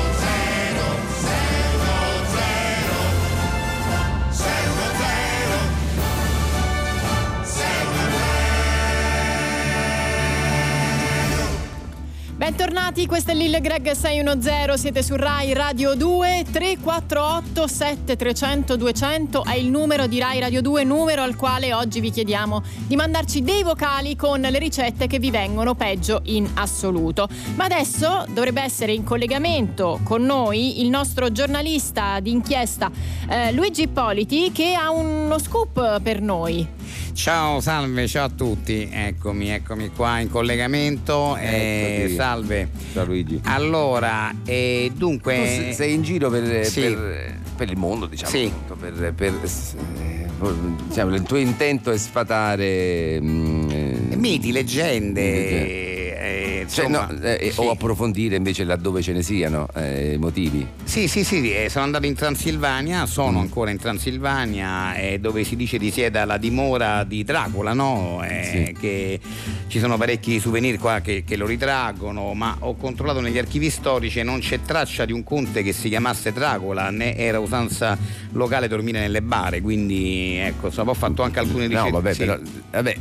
Bentornati, 12.37 13.07
questo 13.07 13.31
è 13.31 13.33
Lille 13.33 13.61
Greg 13.61 13.89
610, 13.89 14.77
siete 14.77 15.01
su 15.01 15.15
Rai 15.15 15.53
Radio 15.53 15.95
2 15.95 16.45
348 16.51 17.67
7300 17.67 18.75
200 18.75 19.43
è 19.43 19.55
il 19.55 19.71
numero 19.71 20.05
di 20.05 20.19
Rai 20.19 20.39
Radio 20.39 20.61
2, 20.61 20.83
numero 20.83 21.23
al 21.23 21.35
quale 21.35 21.73
oggi 21.73 21.99
vi 21.99 22.11
chiediamo 22.11 22.61
di 22.85 22.95
mandarci 22.95 23.41
dei 23.41 23.63
vocali 23.63 24.15
con 24.15 24.39
le 24.39 24.59
ricette 24.59 25.07
che 25.07 25.17
vi 25.17 25.31
vengono 25.31 25.73
peggio 25.73 26.21
in 26.25 26.47
assoluto. 26.53 27.27
Ma 27.55 27.65
adesso 27.65 28.25
dovrebbe 28.29 28.61
essere 28.61 28.93
in 28.93 29.03
collegamento 29.03 29.99
con 30.03 30.21
noi 30.21 30.81
il 30.81 30.89
nostro 30.89 31.31
giornalista 31.31 32.19
d'inchiesta 32.19 32.91
eh, 33.27 33.51
Luigi 33.51 33.81
Ippoliti 33.81 34.51
che 34.51 34.75
ha 34.75 34.91
uno 34.91 35.39
scoop 35.39 36.01
per 36.01 36.21
noi. 36.21 36.76
Ciao, 37.13 37.59
salve, 37.61 38.07
ciao 38.07 38.25
a 38.25 38.29
tutti. 38.29 38.87
Eccomi, 38.91 39.49
eccomi 39.49 39.89
qua 39.95 40.19
in 40.19 40.29
collegamento. 40.29 41.35
Eh, 41.37 41.97
Eccoti. 41.99 42.15
salve. 42.15 42.69
Ciao 42.93 43.05
Luigi. 43.05 43.39
Allora, 43.43 44.33
eh, 44.45 44.89
Tu 44.93 44.97
dunque. 44.97 45.35
se- 45.35 45.73
sei 45.73 45.93
in 45.93 46.01
giro 46.03 46.29
per, 46.29 46.65
Sì. 46.65 46.81
per- 46.81 47.35
per 47.55 47.69
il 47.71 47.77
mondo, 47.77 48.05
diciamo, 48.05 48.29
Sì. 48.29 48.45
appunto, 48.45 48.75
per, 48.75 49.13
per, 49.15 49.33
eh, 49.43 50.25
diciamo, 50.87 51.15
il 51.15 51.23
tuo 51.23 51.37
intento 51.37 51.91
è 51.91 51.97
sfatare 51.97 53.19
mm, 53.19 53.69
eh, 54.11 54.15
Miti, 54.15 54.51
leggende. 54.51 55.21
Leggende. 55.31 55.86
Eh, 56.67 56.69
cioè, 56.69 56.85
insomma, 56.85 57.07
no, 57.09 57.21
eh, 57.21 57.51
sì. 57.51 57.59
o 57.59 57.71
approfondire 57.71 58.35
invece 58.35 58.63
laddove 58.63 59.01
ce 59.01 59.13
ne 59.13 59.21
siano 59.23 59.67
eh, 59.73 60.17
motivi. 60.19 60.67
Sì, 60.83 61.07
sì, 61.07 61.23
sì, 61.23 61.51
eh, 61.51 61.69
sono 61.69 61.85
andato 61.85 62.05
in 62.05 62.13
Transilvania, 62.13 63.05
sono 63.05 63.39
ancora 63.39 63.71
in 63.71 63.77
Transilvania, 63.77 64.95
eh, 64.95 65.19
dove 65.19 65.43
si 65.43 65.55
dice 65.55 65.77
risieda 65.77 66.25
la 66.25 66.37
dimora 66.37 67.03
di 67.03 67.23
Dracula, 67.23 67.73
no? 67.73 68.23
Eh, 68.23 68.45
Sì. 68.47 68.75
Che 68.79 69.19
ci 69.67 69.79
sono 69.79 69.97
parecchi 69.97 70.39
souvenir 70.39 70.77
qua 70.77 70.99
che, 70.99 71.23
che 71.25 71.35
lo 71.35 71.45
ritraggono, 71.45 72.33
ma 72.33 72.55
ho 72.59 72.75
controllato 72.75 73.19
negli 73.19 73.37
archivi 73.37 73.69
storici 73.69 74.19
e 74.19 74.23
non 74.23 74.39
c'è 74.39 74.61
traccia 74.61 75.05
di 75.05 75.11
un 75.11 75.23
conte 75.23 75.63
che 75.63 75.73
si 75.73 75.89
chiamasse 75.89 76.31
Dracula, 76.31 76.89
né 76.89 77.15
era 77.15 77.39
usanza 77.39 77.97
locale 78.31 78.67
dormire 78.67 78.99
nelle 78.99 79.21
bare, 79.21 79.61
quindi 79.61 80.37
ecco, 80.37 80.67
insomma, 80.67 80.91
ho 80.91 80.93
fatto 80.93 81.23
anche 81.23 81.39
alcune 81.39 81.67
ricerche. 81.67 81.89
No, 81.89 81.95
vabbè, 81.95 82.13
sì. 82.13 82.19
però 82.19 82.37
vabbè, 82.71 82.95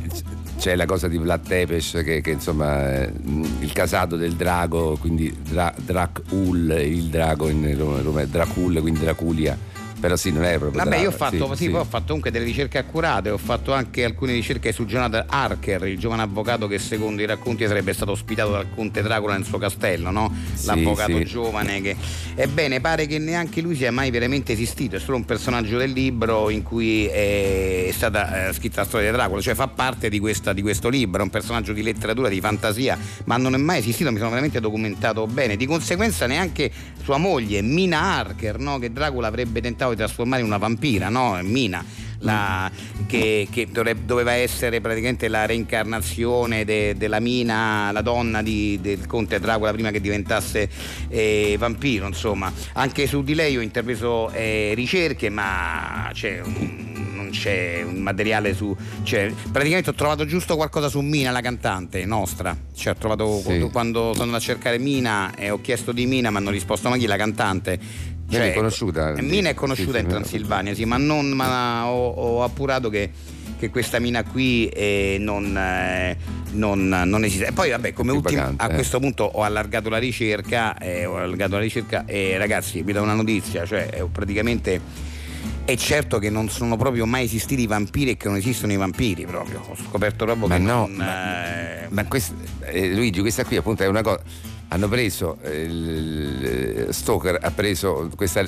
c'è 0.57 0.75
la 0.75 0.85
cosa 0.85 1.07
di 1.07 1.17
Vlad 1.17 1.47
Tepes 1.47 2.01
che, 2.03 2.21
che, 2.21 2.31
insomma 2.31 3.03
eh, 3.03 3.11
il 3.59 3.71
casato 3.71 4.15
del 4.15 4.33
drago, 4.33 4.97
quindi 4.97 5.35
Dra- 5.41 5.73
Dracul, 5.75 6.75
il 6.79 7.05
drago 7.05 7.49
in 7.49 7.75
Roma, 7.77 8.23
Dracul, 8.25 8.79
quindi 8.81 8.99
Draculia. 8.99 9.57
Però 9.99 10.15
sì, 10.15 10.31
non 10.31 10.43
è 10.43 10.57
proprio 10.57 10.83
Vabbè, 10.83 10.97
io 10.97 11.09
ho 11.09 11.11
fatto, 11.11 11.55
sì, 11.55 11.65
sì, 11.65 11.71
ho 11.71 11.83
fatto 11.83 12.05
comunque 12.07 12.29
delle 12.29 12.45
ricerche 12.45 12.77
accurate, 12.77 13.31
ho 13.31 13.37
fatto 13.37 13.73
anche 13.73 14.03
alcune 14.03 14.33
ricerche 14.33 14.71
su 14.71 14.85
Jonathan 14.85 15.25
Harker, 15.27 15.87
il 15.87 15.97
giovane 15.97 16.21
avvocato 16.21 16.67
che 16.67 16.77
secondo 16.77 17.21
i 17.21 17.25
racconti 17.25 17.65
sarebbe 17.65 17.93
stato 17.93 18.11
ospitato 18.11 18.51
dal 18.51 18.67
conte 18.73 19.01
Dracula 19.01 19.33
nel 19.33 19.45
suo 19.45 19.57
castello, 19.57 20.11
no? 20.11 20.33
L'avvocato 20.65 21.21
giovane 21.23 21.81
che... 21.81 21.95
Ebbene, 22.35 22.79
pare 22.79 23.07
che 23.07 23.17
neanche 23.17 23.61
lui 23.61 23.75
sia 23.75 23.91
mai 23.91 24.11
veramente 24.11 24.53
esistito, 24.53 24.95
è 24.95 24.99
solo 24.99 25.17
un 25.17 25.25
personaggio 25.25 25.77
del 25.77 25.91
libro 25.91 26.51
in 26.51 26.61
cui 26.61 27.07
è 27.07 27.89
stata 27.91 28.49
eh, 28.49 28.53
scritta 28.53 28.81
la 28.81 28.87
storia 28.87 29.09
di 29.09 29.15
Dracula, 29.17 29.41
cioè 29.41 29.55
fa 29.55 29.67
parte 29.67 30.09
di, 30.09 30.19
questa- 30.19 30.53
di 30.53 30.61
questo 30.61 30.89
libro, 30.89 31.21
è 31.21 31.23
un 31.23 31.31
personaggio 31.31 31.73
di 31.73 31.81
letteratura, 31.81 32.29
di 32.29 32.39
fantasia, 32.39 32.97
ma 33.25 33.37
non 33.37 33.55
è 33.55 33.57
mai 33.57 33.79
esistito, 33.79 34.11
mi 34.11 34.17
sono 34.17 34.29
veramente 34.29 34.59
documentato 34.59 35.25
bene. 35.25 35.55
Di 35.57 35.65
conseguenza 35.65 36.27
neanche 36.27 36.71
sua 37.01 37.17
moglie, 37.17 37.61
Mina 37.61 37.99
Harker, 37.99 38.59
no? 38.59 38.77
che 38.77 38.91
Dracula 38.91 39.27
avrebbe 39.27 39.59
tentato 39.61 39.86
di 39.91 39.97
trasformare 39.97 40.41
in 40.41 40.47
una 40.47 40.57
vampira, 40.57 41.09
no? 41.09 41.37
Mina. 41.43 41.83
la- 42.21 42.69
che, 43.05 43.47
che 43.51 43.67
doveva 44.03 44.31
essere 44.31 44.81
praticamente 44.81 45.27
la 45.27 45.45
reincarnazione 45.45 46.65
de- 46.65 46.95
della 46.97 47.19
Mina, 47.19 47.91
la 47.91 48.01
donna 48.01 48.41
di- 48.41 48.79
del 48.81 49.05
conte 49.05 49.39
Dracula 49.39 49.71
prima 49.71 49.91
che 49.91 50.01
diventasse 50.01 50.67
eh, 51.09 51.55
vampiro, 51.59 52.07
insomma. 52.07 52.51
Anche 52.73 53.05
su 53.05 53.21
di 53.23 53.35
lei 53.35 53.55
ho 53.55 53.61
intrapreso 53.61 54.31
eh, 54.31 54.71
ricerche, 54.75 55.29
ma 55.29 56.09
c'è 56.11 56.41
un- 56.43 56.95
non 57.13 57.29
c'è 57.29 57.83
un 57.85 57.97
materiale 58.01 58.55
su. 58.55 58.75
Cioè, 59.03 59.31
praticamente 59.51 59.91
ho 59.91 59.93
trovato 59.93 60.25
giusto 60.25 60.55
qualcosa 60.55 60.89
su 60.89 60.99
Mina, 61.01 61.29
la 61.29 61.41
cantante 61.41 62.03
nostra. 62.05 62.57
Cioè, 62.75 62.93
ho 62.93 62.97
trovato 62.97 63.41
Sì. 63.45 63.59
quando, 63.71 64.11
sono 64.13 64.23
andato 64.23 64.37
a 64.41 64.45
cercare 64.45 64.79
Mina 64.79 65.35
e 65.35 65.51
ho 65.51 65.61
chiesto 65.61 65.91
di 65.91 66.07
Mina, 66.07 66.31
mi 66.31 66.37
hanno 66.37 66.49
risposto: 66.49 66.89
ma 66.89 66.97
chi 66.97 67.05
la 67.05 67.15
cantante? 67.15 68.15
Mina 68.29 68.45
è 68.45 68.53
conosciuta? 68.53 69.13
Mina 69.21 69.49
è 69.49 69.53
conosciuta 69.53 69.97
Sì, 69.97 70.03
in 70.03 70.09
Transilvania, 70.09 70.73
sì, 70.73 70.85
ma 70.85 70.97
non 70.97 71.29
ma 71.29 71.87
ho, 71.87 72.09
ho 72.09 72.43
appurato 72.43 72.89
che, 72.89 73.09
che 73.57 73.69
questa 73.69 73.99
mina 73.99 74.23
qui 74.23 74.67
eh, 74.67 75.15
non, 75.19 75.55
eh, 75.55 76.17
non- 76.51 77.03
non 77.05 77.23
esiste. 77.23 77.47
E 77.47 77.51
poi, 77.53 77.69
vabbè, 77.69 77.93
come 77.93 78.11
ultimo, 78.11 78.53
a 78.57 78.69
eh. 78.69 78.73
questo 78.73 78.99
punto 78.99 79.23
ho 79.23 79.43
allargato 79.43 79.89
la 79.89 79.97
ricerca, 79.97 80.77
eh, 80.77 81.05
ho 81.05 81.15
allargato 81.17 81.55
la 81.55 81.61
ricerca 81.61 82.03
e 82.05 82.37
ragazzi, 82.37 82.81
vi 82.81 82.91
do 82.91 83.01
una 83.01 83.13
notizia, 83.13 83.65
cioè 83.65 84.05
praticamente. 84.11 85.15
È 85.63 85.75
certo 85.75 86.17
che 86.17 86.29
non 86.29 86.47
sono 86.49 86.77
proprio 86.77 87.05
mai 87.05 87.25
esistiti 87.25 87.63
i 87.63 87.67
vampiri 87.67 88.11
e 88.11 88.17
che 88.17 88.29
non 88.29 88.37
esistono 88.37 88.71
i 88.71 88.77
vampiri 88.77 89.25
proprio. 89.25 89.65
Ho 89.67 89.75
scoperto 89.75 90.23
proprio 90.23 90.47
Ma 90.47 90.55
che 90.55 90.61
no, 90.61 90.87
non, 90.87 90.91
ma, 90.93 91.45
eh, 91.83 91.87
ma 91.89 92.05
quest- 92.05 92.33
eh, 92.61 92.93
Luigi, 92.93 93.19
questa 93.19 93.43
qui 93.43 93.57
appunto 93.57 93.83
è 93.83 93.87
una 93.87 94.01
cosa. 94.01 94.21
Hanno 94.69 94.87
preso 94.89 95.37
eh, 95.43 95.61
il 95.61 96.87
Stoker 96.91 97.39
ha 97.41 97.51
preso 97.51 98.09
questa, 98.15 98.45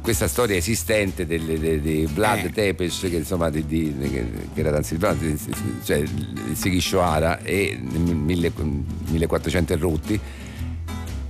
questa 0.00 0.26
storia 0.26 0.56
esistente 0.56 1.26
di 1.26 2.08
Vlad 2.12 2.46
Eh. 2.46 2.50
Tepes 2.50 3.00
che 3.00 3.16
insomma 3.16 3.50
di, 3.50 3.64
di- 3.66 3.94
che, 3.98 4.60
era 4.60 4.70
Transilvano, 4.70 5.18
cioè 5.84 5.96
il 5.98 6.52
Sighishoara 6.54 7.42
e 7.42 7.78
nel 7.80 8.00
mille- 8.16 8.52
1400 9.10 9.72
e 9.72 9.76
rotti 9.76 10.20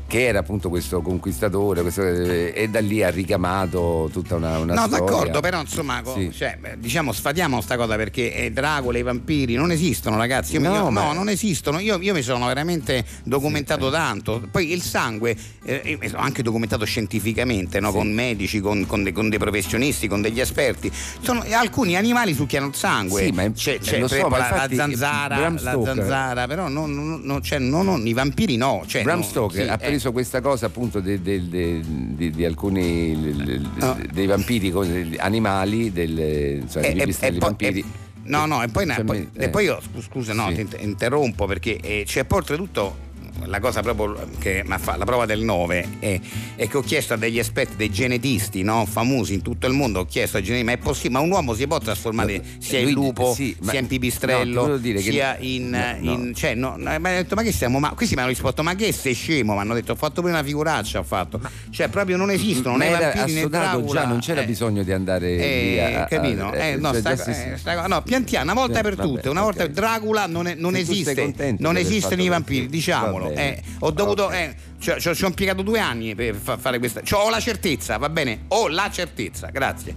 che 0.09 0.25
era 0.27 0.39
appunto 0.39 0.71
questo 0.71 1.03
conquistatore 1.03 1.83
questo- 1.83 2.01
e 2.03 2.67
da 2.71 2.81
lì 2.81 3.03
ha 3.03 3.11
ricamato 3.11 4.09
tutta 4.11 4.37
una, 4.37 4.57
una 4.59 4.73
No, 4.73 4.87
storia. 4.87 5.05
d'accordo, 5.05 5.41
però 5.41 5.61
insomma, 5.61 6.03
Sì. 6.15 6.33
cioè, 6.35 6.59
diciamo 6.79 7.13
sfatiamo 7.13 7.61
sta 7.61 7.77
cosa 7.77 7.95
perché 7.97 8.33
eh, 8.35 8.51
Dracula 8.51 8.97
e 8.97 9.01
i 9.01 9.03
vampiri 9.05 9.55
non 9.57 9.71
esistono, 9.71 10.17
ragazzi. 10.17 10.55
Io 10.55 10.61
mi- 10.61 10.67
No, 10.69 10.75
io- 10.77 10.91
ma- 10.91 11.05
no, 11.05 11.13
non 11.13 11.29
esistono. 11.29 11.79
Io, 11.79 11.99
io 12.01 12.15
mi 12.15 12.23
sono 12.23 12.47
veramente 12.47 13.05
documentato 13.25 13.91
tanto. 13.91 14.43
Poi 14.51 14.73
il 14.73 14.81
sangue, 14.81 15.37
eh, 15.65 15.99
mi 16.01 16.09
sono 16.09 16.23
anche 16.23 16.43
documentato 16.43 16.87
scientificamente, 16.87 17.79
no? 17.79 17.91
Sì. 17.91 17.97
con 17.99 18.11
medici, 18.11 18.61
con, 18.61 18.87
con 18.87 19.03
dei, 19.03 19.13
con 19.13 19.29
dei 19.29 19.39
professionisti, 19.39 20.09
con 20.09 20.23
degli 20.23 20.41
esperti. 20.41 20.91
Sono- 21.21 21.45
alcuni 21.53 21.97
animali 21.97 22.33
succhiano 22.33 22.67
il 22.69 22.75
sangue. 22.75 23.25
Sì, 23.25 23.31
ma 23.33 23.43
è- 23.43 23.53
c'è, 23.53 23.73
eh, 23.75 23.79
c'è, 23.79 24.07
so, 24.09 24.29
la, 24.29 24.39
la 24.39 24.49
infatti 24.49 24.77
zanzara, 24.77 25.37
Bram 25.37 25.63
la 25.63 25.79
zanzara, 25.85 26.47
però 26.47 26.69
non, 26.69 26.95
non- 26.95 27.21
non- 27.23 27.43
cioè, 27.43 27.59
no, 27.59 27.83
no, 27.83 27.99
i 27.99 28.13
vampiri 28.15 28.57
no. 28.57 28.85
Cioè, 28.87 29.03
Bram 29.03 29.23
Stoker 29.23 29.65
sì, 29.65 29.69
ha 29.69 29.75
eh. 29.75 29.79
Preso 29.99 30.13
questa 30.13 30.41
cosa 30.41 30.67
appunto 30.67 31.01
de- 31.01 31.21
de- 31.21 31.49
de- 31.49 31.81
di, 31.85 32.31
di 32.31 32.45
alcuni 32.45 33.15
l- 33.17 33.43
l- 33.43 33.71
Ah. 33.81 33.97
dei 34.13 34.27
vampiri 34.27 34.73
animali 35.19 35.91
del, 35.93 36.61
insomma, 36.63 36.87
E- 36.87 36.97
e- 36.97 37.17
e 37.27 37.33
vampiri 37.33 37.81
e- 37.81 37.85
no, 38.25 38.47
no, 38.47 38.63
e 38.63 38.69
poi, 38.69 38.87
Cioè, 38.87 39.03
poi- 39.05 39.29
e 39.33 39.45
eh. 39.45 39.49
poi 39.49 39.65
io, 39.65 39.81
scu- 39.81 40.03
scusa, 40.03 40.33
no, 40.35 40.49
Sì. 40.51 40.55
ti 40.55 40.61
int- 40.61 40.77
interrompo 40.81 41.47
perché 41.47 41.79
eh, 41.81 42.05
c'è 42.07 42.25
poi 42.25 42.39
oltretutto 42.39 42.97
la 43.45 43.61
cosa 43.61 43.81
proprio 43.83 44.17
che 44.39 44.63
mi 44.67 44.77
fa 44.79 44.97
la 44.97 45.05
prova 45.05 45.25
del 45.27 45.41
9 45.41 45.87
è, 46.01 46.21
è 46.57 46.69
che 46.69 46.77
ho 46.77 46.81
chiesto 46.83 47.15
a 47.15 47.17
degli 47.17 47.39
esperti, 47.39 47.77
dei 47.77 47.91
genetisti 47.91 48.63
no, 48.63 48.85
famosi 48.85 49.35
in 49.35 49.43
tutto 49.43 49.67
il 49.67 49.73
mondo, 49.73 50.01
ho 50.01 50.05
chiesto 50.05 50.37
ai 50.37 50.43
genetisti, 50.43 50.71
ma 50.71 50.77
è 50.79 50.79
possibile, 50.83 51.13
ma 51.15 51.21
un 51.21 51.31
uomo 51.31 51.55
si 51.55 51.67
può 51.67 51.79
trasformare 51.79 52.37
No, 52.39 52.43
sia 52.59 52.79
in 52.79 52.85
Luigi, 52.93 53.01
lupo, 53.07 53.33
sì, 53.35 53.57
ma- 53.61 53.71
sia 53.71 53.79
in 53.79 53.85
no, 53.85 53.91
pipistrello, 53.91 54.61
volevo 54.61 54.79
dire 54.79 55.01
che- 55.01 55.11
sia 55.11 55.37
in, 55.41 55.71
no, 55.71 55.97
no. 56.01 56.13
in- 56.13 56.35
cioè, 56.35 56.55
no, 56.55 56.75
no, 56.77 56.99
ma 56.99 57.11
ho 57.11 57.15
detto, 57.15 57.35
ma 57.35 57.43
che 57.43 57.53
stiamo, 57.53 57.79
ma 57.79 57.91
questi 57.91 58.15
mi 58.15 58.21
hanno 58.21 58.31
risposto, 58.31 58.63
ma 58.63 58.75
che 58.75 58.93
sei 58.93 59.15
scemo? 59.15 59.55
Mi 59.55 59.61
hanno 59.61 59.75
detto, 59.75 59.93
ho 59.93 59.97
fatto 59.97 60.21
pure 60.21 60.33
una 60.33 60.43
figuraccia, 60.43 60.99
ho 60.99 61.05
fatto. 61.05 61.41
Cioè, 61.71 61.89
proprio 61.89 62.17
non 62.17 62.31
esistono, 62.31 62.77
né 62.77 62.91
vampiri 62.91 63.33
né 63.33 63.49
Dracula. 63.49 64.01
già, 64.03 64.07
non 64.07 64.19
c'era 64.21 64.43
eh. 64.43 64.47
bisogno 64.47 64.83
di 64.83 64.93
andare 64.93 65.31
Eh, 65.37 65.61
lì 65.71 65.81
a- 65.81 66.03
a- 66.03 66.05
capito? 66.07 66.53
eh, 66.53 66.73
Eh, 66.73 66.77
no, 66.77 66.91
cioè, 66.93 67.01
sta- 67.01 67.17
si- 67.17 67.31
eh, 67.31 67.57
sta- 67.57 67.87
no, 67.87 68.03
pian 68.03 68.25
piano, 68.25 68.51
una 68.53 68.61
volta 68.61 68.81
Eh, 68.81 68.83
per 68.83 68.97
tutte, 68.97 69.29
una 69.29 69.43
volta. 69.43 69.67
Dracula 69.67 70.27
non, 70.27 70.47
è- 70.47 70.55
non 70.55 70.77
esiste, 70.77 71.57
non 71.59 71.77
esistono 71.77 72.11
fatto 72.17 72.23
i 72.23 72.29
vampiri, 72.29 72.67
diciamolo. 72.69 73.28
Va 73.29 73.35
bene. 73.35 73.57
eh. 73.57 73.63
ho 73.81 73.91
dovuto, 73.91 74.25
Ok. 74.25 74.33
eh, 74.35 74.55
cioè, 74.81 75.01
ci 75.01 75.09
ho- 75.09 75.15
ci 75.15 75.25
ho 75.25 75.29
impiegato 75.29 75.63
due 75.63 75.79
anni 75.81 76.15
per 76.15 76.35
fa- 76.35 76.57
fare 76.57 76.79
questa. 76.79 77.03
Cioè, 77.03 77.23
ho 77.25 77.31
la 77.31 77.41
certezza, 77.41 77.97
va 77.97 78.09
bene? 78.09 78.45
Ho 78.49 78.69
la 78.69 78.91
certezza, 78.91 79.49
grazie. 79.51 79.95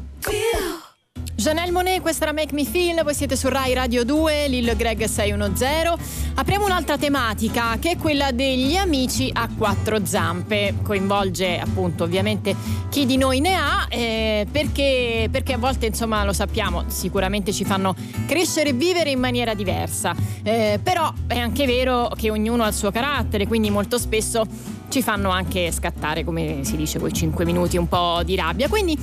Janelle 1.42 1.72
Monet, 1.72 2.02
questa 2.02 2.26
era 2.26 2.34
Make 2.34 2.54
Me 2.54 2.66
Feel, 2.66 3.04
voi 3.04 3.16
siete 3.16 3.36
su 3.36 3.48
Rai 3.50 3.74
Radio 3.74 4.06
2, 4.06 4.48
Lil 4.48 4.76
Greg 4.76 5.04
610. 5.04 6.34
Apriamo 6.36 6.66
un'altra 6.66 7.00
tematica 7.00 7.78
che 7.80 7.92
è 7.92 7.98
quella 7.98 8.32
degli 8.32 8.76
amici 8.76 9.32
a 9.34 9.50
quattro 9.58 10.06
zampe. 10.06 10.76
Coinvolge 10.84 11.58
appunto 11.58 12.04
ovviamente 12.04 12.56
chi 12.90 13.08
di 13.08 13.18
noi 13.18 13.40
ne 13.40 13.56
ha, 13.56 13.88
eh, 13.90 14.46
perché, 14.52 15.30
perché 15.32 15.54
a 15.54 15.58
volte 15.58 15.88
insomma 15.88 16.24
lo 16.24 16.34
sappiamo, 16.34 16.84
sicuramente 16.88 17.52
ci 17.52 17.66
fanno 17.66 17.96
crescere 18.28 18.70
e 18.70 18.74
vivere 18.74 19.10
in 19.10 19.20
maniera 19.20 19.56
diversa. 19.56 20.16
Eh, 20.44 20.80
però 20.82 21.12
è 21.26 21.40
anche 21.40 21.66
vero 21.66 22.12
che 22.16 22.30
ognuno 22.30 22.64
ha 22.64 22.68
il 22.68 22.76
suo 22.76 22.92
carattere, 22.92 23.48
quindi 23.48 23.72
molto 23.72 23.98
spesso 23.98 24.46
ci 24.90 25.02
fanno 25.02 25.30
anche 25.30 25.72
scattare, 25.72 26.24
come 26.24 26.60
si 26.64 26.76
dice, 26.76 27.00
quei 27.00 27.14
5 27.14 27.46
minuti 27.46 27.78
un 27.78 27.88
po' 27.88 28.22
di 28.24 28.36
rabbia. 28.36 28.68
Quindi 28.68 28.96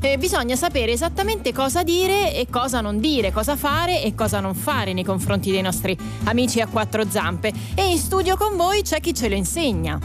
eh, 0.00 0.18
bisogna 0.18 0.56
sapere 0.56 0.92
esattamente 0.92 1.52
cosa 1.52 1.82
dire 1.82 2.34
e 2.34 2.46
cosa 2.50 2.80
non 2.80 3.00
dire, 3.00 3.32
cosa 3.32 3.56
fare 3.56 4.02
e 4.02 4.14
cosa 4.14 4.40
non 4.40 4.54
fare 4.54 4.92
nei 4.92 5.04
confronti 5.04 5.50
dei 5.50 5.62
nostri 5.62 5.96
amici 6.24 6.60
a 6.60 6.66
quattro 6.66 7.04
zampe. 7.08 7.52
E 7.74 7.90
in 7.90 7.98
studio 7.98 8.36
con 8.36 8.56
voi 8.56 8.82
c'è 8.82 9.00
chi 9.00 9.14
ce 9.14 9.28
lo 9.28 9.34
insegna. 9.34 9.98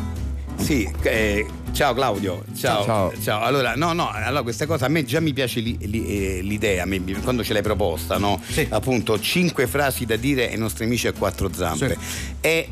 Sì, 0.58 0.88
eh, 1.02 1.46
ciao 1.72 1.94
Claudio. 1.94 2.44
Ciao. 2.56 2.84
Ciao. 2.84 3.14
Ciao. 3.20 3.42
Allora, 3.42 3.76
no, 3.76 3.94
no, 3.94 4.10
allora 4.12 4.44
questa 4.44 4.66
cosa 4.68 4.86
a 4.86 4.90
me 4.90 5.04
già 5.04 5.20
mi 5.20 5.34
piace 5.34 5.60
li- 5.60 5.78
li- 5.82 6.06
eh, 6.08 6.42
l'idea, 6.42 6.86
mi- 6.86 7.04
quando 7.24 7.44
ce 7.44 7.54
l'hai 7.54 7.64
proposta, 7.64 8.18
no? 8.20 8.40
Sì. 8.48 8.68
Appunto, 8.70 9.20
cinque 9.20 9.66
frasi 9.66 10.06
da 10.06 10.16
dire 10.18 10.52
ai 10.52 10.58
nostri 10.58 10.86
amici 10.86 11.08
a 11.08 11.14
quattro 11.14 11.50
zampe. 11.52 11.98
È, 12.40 12.68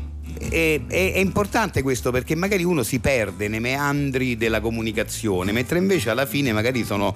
è- 0.48 0.80
è- 0.86 1.12
è 1.14 1.18
importante 1.18 1.82
questo 1.82 2.10
perché 2.10 2.34
magari 2.34 2.64
uno 2.64 2.82
si 2.82 2.98
perde 2.98 3.48
nei 3.48 3.60
meandri 3.60 4.36
della 4.36 4.60
comunicazione, 4.60 5.52
mentre 5.52 5.78
invece 5.78 6.10
alla 6.10 6.26
fine 6.26 6.52
magari 6.52 6.84
sono 6.84 7.14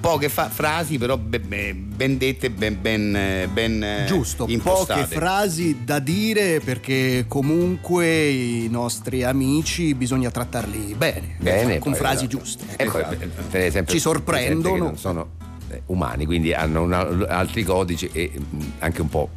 poche 0.00 0.28
fa- 0.28 0.48
frasi, 0.48 0.98
però 0.98 1.16
be- 1.16 1.40
be- 1.40 1.74
ben 1.74 2.16
dette, 2.18 2.50
ben, 2.50 2.78
ben, 2.80 3.48
ben 3.52 3.82
eh, 3.82 4.04
Giusto, 4.06 4.46
impostate. 4.48 5.02
poche 5.02 5.14
frasi 5.14 5.78
da 5.84 5.98
dire 5.98 6.60
perché 6.60 7.24
comunque 7.26 8.28
i 8.28 8.68
nostri 8.70 9.22
amici 9.24 9.94
bisogna 9.94 10.30
trattarli 10.30 10.94
bene, 10.96 11.36
Bene, 11.38 11.78
con 11.78 11.92
poi, 11.92 12.00
frasi 12.00 12.24
esatto. 12.26 12.38
giuste. 12.38 12.64
E 12.76 12.84
poi, 12.86 13.00
Esatto. 13.00 13.16
per- 13.16 13.28
per 13.50 13.60
esempio, 13.62 13.92
Ci 13.94 14.00
sorprendono. 14.00 14.94
sono 14.96 15.30
eh, 15.70 15.82
umani, 15.86 16.24
quindi 16.26 16.52
hanno 16.54 16.82
una- 16.82 17.26
altri 17.28 17.64
codici 17.64 18.08
e 18.12 18.30
mh, 18.38 18.58
anche 18.78 19.00
un 19.00 19.08
po' 19.08 19.30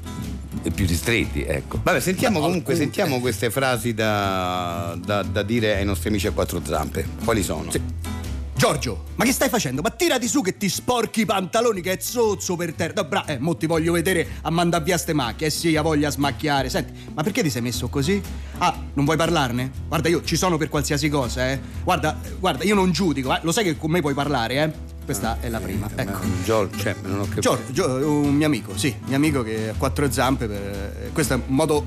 più 0.74 0.86
ristretti, 0.86 1.44
ecco. 1.44 1.80
Vabbè, 1.84 2.00
sentiamo 2.00 2.40
No, 2.40 2.46
comunque 2.46 2.74
alcune- 2.74 2.92
sentiamo 2.92 3.20
queste 3.22 3.50
frasi 3.50 3.94
da, 3.94 4.98
da- 5.04 5.24
da 5.24 5.44
dire 5.44 5.76
ai 5.78 5.86
nostri 5.86 6.10
amici 6.10 6.28
a 6.28 6.32
quattro 6.32 6.62
zampe. 6.64 7.08
Quali 7.24 7.44
sono? 7.44 7.70
Sì. 7.72 7.82
Giorgio, 8.56 9.06
ma 9.16 9.24
che 9.24 9.32
stai 9.32 9.48
facendo? 9.48 9.82
Ma 9.82 9.90
tirati 9.90 10.28
su 10.28 10.42
che 10.42 10.58
ti 10.58 10.68
sporchi 10.68 11.22
i 11.22 11.26
pantaloni 11.26 11.80
che 11.80 11.94
è 11.94 11.98
zozzo 12.02 12.58
per 12.58 12.74
terra. 12.74 12.92
No, 12.94 13.06
bra- 13.08 13.24
eh, 13.26 13.38
mo 13.40 13.56
ti 13.56 13.66
voglio 13.68 13.94
vedere 13.94 14.28
a 14.42 14.50
mandare 14.50 14.84
via 14.84 14.98
ste 14.98 15.14
macchie. 15.14 15.48
Eh 15.48 15.50
sì, 15.50 15.78
ha 15.78 15.82
voglia 15.82 16.10
a 16.10 16.12
smacchiare. 16.12 16.68
Senti, 16.70 16.92
ma 17.14 17.24
perché 17.24 17.42
ti 17.42 17.50
sei 17.50 17.62
messo 17.62 17.88
così? 17.88 18.22
Ah, 18.58 18.76
non 18.96 19.06
vuoi 19.06 19.16
parlarne? 19.16 19.72
Guarda, 19.88 20.10
io 20.10 20.22
ci 20.26 20.36
sono 20.36 20.58
per 20.58 20.68
qualsiasi 20.68 21.08
cosa, 21.08 21.50
eh. 21.52 21.60
Guarda, 21.86 22.20
guarda, 22.38 22.66
io 22.66 22.76
non 22.76 22.92
giudico, 22.92 23.34
eh. 23.34 23.40
Lo 23.44 23.54
sai 23.54 23.64
che 23.64 23.78
con 23.78 23.92
me 23.92 24.02
puoi 24.02 24.14
parlare, 24.14 24.56
eh. 24.62 24.98
Questa 25.10 25.38
è 25.40 25.50
la 25.50 25.60
prima. 25.60 25.90
Eh, 25.96 26.04
Ecco. 26.04 26.20
Giorgio, 26.44 26.78
cioè, 26.78 26.96
non 27.02 27.22
ho 27.22 27.24
capito. 27.24 27.42
Giorgio, 27.72 28.08
un 28.12 28.36
mio 28.36 28.46
amico, 28.46 28.78
sì, 28.78 28.96
mio 29.08 29.16
amico 29.16 29.42
che 29.42 29.70
ha 29.70 29.74
quattro 29.76 30.12
zampe. 30.12 30.46
Per, 30.48 30.62
eh, 31.06 31.10
questo 31.14 31.34
è 31.34 31.36
un 31.38 31.56
modo. 31.56 31.84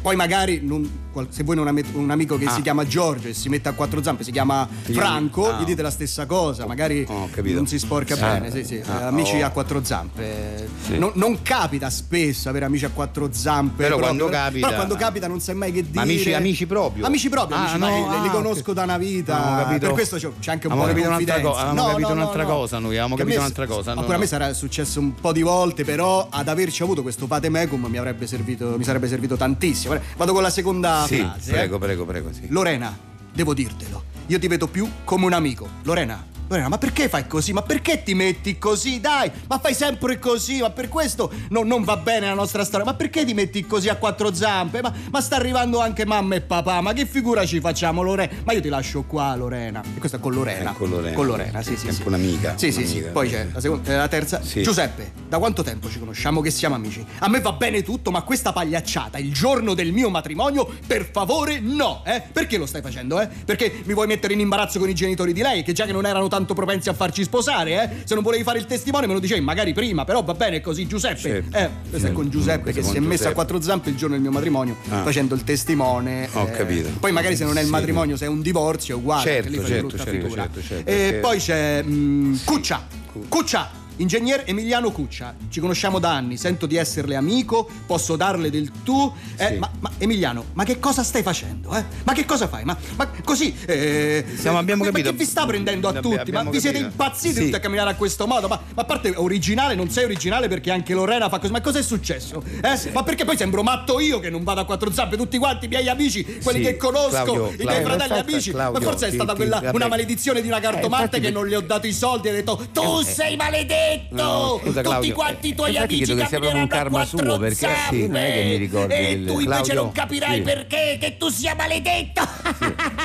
Poi 0.00 0.14
magari, 0.14 0.60
non- 0.62 0.88
se 1.30 1.42
voi 1.42 1.56
non 1.56 1.66
avete 1.68 1.88
un 1.94 2.10
amico 2.10 2.36
che 2.38 2.46
Ah. 2.46 2.50
si 2.52 2.62
chiama 2.62 2.86
Giorgio 2.86 3.28
e 3.28 3.34
si 3.34 3.48
mette 3.48 3.68
a 3.68 3.72
quattro 3.72 4.02
zampe, 4.02 4.24
si 4.24 4.30
chiama. 4.32 4.68
Franco, 4.90 5.50
Ah. 5.50 5.60
gli 5.60 5.64
dite 5.64 5.82
la 5.82 5.90
stessa 5.90 6.26
cosa, 6.26 6.66
magari 6.66 7.04
Oh, 7.08 7.28
non 7.36 7.66
si 7.66 7.78
sporca 7.78 8.14
Sì. 8.14 8.20
bene. 8.20 8.50
Sì, 8.50 8.64
sì. 8.64 8.82
Ah, 8.86 9.00
eh, 9.00 9.04
amici 9.04 9.40
oh. 9.40 9.46
a 9.46 9.50
quattro 9.50 9.82
zampe. 9.84 10.68
Non, 10.88 11.12
non 11.14 11.42
capita 11.42 11.88
spesso 11.90 12.48
avere 12.48 12.64
amici 12.64 12.84
a 12.84 12.90
quattro 12.90 13.28
zampe. 13.32 13.82
Però 13.84 13.96
proprio, 13.96 14.06
quando 14.26 14.28
capita- 14.28 14.66
Però 14.66 14.78
quando 14.78 14.96
capita 14.96 15.26
non 15.28 15.40
sai 15.40 15.54
mai 15.54 15.72
che 15.72 15.82
dire. 15.88 16.00
Amici- 16.02 16.32
amici 16.32 16.66
proprio? 16.66 17.06
Amici 17.06 17.28
proprio, 17.28 17.56
Ah, 17.56 17.60
amici, 17.72 17.78
no, 17.78 17.86
li, 17.86 18.20
li 18.22 18.28
ah, 18.28 18.30
conosco 18.30 18.72
da 18.72 18.82
una 18.84 18.98
vita. 18.98 19.36
Capito- 19.64 19.86
Per 19.86 19.92
questo 19.92 20.16
c'è, 20.16 20.50
anche 20.50 20.66
un 20.66 20.74
po' 20.74 20.80
di 20.82 20.88
capito 20.88 21.06
un'altra 21.08 21.34
confidenza. 21.34 21.40
co- 21.50 21.56
avevamo 21.56 21.88
capito 21.90 22.12
un'altra 22.12 22.44
cosa 22.44 22.78
noi, 22.78 22.90
avevamo 22.90 23.16
capito 23.16 23.34
me- 23.36 23.40
un'altra 23.42 23.66
cosa, 23.66 23.88
Ma 23.90 23.94
no, 23.94 24.00
pure 24.02 24.14
a 24.14 24.18
me 24.18 24.24
no. 24.24 24.30
sarà 24.30 24.52
successo 24.52 25.00
un 25.00 25.14
po' 25.14 25.32
di 25.32 25.42
volte, 25.42 25.84
però 25.84 26.26
ad 26.30 26.48
averci 26.48 26.82
avuto 26.82 27.02
questo 27.02 27.26
Patemecum 27.26 27.86
mi 27.86 27.96
avrebbe 27.98 28.26
servito, 28.26 28.74
mi 28.76 28.84
sarebbe 28.84 29.08
servito 29.08 29.36
tantissimo. 29.36 29.98
Vado 30.16 30.32
con 30.32 30.42
la 30.42 30.50
seconda 30.50 30.99
Sì, 31.06 31.18
frase. 31.18 31.50
eh. 31.50 31.54
prego, 31.54 31.78
prego, 31.78 32.04
prego, 32.04 32.32
sì. 32.32 32.46
Lorena, 32.48 32.96
devo 33.32 33.54
dirtelo, 33.54 34.04
io 34.26 34.38
ti 34.38 34.48
vedo 34.48 34.66
più 34.66 34.88
come 35.04 35.26
un 35.26 35.32
amico. 35.32 35.68
Lorena, 35.82 36.24
Lorena, 36.50 36.68
ma 36.68 36.78
perché 36.78 37.08
fai 37.08 37.28
così? 37.28 37.52
Ma 37.52 37.62
perché 37.62 38.02
ti 38.02 38.12
metti 38.12 38.58
così? 38.58 38.98
Dai, 38.98 39.30
ma 39.46 39.60
fai 39.60 39.72
sempre 39.72 40.18
così, 40.18 40.58
ma 40.60 40.70
per 40.70 40.88
questo 40.88 41.30
no- 41.50 41.62
non 41.62 41.84
va 41.84 41.96
bene 41.96 42.26
la 42.26 42.34
nostra 42.34 42.64
storia. 42.64 42.84
Ma 42.84 42.94
perché 42.94 43.24
ti 43.24 43.34
metti 43.34 43.64
così 43.68 43.88
a 43.88 43.94
quattro 43.94 44.34
zampe? 44.34 44.82
Ma, 44.82 44.92
ma 45.12 45.20
sta 45.20 45.36
arrivando 45.36 45.78
anche 45.78 46.04
mamma 46.04 46.34
e 46.34 46.40
papà, 46.40 46.80
ma 46.80 46.92
che 46.92 47.06
figura 47.06 47.46
ci 47.46 47.60
facciamo, 47.60 48.02
Lorena? 48.02 48.32
Ma 48.42 48.52
io 48.52 48.60
ti 48.60 48.68
lascio 48.68 49.02
qua, 49.04 49.36
Lorena. 49.36 49.80
E 49.94 50.00
questa 50.00 50.16
è 50.16 50.20
con 50.20 50.34
Lorena. 50.34 50.72
È 50.72 50.74
con 50.74 50.90
Lorena. 50.90 51.14
Con 51.14 51.26
Lorena, 51.26 51.62
sì, 51.62 51.76
sì. 51.76 51.86
È 51.86 51.92
sì. 51.92 52.02
un'amica, 52.04 52.54
Sì, 52.58 52.72
sì, 52.72 52.84
sì. 52.84 53.00
Poi 53.00 53.28
c'è 53.30 53.46
la, 53.52 53.60
seconda, 53.60 53.92
eh, 53.92 53.96
la 53.96 54.08
terza. 54.08 54.42
Sì. 54.42 54.64
Giuseppe, 54.64 55.12
da 55.28 55.38
quanto 55.38 55.62
tempo 55.62 55.88
ci 55.88 56.00
conosciamo 56.00 56.40
che 56.40 56.50
siamo 56.50 56.74
amici? 56.74 57.06
A 57.20 57.28
me 57.28 57.40
va 57.40 57.52
bene 57.52 57.84
tutto, 57.84 58.10
ma 58.10 58.22
questa 58.22 58.52
pagliacciata, 58.52 59.18
il 59.18 59.32
giorno 59.32 59.72
del 59.74 59.92
mio 59.92 60.10
matrimonio, 60.10 60.68
per 60.84 61.08
favore, 61.12 61.60
no, 61.60 62.02
eh? 62.04 62.20
Perché 62.32 62.58
lo 62.58 62.66
stai 62.66 62.82
facendo, 62.82 63.20
eh? 63.20 63.28
Perché 63.28 63.82
mi 63.84 63.94
vuoi 63.94 64.08
mettere 64.08 64.32
in 64.32 64.40
imbarazzo 64.40 64.80
con 64.80 64.88
i 64.88 64.94
genitori 64.94 65.32
di 65.32 65.42
lei, 65.42 65.62
che 65.62 65.72
già 65.72 65.86
che 65.86 65.92
non 65.92 66.06
erano 66.06 66.26
tanto 66.26 66.38
propensi 66.46 66.88
a 66.88 66.92
farci 66.92 67.22
sposare, 67.24 67.82
eh? 67.82 67.96
Se 68.04 68.14
non 68.14 68.22
volevi 68.22 68.42
fare 68.42 68.58
il 68.58 68.66
testimone 68.66 69.06
me 69.06 69.12
lo 69.14 69.18
dicevi 69.20 69.40
magari 69.40 69.72
prima, 69.72 70.04
però 70.04 70.22
va 70.22 70.34
bene 70.34 70.60
così, 70.60 70.86
Giuseppe. 70.86 71.18
Certo. 71.20 71.56
Eh, 71.56 71.70
questo 71.88 72.08
è 72.08 72.12
con 72.12 72.28
Giuseppe 72.30 72.72
che 72.72 72.82
si 72.82 72.96
è 72.96 73.00
messo 73.00 73.28
a 73.28 73.32
quattro 73.32 73.60
zampe 73.60 73.90
il 73.90 73.96
giorno 73.96 74.14
del 74.14 74.22
mio 74.22 74.30
matrimonio, 74.32 74.76
Ah. 74.90 75.02
facendo 75.02 75.34
il 75.34 75.44
testimone. 75.44 76.28
Ho 76.32 76.46
eh, 76.46 76.50
capito. 76.50 76.88
Poi 76.98 77.12
magari 77.12 77.36
se 77.36 77.44
non 77.44 77.56
è 77.56 77.60
il 77.60 77.66
Sì. 77.66 77.72
matrimonio, 77.72 78.16
se 78.16 78.24
è 78.26 78.28
un 78.28 78.40
divorzio, 78.42 78.96
è 78.96 78.98
uguale. 78.98 79.22
Certo, 79.22 79.50
certo, 79.52 79.96
certo, 79.96 80.30
certo, 80.30 80.62
certo, 80.62 80.90
E 80.90 80.94
perché- 80.94 81.18
poi 81.18 81.38
c'è 81.38 81.82
mm, 81.82 82.34
Cuccia. 82.44 82.86
Cuccia. 83.28 83.70
Ingegner 84.00 84.44
Emiliano 84.46 84.90
Cuccia, 84.92 85.34
ci 85.50 85.60
conosciamo 85.60 85.98
da 85.98 86.10
anni, 86.14 86.38
sento 86.38 86.64
di 86.64 86.76
esserle 86.76 87.16
amico, 87.16 87.68
posso 87.84 88.16
darle 88.16 88.48
del 88.48 88.70
tu. 88.82 89.12
Eh, 89.36 89.46
Sì. 89.46 89.54
ma, 89.58 89.70
ma, 89.78 89.90
Emiliano, 89.98 90.46
ma 90.54 90.64
che 90.64 90.78
cosa 90.78 91.02
stai 91.02 91.22
facendo? 91.22 91.76
Eh? 91.76 91.84
Ma 92.04 92.14
che 92.14 92.24
cosa 92.24 92.48
fai? 92.48 92.64
Ma, 92.64 92.74
ma 92.96 93.10
così. 93.22 93.54
Eh, 93.66 94.24
Siamo- 94.38 94.56
abbiamo 94.56 94.84
ma, 94.84 94.90
capito. 94.90 95.08
Ma 95.10 95.12
che 95.16 95.22
vi 95.22 95.28
sta 95.28 95.44
prendendo 95.44 95.88
a 95.88 95.90
Abbi- 95.90 96.00
tutti? 96.00 96.32
Ma 96.32 96.44
vi 96.44 96.60
siete 96.60 96.78
capito. 96.78 97.02
impazziti 97.02 97.34
Sì. 97.34 97.40
tutti 97.42 97.54
a 97.56 97.60
camminare 97.60 97.90
a 97.90 97.94
questo 97.94 98.26
modo? 98.26 98.48
Ma, 98.48 98.58
a 98.74 98.84
parte 98.84 99.12
originale, 99.14 99.74
non 99.74 99.90
sei 99.90 100.04
originale 100.04 100.48
perché 100.48 100.70
anche 100.70 100.94
Lorena 100.94 101.28
fa 101.28 101.38
così. 101.38 101.52
Ma 101.52 101.60
cosa 101.60 101.78
è 101.78 101.82
successo? 101.82 102.42
Eh? 102.62 102.90
Ma 102.92 103.02
perché 103.02 103.26
poi 103.26 103.36
sembro 103.36 103.62
matto 103.62 104.00
io 104.00 104.18
che 104.18 104.30
non 104.30 104.44
vado 104.44 104.62
a 104.62 104.64
quattro 104.64 104.90
zampe, 104.90 105.18
tutti 105.18 105.36
quanti 105.36 105.66
i 105.66 105.68
miei 105.68 105.86
amici, 105.90 106.24
quelli 106.42 106.60
Sì, 106.60 106.64
che 106.70 106.76
conosco, 106.78 107.10
Claudio, 107.10 107.52
i 107.58 107.64
miei 107.66 107.84
fratelli 107.84 108.18
amici. 108.18 108.50
Claudio, 108.50 108.80
ma 108.80 108.86
forse 108.86 109.06
è 109.08 109.10
ti- 109.10 109.16
stata 109.16 109.32
ti- 109.32 109.36
quella, 109.36 109.60
vabbè. 109.60 109.74
una 109.76 109.88
maledizione 109.88 110.40
di 110.40 110.48
una 110.48 110.58
cartomante 110.58 110.88
infatti 111.16 111.20
che 111.20 111.30
non 111.30 111.46
le 111.46 111.56
ho 111.56 111.60
dato 111.60 111.86
i 111.86 111.92
soldi 111.92 112.28
e 112.28 112.30
ha 112.30 112.34
detto 112.34 112.66
Tu 112.72 113.02
sei 113.02 113.36
maledetto! 113.36 113.88
No, 114.10 114.60
scusa, 114.62 114.82
Tutti 114.82 115.12
quanti 115.12 115.48
i 115.48 115.54
tuoi 115.54 115.70
Infatti 115.70 115.94
amici 115.94 116.04
credo 116.04 116.20
che 116.22 116.28
sia 116.28 116.38
proprio 116.40 116.60
un 116.62 116.68
karma 116.68 116.98
quattro 116.98 117.24
suo, 117.24 117.38
perché 117.38 117.68
sì, 117.90 118.06
non 118.06 118.16
è 118.16 118.32
che 118.32 118.44
mi 118.44 118.56
ricordi 118.56 118.94
E 118.94 118.98
del- 119.16 119.26
tu 119.26 119.32
invece 119.32 119.46
Claudio, 119.46 119.74
non 119.74 119.92
capirai 119.92 120.34
sì. 120.36 120.40
perché 120.42 120.98
che 121.00 121.16
tu 121.16 121.28
sia 121.28 121.54
maledetto! 121.54 122.22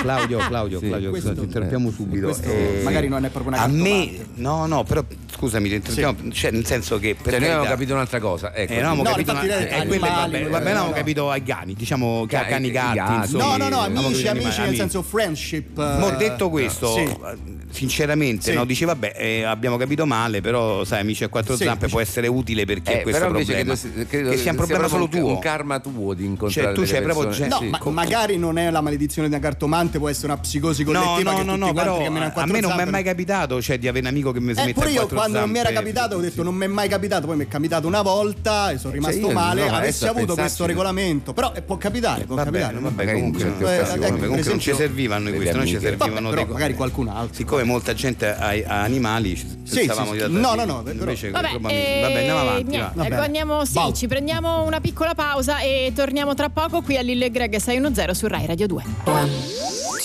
Claudio, 0.02 0.38
Claudio, 0.40 0.80
Sì. 0.80 0.88
Claudio, 0.88 1.10
Questo- 1.10 1.34
ti 1.34 1.40
interrompiamo 1.44 1.92
subito. 1.92 2.26
questo 2.28 2.50
Eh, 2.50 2.82
magari 2.84 3.08
non 3.08 3.26
è 3.26 3.30
proprio 3.30 3.54
una 3.54 3.64
A 3.64 3.68
me, 3.68 3.84
cartomante. 3.84 4.26
no, 4.36 4.66
no, 4.66 4.84
però 4.84 5.04
scusami, 5.34 5.70
ti 5.70 5.76
interrompiamo, 5.76 6.32
cioè, 6.32 6.52
nel 6.52 6.66
senso 6.66 7.00
che 7.00 7.16
per 7.16 7.32
Cioè, 7.34 7.40
noi 7.40 7.50
avevamo 7.50 7.70
capito 7.70 7.94
un'altra 7.94 8.20
cosa. 8.20 8.54
Ecco, 8.54 8.72
Eh, 8.74 8.76
no, 8.82 8.88
avevamo 8.90 9.04
No, 9.04 9.10
capito 9.10 9.32
una- 9.32 9.44
eh, 9.44 9.74
animali, 9.74 10.00
vabbè, 10.00 10.50
vabbè, 10.50 10.70
avevamo 10.70 10.92
capito 10.92 11.30
ai 11.30 11.44
gani, 11.44 11.74
diciamo 11.74 12.26
che 12.26 12.38
a 12.38 12.42
Ca- 12.42 12.48
cani 12.48 12.68
i 12.68 12.72
gatti. 12.72 13.36
No, 13.38 13.58
no, 13.58 13.70
no, 13.70 13.80
amici, 13.80 14.28
amici, 14.28 14.62
nel 14.62 14.76
senso 14.76 15.02
friendship. 15.02 15.78
Mo' 15.78 16.14
eh, 16.14 16.18
detto 16.18 16.50
questo, 16.50 16.94
sì. 16.94 17.00
eh, 17.02 17.64
sinceramente, 17.76 18.52
Sì. 18.52 18.54
no, 18.54 18.66
dice 18.66 18.86
vabbè, 18.86 19.14
eh, 19.16 19.44
abbiamo 19.44 19.78
capito 19.78 20.06
male, 20.06 20.42
però 20.42 20.84
sai, 20.84 21.02
amici 21.02 21.24
a 21.24 21.28
quattro 21.30 21.56
Sì, 21.56 21.64
zampe 21.66 21.82
dice- 21.82 21.92
può 21.92 22.00
essere 22.00 22.28
utile 22.28 22.66
per 22.66 22.82
chi 22.82 22.92
Eh, 22.92 23.00
ha 23.00 23.02
questo 23.02 23.26
problema. 23.28 23.76
credo, 23.76 24.08
credo 24.08 24.30
che 24.32 24.38
sia 24.38 24.52
un 24.52 24.58
problema 24.58 24.88
solo 24.88 25.04
proprio 25.08 25.22
un- 25.22 25.26
tuo. 25.28 25.36
Un 25.36 25.42
karma 25.42 25.80
tuo 25.80 26.14
di 26.14 26.26
incontrare 26.26 26.74
Cioè, 26.74 26.76
tu 26.86 26.90
c'hai 26.92 27.02
proprio 27.04 27.26
persone. 27.28 27.48
No, 27.48 27.58
Sì, 27.60 27.68
ma 27.68 27.80
magari 27.92 28.38
non 28.38 28.58
è 28.58 28.72
la 28.72 28.82
maledizione 28.82 29.28
di 29.28 29.34
una 29.34 29.44
cartomante, 29.44 30.00
può 30.00 30.10
essere 30.10 30.28
una 30.28 30.38
psicosi 30.38 30.84
No, 30.84 30.92
collettiva 30.92 31.32
no, 31.32 31.38
no, 31.44 31.56
no, 31.56 31.74
quanti 31.74 31.74
però 31.76 31.94
a 31.94 31.98
a 31.98 32.46
me 32.46 32.60
non 32.60 32.72
mi 32.72 32.76
è 32.76 32.78
zampe. 32.78 32.92
mai 32.92 33.04
capitato 33.04 33.62
cioè, 33.62 33.78
di 33.78 33.88
avere 33.88 34.06
un 34.08 34.12
amico 34.14 34.32
che 34.32 34.40
mi 34.40 34.54
si 34.54 34.60
Eh, 34.60 34.66
mette 34.66 34.74
pure 34.74 34.88
a 34.88 34.92
io 34.92 35.08
quando 35.08 35.40
non 35.40 35.50
mi 35.50 35.58
era 35.58 35.68
zampe. 35.70 35.82
capitato 35.84 36.16
ho 36.16 36.20
detto 36.22 36.44
non 36.44 36.56
mi 36.56 36.66
è 36.66 36.68
mai 36.68 36.88
capitato, 36.90 37.28
poi 37.28 37.36
mi 37.38 37.44
è 37.44 37.48
capitato 37.48 37.88
una 37.88 38.02
volta 38.02 38.72
e 38.72 38.78
sono 38.78 38.94
rimasto 38.94 39.18
io- 39.20 39.32
male, 39.32 39.64
no, 39.66 39.70
ma 39.72 39.78
avessi 39.78 40.08
avuto 40.08 40.34
questo 40.36 40.66
regolamento, 40.66 41.34
però 41.34 41.54
eh, 41.56 41.62
può 41.62 41.78
capitare, 41.78 42.24
può 42.26 42.36
capitare. 42.36 42.76
comunque, 42.76 43.06
non- 43.06 43.36
Eh, 43.36 44.10
non 44.10 44.34
ci 44.34 44.40
esempio- 44.40 44.76
serviva 44.76 45.16
a 45.16 45.20
noi 45.20 45.34
questo, 45.36 45.58
noi 45.58 45.68
ci 45.68 45.80
servivano 45.80 46.30
però 46.30 46.46
magari 46.46 46.74
qualcun 46.76 47.08
altro. 47.10 47.36
Siccome 47.36 47.64
molta 47.66 47.94
gente 47.94 48.28
ha, 48.34 48.50
ha 48.66 48.82
animali, 48.84 49.36
Sì, 49.36 49.54
pensavamo 49.86 50.14
sì, 50.14 50.20
sì. 50.20 50.26
No, 50.32 50.54
no, 50.56 50.66
no, 50.66 50.84
invece 50.90 51.30
Vabbè, 51.32 51.50
probabilmente- 51.50 51.98
eh, 51.98 52.02
vabbè, 52.02 52.18
andiamo 52.18 52.40
avanti. 52.40 52.78
va. 52.78 53.06
Ecco, 53.06 53.22
andiamo, 53.22 53.66
sì, 53.66 53.74
Bau. 53.74 53.94
ci 53.94 54.08
prendiamo 54.08 54.64
una 54.64 54.80
piccola 54.80 55.14
pausa 55.16 55.60
e 55.60 55.92
torniamo 55.96 56.34
tra 56.34 56.50
poco 56.50 56.82
qui 56.82 56.98
a 56.98 57.02
Lille 57.02 57.30
Greg 57.32 57.56
610 57.58 58.14
su 58.16 58.28
Rai 58.28 58.46
Radio 58.46 58.68
2. 58.68 58.84
One, 59.06 59.32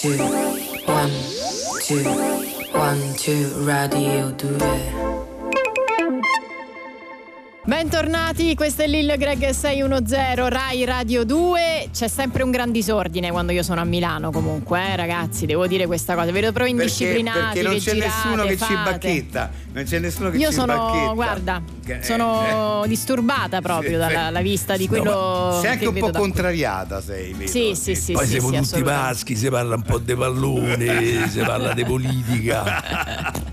two, 0.00 0.16
one, 0.86 1.12
two, 1.86 2.02
one, 2.72 3.14
two, 3.14 3.64
Radio 3.64 4.30
2. 4.36 5.19
Bentornati, 7.62 8.54
questo 8.54 8.82
è 8.82 8.86
Lil 8.86 9.14
Greg 9.18 9.50
610 9.50 10.48
Rai 10.48 10.84
Radio 10.86 11.24
2. 11.24 11.90
C'è 11.92 12.08
sempre 12.08 12.42
un 12.42 12.50
gran 12.50 12.72
disordine 12.72 13.30
quando 13.30 13.52
io 13.52 13.62
sono 13.62 13.82
a 13.82 13.84
Milano, 13.84 14.30
comunque, 14.32 14.80
eh, 14.80 14.96
ragazzi. 14.96 15.44
Devo 15.44 15.66
dire 15.66 15.84
questa 15.86 16.14
cosa. 16.14 16.32
Vedo 16.32 16.52
proprio 16.52 16.74
Perché, 16.74 16.82
indisciplinati. 17.04 17.38
perché 17.38 17.62
non 17.62 17.72
che 17.74 17.78
c'è 17.80 17.92
girate, 17.92 18.12
nessuno 18.24 18.42
che 18.44 18.56
ci 18.56 18.64
fate. 18.64 18.90
bacchetta. 18.90 19.50
Non 19.72 19.84
c'è 19.84 20.00
nessuno 20.00 20.30
che 20.30 20.36
Io 20.38 20.48
ci 20.48 20.54
sono, 20.54 20.74
bacchetta. 20.76 21.12
guarda, 21.12 21.62
Che- 21.84 21.98
eh, 21.98 22.02
sono 22.02 22.82
disturbata 22.88 23.60
proprio 23.60 23.90
Sì, 23.92 23.96
dalla 23.96 24.26
sì. 24.26 24.32
la 24.32 24.40
vista 24.40 24.76
di 24.76 24.84
No, 24.84 24.88
quello 24.90 25.58
Sei 25.60 25.70
anche 25.70 25.78
che 25.82 25.86
un 25.88 25.94
vedo 25.94 26.10
po' 26.10 26.18
contrariata, 26.18 27.00
sei. 27.00 27.32
vedo. 27.34 27.48
Sì, 27.50 27.74
sì, 27.76 27.94
sì. 27.94 28.12
Poi 28.12 28.24
sì, 28.26 28.40
siamo 28.40 28.50
sì, 28.64 28.70
tutti 28.70 28.82
maschi, 28.82 29.36
si 29.36 29.48
parla 29.48 29.76
un 29.76 29.82
po' 29.82 29.98
di 29.98 30.14
pallone, 30.16 31.28
si 31.30 31.38
parla 31.40 31.72
di 31.72 31.84
politica, 31.84 32.82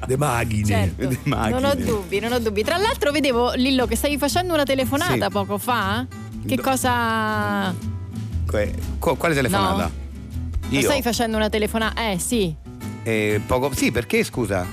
di 0.07 0.15
macchine. 0.15 0.65
Certo, 0.65 1.17
macchine. 1.25 1.59
non 1.59 1.63
ho 1.65 1.75
dubbi, 1.75 2.19
non 2.19 2.31
ho 2.31 2.39
dubbi. 2.39 2.63
Tra 2.63 2.77
l'altro 2.77 3.11
vedevo 3.11 3.53
Lillo 3.53 3.85
che 3.85 3.95
stavi 3.95 4.17
facendo 4.17 4.53
una 4.55 4.63
telefonata 4.63 5.25
Sì. 5.25 5.31
poco 5.31 5.57
fa. 5.59 6.03
Che 6.47 6.55
Do- 6.55 6.61
cosa 6.63 7.73
Que- 8.47 8.73
qu- 8.97 9.17
Quale 9.17 9.35
telefonata? 9.35 9.91
Non 10.61 10.69
Io? 10.69 10.81
stai 10.81 11.01
facendo 11.03 11.37
una 11.37 11.49
telefonata? 11.49 12.09
Eh, 12.11 12.17
sì. 12.17 12.55
Eh, 13.03 13.39
poco... 13.45 13.71
Sì, 13.75 13.91
perché 13.91 14.23
scusa? 14.23 14.65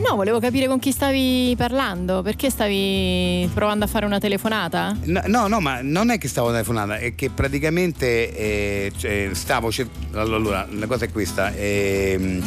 Eh 0.00 0.02
no, 0.08 0.16
volevo 0.16 0.40
capire 0.40 0.66
con 0.66 0.78
chi 0.78 0.92
stavi 0.92 1.54
parlando. 1.58 2.22
Perché 2.22 2.48
stavi 2.48 3.46
provando 3.52 3.84
a 3.84 3.86
fare 3.86 4.06
una 4.06 4.18
telefonata? 4.18 4.96
No, 5.04 5.20
no, 5.26 5.46
no, 5.46 5.60
ma 5.60 5.80
non 5.82 6.08
è 6.08 6.16
che 6.16 6.26
stavo 6.26 6.50
telefonando, 6.50 6.94
è 6.94 7.14
che 7.14 7.28
praticamente 7.28 8.34
eh, 8.34 8.92
cioè, 8.96 9.28
stavo 9.32 9.70
cer- 9.70 9.90
allora, 10.14 10.66
la 10.70 10.86
cosa 10.86 11.04
è 11.04 11.12
questa. 11.12 11.52
una 11.54 12.40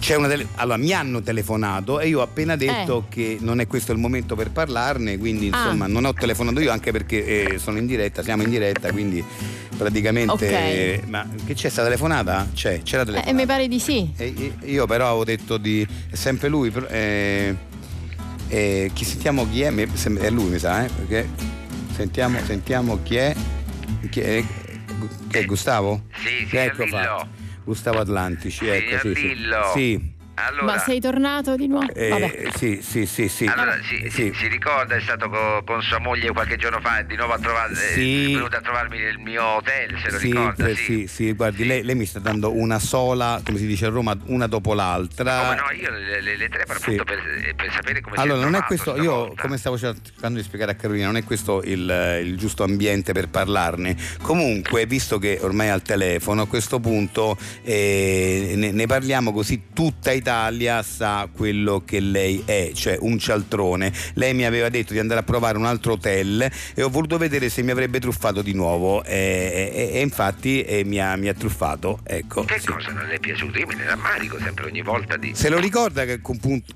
tele- 0.00 0.46
allora, 0.56 0.76
mi 0.76 0.92
hanno 0.92 1.20
telefonato 1.22 2.00
e 2.00 2.08
io 2.08 2.20
ho 2.20 2.22
appena 2.22 2.56
detto 2.56 3.06
che 3.08 3.38
non 3.40 3.60
è 3.60 3.66
questo 3.66 3.92
il 3.92 3.98
momento 3.98 4.34
per 4.34 4.50
parlarne, 4.50 5.18
quindi 5.18 5.48
Eh. 5.48 5.52
Ah. 5.52 5.62
insomma 5.64 5.86
non 5.86 6.04
ho 6.04 6.12
telefonato 6.12 6.60
io 6.60 6.70
anche 6.72 6.90
perché 6.92 7.52
eh, 7.54 7.58
sono 7.58 7.78
in 7.78 7.86
diretta, 7.86 8.22
siamo 8.22 8.42
in 8.42 8.50
diretta, 8.50 8.90
quindi 8.92 9.22
praticamente... 9.76 10.32
Ok. 10.32 10.42
eh, 10.42 11.02
ma 11.06 11.26
che 11.46 11.54
c'è 11.54 11.68
sta 11.68 11.82
telefonata? 11.82 12.48
C'è, 12.54 12.82
c'è 12.82 12.96
la 12.96 13.02
Eh, 13.02 13.06
telefonata. 13.06 13.32
mi 13.36 13.46
pare 13.46 13.68
di 13.68 13.78
sì. 13.78 14.10
Io- 14.64 14.86
però 14.86 15.06
avevo 15.08 15.24
detto 15.24 15.56
di. 15.56 15.86
È 16.10 16.14
sempre 16.14 16.48
lui. 16.48 16.72
eh, 16.88 17.54
eh, 18.48 18.90
chi 18.92 19.04
sentiamo 19.04 19.48
chi 19.48 19.62
è? 19.62 19.72
È 19.74 20.30
lui, 20.30 20.50
mi 20.50 20.58
sa, 20.58 20.84
eh? 20.84 20.88
Perché 20.88 21.28
sentiamo, 21.94 22.38
sentiamo 22.44 22.98
chi 23.02 23.16
è. 23.16 23.34
Chi 24.10 24.20
è, 24.20 24.44
chi 25.28 25.38
è 25.38 25.44
Gustavo? 25.44 26.02
Sì, 26.22 26.46
signor 26.48 26.64
ecco 26.66 26.86
fatto. 26.86 27.26
Gustavo 27.64 27.98
Atlantici, 27.98 28.66
ecco, 28.66 29.08
sì, 29.08 29.14
sì. 29.14 29.36
Sì. 29.74 30.13
Allora, 30.36 30.64
Ma 30.64 30.78
sei 30.78 30.98
tornato 31.00 31.54
di 31.54 31.68
nuovo? 31.68 31.92
eh, 31.94 32.08
Vabbè. 32.08 32.48
sì, 32.56 32.80
sì, 32.82 33.06
sì, 33.06 33.28
sì. 33.28 33.44
allora 33.46 33.76
si, 33.82 34.10
Sì. 34.10 34.32
si 34.34 34.48
ricorda, 34.48 34.96
è 34.96 35.00
stato 35.00 35.28
co- 35.28 35.62
con 35.64 35.80
sua 35.80 36.00
moglie 36.00 36.32
qualche 36.32 36.56
giorno 36.56 36.80
fa, 36.80 37.02
di 37.02 37.14
nuovo 37.14 37.34
a 37.34 37.38
trovare, 37.38 37.74
Sì. 37.76 38.32
è 38.32 38.34
venuto 38.34 38.56
a 38.56 38.60
trovarmi 38.60 38.98
nel 38.98 39.18
mio 39.18 39.44
hotel, 39.44 39.96
se 40.02 40.10
lo 40.10 40.18
Sì, 40.18 40.26
ricorda, 40.26 40.66
eh, 40.66 40.74
sì, 40.74 41.06
sì, 41.06 41.32
guardi, 41.34 41.64
lei, 41.64 41.84
lei 41.84 41.94
mi 41.94 42.04
sta 42.04 42.18
dando 42.18 42.52
una 42.52 42.80
sola, 42.80 43.40
come 43.44 43.58
si 43.58 43.66
dice 43.66 43.86
a 43.86 43.90
Roma, 43.90 44.16
una 44.26 44.48
dopo 44.48 44.74
l'altra. 44.74 45.38
Come 45.40 45.54
no, 45.54 45.80
io 45.80 45.90
le, 45.90 46.20
le, 46.20 46.36
le 46.36 46.48
tre 46.48 46.64
per, 46.64 46.76
Sì. 46.78 46.82
appunto 46.82 47.04
per, 47.04 47.54
per 47.54 47.72
sapere 47.72 48.00
come 48.00 48.16
Allora, 48.16 48.38
si 48.38 48.44
non 48.44 48.54
è 48.56 48.62
questo, 48.64 48.90
io 48.96 49.02
stavolta. 49.02 49.42
come 49.42 49.56
stavo 49.56 49.78
cercando 49.78 50.38
di 50.38 50.44
spiegare 50.44 50.72
a 50.72 50.74
Carolina, 50.74 51.06
non 51.06 51.16
è 51.16 51.22
questo 51.22 51.62
il, 51.62 52.20
il 52.24 52.36
giusto 52.36 52.64
ambiente 52.64 53.12
per 53.12 53.28
parlarne. 53.28 53.96
Comunque, 54.20 54.84
visto 54.86 55.18
che 55.20 55.38
ormai 55.40 55.68
è 55.68 55.70
al 55.70 55.82
telefono, 55.82 56.42
a 56.42 56.46
questo 56.48 56.80
punto 56.80 57.38
eh, 57.62 58.54
ne, 58.56 58.72
ne 58.72 58.86
parliamo 58.86 59.32
così 59.32 59.66
tutta 59.72 60.10
Italia 60.10 60.22
sa 60.82 61.28
quello 61.34 61.82
che 61.84 62.00
lei 62.00 62.42
è, 62.46 62.70
cioè 62.74 62.96
un 63.00 63.18
cialtrone. 63.18 63.92
Lei 64.14 64.32
mi 64.34 64.44
aveva 64.44 64.68
detto 64.68 64.92
di 64.92 64.98
andare 64.98 65.20
a 65.20 65.22
provare 65.22 65.58
un 65.58 65.66
altro 65.66 65.92
hotel 65.92 66.50
e 66.74 66.82
ho 66.82 66.88
voluto 66.88 67.18
vedere 67.18 67.48
se 67.48 67.62
mi 67.62 67.70
avrebbe 67.70 68.00
truffato 68.00 68.42
di 68.42 68.54
nuovo 68.54 69.04
e, 69.04 69.72
e- 69.74 69.90
e 69.98 70.00
infatti 70.00 70.62
eh, 70.62 70.84
mi, 70.84 70.98
ha, 71.00 71.16
mi 71.16 71.28
ha 71.28 71.34
truffato. 71.34 72.00
Ecco, 72.04 72.44
Che 72.44 72.58
sì. 72.58 72.66
cosa 72.66 72.90
non 72.90 73.06
le 73.06 73.14
è 73.14 73.18
piaciuto? 73.18 73.58
Io 73.58 73.66
me 73.66 73.74
ne 73.74 73.84
rammarico 73.84 74.38
sempre 74.38 74.66
ogni 74.66 74.82
volta 74.82 75.16
di... 75.16 75.32
Se 75.34 75.48
lo 75.48 75.58
ricorda 75.58 76.04
che, 76.04 76.20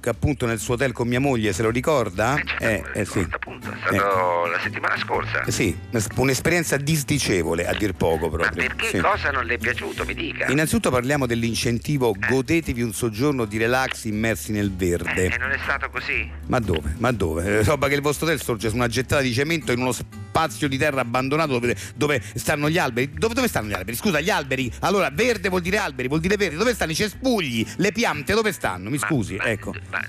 che 0.00 0.08
appunto 0.08 0.46
nel 0.46 0.58
suo 0.58 0.74
hotel 0.74 0.92
con 0.92 1.08
mia 1.08 1.20
moglie, 1.20 1.52
se 1.52 1.62
lo 1.62 1.70
ricorda? 1.70 2.37
Eh, 2.37 2.44
certo, 2.58 2.92
Eh, 2.92 3.00
eh, 3.00 3.04
sì. 3.04 3.26
appunto, 3.30 3.70
è 3.72 3.76
stato 3.80 4.46
la 4.46 4.61
settimana 4.62 4.96
scorsa. 4.98 5.44
Eh 5.44 5.50
Sì, 5.52 5.76
un'esperienza 6.16 6.76
disdicevole 6.76 7.66
a 7.66 7.74
dir 7.74 7.92
poco 7.94 8.28
Ma 8.28 8.37
proprio. 8.37 8.66
perché 8.66 8.88
Sì. 8.90 8.98
cosa 8.98 9.30
non 9.30 9.44
le 9.46 9.54
è 9.54 9.58
piaciuto? 9.58 10.04
Mi 10.04 10.14
dica. 10.14 10.46
Innanzitutto 10.50 10.90
parliamo 10.90 11.26
dell'incentivo 11.26 12.14
godetevi 12.28 12.82
un 12.82 12.92
soggiorno 12.92 13.38
di 13.44 13.59
relax 13.59 14.05
immersi 14.05 14.53
nel 14.53 14.66
Eh, 14.66 14.77
verde. 14.77 15.24
e 15.27 15.38
non 15.38 15.51
è 15.51 15.59
stato 15.62 15.88
così? 15.90 16.29
Ma 16.46 16.59
dove? 16.59 16.94
Ma 16.98 17.12
dove? 17.12 17.59
Eh, 17.59 17.62
Roba 17.64 17.88
che 17.88 17.94
il 17.94 18.01
vostro 18.01 18.27
hotel 18.27 18.40
sorge 18.40 18.68
su 18.68 18.74
una 18.77 18.88
gettata 18.88 19.22
di 19.22 19.33
cemento 19.33 19.72
in 19.72 19.81
uno 19.81 19.92
spazio 19.92 20.27
di 20.46 20.79
terra 20.79 21.01
abbandonato 21.01 21.59
dove, 21.59 21.77
dove 21.94 22.22
stanno 22.35 22.68
gli 22.70 22.79
alberi. 22.79 23.11
Dove, 23.14 23.35
dove 23.35 23.48
stanno 23.48 23.68
gli 23.68 23.72
alberi? 23.72 23.96
Scusa, 23.96 24.20
gli 24.20 24.31
alberi. 24.31 24.70
Allora, 24.81 25.11
verde 25.12 25.48
vuol 25.48 25.62
dire 25.62 25.79
alberi, 25.79 26.09
vuol 26.09 26.20
dire 26.20 26.37
verde. 26.37 26.57
Dove 26.57 26.74
stanno 26.74 26.92
i 26.92 26.94
cespugli? 26.94 27.66
Le 27.77 27.92
piante 27.92 28.35
dove 28.35 28.53
stanno? 28.53 28.90
Mi 28.90 28.98
Ma- 28.98 29.07
scusi, 29.07 29.37
ma- 29.37 29.44
ecco. 29.44 29.74
ma, 29.90 30.01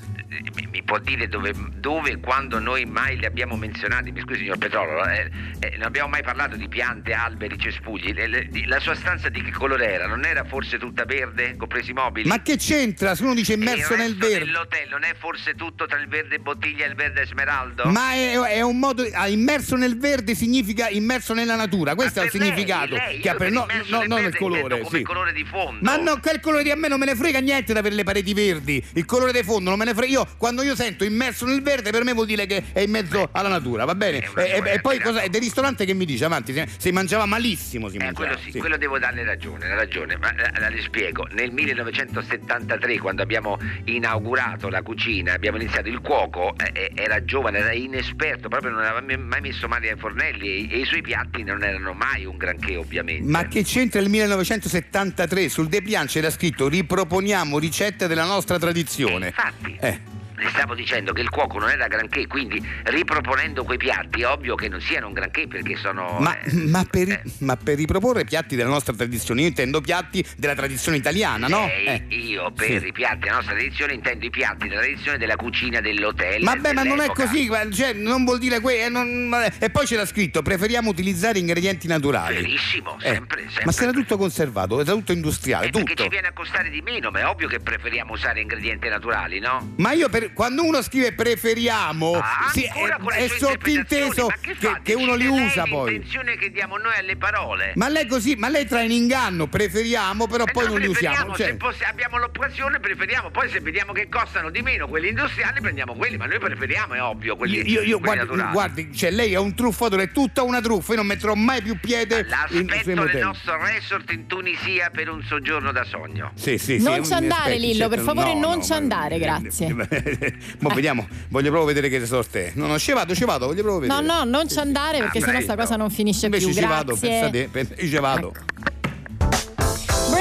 mi, 0.54 0.68
mi 0.72 0.84
può 0.84 1.00
dire 1.00 1.28
dove, 1.28 1.54
dove 1.76 2.12
e 2.12 2.20
quando 2.20 2.60
noi 2.60 2.86
mai 2.86 3.18
li 3.18 3.26
abbiamo 3.26 3.56
menzionati? 3.56 4.12
Mi 4.12 4.22
scusi, 4.22 4.40
signor 4.40 4.58
Petrolo, 4.58 5.06
eh, 5.06 5.30
eh, 5.60 5.72
non 5.78 5.88
abbiamo 5.88 6.10
mai 6.10 6.24
parlato 6.24 6.56
di 6.56 6.68
piante, 6.68 7.14
alberi, 7.14 7.58
cespugli. 7.58 8.14
Le- 8.14 8.28
le- 8.28 8.48
la 8.66 8.80
sua 8.80 8.96
stanza 8.96 9.30
di 9.30 9.42
che 9.42 9.52
colore 9.52 9.92
era? 9.92 10.08
Non 10.08 10.26
era 10.26 10.44
forse 10.44 10.78
tutta 10.78 11.06
verde, 11.06 11.56
compresi 11.58 11.92
i 11.92 11.94
mobili? 11.94 12.28
Ma 12.28 12.42
che 12.42 12.58
c'entra 12.58 13.16
se 13.16 13.24
uno 13.24 13.34
dice 13.34 13.54
immerso 13.54 13.96
nel 13.96 14.16
verde? 14.18 14.46
dell'hotel 14.46 14.88
non 14.90 15.04
è 15.04 15.14
forse 15.18 15.56
tutto 15.56 15.86
tra 15.86 16.00
il 16.00 16.08
verde 16.08 16.40
bottiglia 16.40 16.86
e 16.86 16.90
il 16.90 16.96
verde 16.96 17.26
smeraldo? 17.26 17.86
Ma 17.86 18.14
è, 18.14 18.38
è 18.38 18.62
un 18.62 18.78
modo. 18.78 19.08
ah, 19.14 19.28
immerso 19.28 19.76
nel 19.76 19.98
verde 19.98 20.18
significa 20.36 20.90
immerso 20.90 21.34
nella 21.34 21.56
natura. 21.56 21.96
Questo 21.96 22.20
è 22.22 22.26
il 22.26 22.32
per 22.32 22.40
lei, 22.40 22.50
significato. 22.50 22.96
lei, 22.96 23.20
che 23.20 23.30
ha 23.30 23.36
per 23.36 23.52
no, 23.52 23.66
no, 23.88 24.04
non 24.04 24.18
il 24.20 24.24
verde 24.24 24.38
colore. 24.38 24.80
come 24.82 24.98
sì. 24.98 25.04
colore 25.04 25.34
di 25.34 25.46
fondo. 25.46 25.80
Ma 25.82 25.98
no, 25.98 26.20
quel 26.20 26.40
colore 26.40 26.64
di 26.64 26.72
a 26.72 26.76
me 26.76 26.88
non 26.88 27.00
me 27.00 27.06
ne 27.06 27.16
frega 27.16 27.40
niente 27.40 27.74
da 27.74 27.80
avere 27.80 27.96
le 27.96 28.04
pareti 28.04 28.34
verdi. 28.34 28.84
Il 28.94 29.06
colore 29.06 29.32
di 29.32 29.44
fondo 29.44 29.70
non 29.70 29.80
me 29.80 29.86
ne 29.86 29.94
frega. 29.94 30.12
Io 30.12 30.28
quando 30.38 30.62
io 30.64 30.76
sento 30.76 31.04
immerso 31.04 31.46
nel 31.46 31.62
verde, 31.62 31.92
per 31.92 32.04
me 32.04 32.14
vuol 32.14 32.26
dire 32.26 32.46
che 32.46 32.64
è 32.74 32.80
in 32.82 32.92
mezzo 32.92 33.30
alla 33.32 33.50
natura, 33.50 33.86
va 33.86 33.96
bene? 33.96 34.18
E, 34.36 34.62
e- 34.64 34.72
e 34.74 34.82
poi 34.82 35.00
cosa? 35.00 35.22
È 35.22 35.30
del 35.30 35.42
ristorante 35.42 35.86
che 35.86 35.94
mi 35.94 36.06
dice 36.06 36.26
avanti. 36.26 36.54
Si, 36.54 36.64
si 36.78 36.92
mangiava 36.92 37.26
malissimo. 37.26 37.90
Si 37.90 37.96
Eh, 37.98 38.04
mangiava. 38.04 38.26
quello 38.28 38.42
sì, 38.44 38.52
sì. 38.52 38.60
quello 38.60 38.78
devo 38.78 38.98
darle 39.00 39.24
ragione, 39.24 39.68
la 39.68 39.76
ragione, 39.76 40.18
ma 40.18 40.32
la, 40.36 40.52
la- 40.60 40.70
le 40.70 40.82
spiego. 40.82 41.28
Nel 41.32 41.52
1973, 41.52 42.98
quando 43.00 43.22
abbiamo 43.22 43.58
inaugurato 43.86 44.70
la 44.70 44.82
cucina, 44.82 45.34
abbiamo 45.34 45.58
iniziato 45.58 45.88
il 45.90 46.00
cuoco, 46.02 46.54
eh, 46.58 46.72
eh, 46.74 46.92
era 46.96 47.24
giovane, 47.24 47.60
era 47.60 47.74
inesperto, 47.74 48.48
proprio 48.50 48.72
non 48.72 48.84
aveva 48.84 49.18
mai 49.18 49.42
messo 49.42 49.68
mani 49.68 49.88
ai 49.88 49.98
fornelli 50.10 50.68
e, 50.68 50.76
e 50.76 50.80
i 50.80 50.86
suoi 50.86 51.02
piatti 51.02 51.44
non 51.44 51.64
erano 51.64 51.94
mai 51.94 52.26
un 52.26 52.38
granché, 52.38 52.76
ovviamente. 52.76 53.30
Ma 53.30 53.48
che 53.48 53.64
c'entra 53.64 54.00
il 54.00 54.10
1973? 54.10 55.50
Sul 55.50 55.68
Deplian 55.68 56.08
c'era 56.08 56.30
scritto 56.30 56.68
riproponiamo 56.68 57.60
ricette 57.60 58.08
della 58.08 58.26
nostra 58.26 58.58
tradizione. 58.58 59.28
Infatti. 59.28 59.78
Eh. 59.80 60.09
Le 60.40 60.50
stavo 60.50 60.74
dicendo 60.74 61.12
che 61.12 61.22
il 61.22 61.30
cuoco 61.30 61.60
non 61.60 61.70
era 61.70 61.88
granché, 61.88 62.26
quindi 62.28 62.66
riproponendo 62.84 63.64
quei 63.64 63.78
piatti 63.78 64.22
è 64.22 64.28
ovvio 64.28 64.56
che 64.56 64.70
non 64.70 64.80
siano 64.82 65.08
un 65.08 65.14
granché 65.14 65.48
perché 65.48 65.76
sono... 65.76 66.18
Ma, 66.20 66.40
eh, 66.40 66.54
ma 66.54 66.86
per, 66.90 67.10
eh, 67.10 67.24
ma 67.40 67.56
per 67.58 67.76
riproporre 67.78 68.24
piatti 68.24 68.56
della 68.56 68.70
nostra 68.70 68.94
tradizione, 68.94 69.42
io 69.42 69.48
intendo 69.48 69.82
piatti 69.82 70.26
della 70.38 70.56
tradizione 70.56 70.98
italiana, 70.98 71.48
no? 71.48 71.66
Eh. 71.68 72.06
Io 72.10 72.52
per 72.52 72.80
Sì. 72.82 72.88
i 72.88 72.92
piatti 72.92 73.20
della 73.20 73.36
nostra 73.36 73.54
tradizione 73.54 73.94
intendo 73.94 74.26
i 74.26 74.30
piatti 74.30 74.68
della 74.68 74.82
tradizione 74.82 75.18
della 75.18 75.36
cucina 75.36 75.82
dell'hotel. 75.82 76.44
Vabbè, 76.44 76.74
ma 76.74 76.84
non 76.84 77.00
è 77.02 77.08
così, 77.08 77.50
cioè, 77.74 77.94
non 77.94 78.24
vuol 78.24 78.40
dire 78.40 78.60
que- 78.62 78.86
eh, 78.86 78.90
ma- 78.90 79.46
E 79.46 79.70
poi 79.70 79.86
c'era 79.86 80.06
scritto: 80.06 80.42
preferiamo 80.42 80.90
utilizzare 80.90 81.40
ingredienti 81.40 81.88
naturali. 81.88 82.36
Verissimo, 82.36 82.98
Eh, 83.02 83.12
sempre, 83.14 83.42
sempre. 83.48 83.66
Ma 83.66 83.72
se 83.72 83.84
era 83.84 83.92
tutto 83.92 84.18
conservato, 84.18 84.80
era 84.80 84.92
tutto 84.94 85.12
industriale, 85.12 85.68
Eh, 85.68 85.70
perché 85.72 85.90
tutto. 85.90 86.04
ci 86.04 86.10
viene 86.10 86.28
a 86.28 86.32
costare 86.34 86.70
di 86.70 86.82
meno, 86.82 87.12
ma 87.12 87.20
è 87.20 87.26
ovvio 87.26 87.48
che 87.48 87.60
preferiamo 87.60 88.14
usare 88.14 88.40
ingredienti 88.40 88.88
naturali, 88.88 89.40
no? 89.40 89.74
Ma 89.78 89.92
io 89.94 90.08
per- 90.10 90.29
quando 90.34 90.64
uno 90.64 90.82
scrive 90.82 91.14
preferiamo, 91.14 92.14
Ah, 92.14 92.52
ancora 92.54 92.98
è, 93.16 93.24
è 93.26 93.28
sottinteso 93.28 94.28
che, 94.42 94.56
che, 94.58 94.80
che 94.84 94.94
uno 94.94 95.16
li 95.16 95.26
usa 95.28 95.64
poi. 95.64 95.92
l'intenzione 95.92 96.36
che 96.38 96.52
diamo 96.52 96.78
noi 96.78 96.94
alle 96.98 97.16
parole. 97.18 97.74
Ma 97.76 97.88
lei 97.90 98.06
così, 98.08 98.36
ma 98.36 98.50
lei 98.50 98.66
trae 98.66 98.86
in 98.86 98.92
inganno, 98.92 99.48
preferiamo, 99.48 100.28
però 100.28 100.44
Eh 100.46 100.52
poi 100.52 100.66
no, 100.66 100.72
non 100.72 100.80
li 100.80 100.88
usiamo. 100.88 101.36
cioè. 101.36 101.48
se 101.48 101.56
possi- 101.56 101.84
abbiamo 101.84 102.18
l'occasione 102.18 102.80
preferiamo, 102.80 103.30
poi 103.30 103.50
se 103.50 103.60
vediamo 103.60 103.92
che 103.94 104.08
costano 104.10 104.50
di 104.50 104.62
meno 104.62 104.88
quelli 104.88 105.10
industriali 105.10 105.60
prendiamo 105.62 105.94
quelli, 105.96 106.18
ma 106.18 106.26
noi 106.26 106.40
preferiamo, 106.40 106.94
è 106.94 107.02
ovvio, 107.02 107.36
quelli, 107.36 107.58
Io, 107.58 107.64
io, 107.64 107.82
io 107.82 108.00
quelli 108.00 108.00
guardi, 108.00 108.26
naturali. 108.32 108.52
guardi, 108.54 108.96
cioè 108.96 109.12
lei 109.12 109.34
è 109.34 109.38
un 109.38 109.54
truffatore, 109.56 110.04
è 110.04 110.12
tutta 110.12 110.44
una 110.44 110.62
truffa, 110.62 110.92
io 110.92 110.98
non 110.98 111.08
metterò 111.08 111.34
mai 111.36 111.62
più 111.62 111.78
piede 111.80 112.20
in 112.52 112.68
L'aspetto 112.68 113.06
del 113.06 113.24
nostro 113.24 113.58
resort 113.64 114.12
in 114.12 114.28
Tunisia 114.28 114.90
per 114.90 115.10
un 115.10 115.24
soggiorno 115.24 115.72
da 115.72 115.84
sogno. 115.84 116.32
Sì, 116.36 116.58
sì, 116.58 116.78
sì, 116.80 116.84
Non 116.84 117.04
ci 117.06 117.14
andare, 117.14 117.58
Lillo, 117.58 117.88
per 117.88 118.00
favore, 118.00 118.34
no, 118.34 118.40
non 118.40 118.58
no, 118.58 118.64
ci 118.64 118.72
andare, 118.74 119.18
grazie. 119.20 119.76
Mo 120.60 120.70
vediamo, 120.74 121.08
voglio 121.30 121.50
proprio 121.50 121.66
vedere 121.74 121.90
che 121.90 122.06
sorte 122.06 122.48
è. 122.48 122.52
No, 122.56 122.68
no, 122.68 122.78
ci 122.80 122.92
vado, 122.94 123.14
ci 123.16 123.26
vado, 123.26 123.46
voglio 123.48 123.62
proprio 123.64 123.88
No, 123.88 123.96
vedere. 124.02 124.14
no, 124.18 124.24
non 124.30 124.48
ci 124.50 124.60
andare 124.60 125.00
perché 125.00 125.20
Ah, 125.20 125.22
sennò 125.22 125.42
sta 125.42 125.56
cosa 125.56 125.76
non 125.76 125.90
finisce 125.90 126.26
Invece 126.26 126.46
più. 126.46 126.54
ci 126.54 126.66
vado, 126.66 126.96
pensate, 126.96 127.50
io 127.80 127.88
ci 127.88 127.98
vado. 128.00 128.34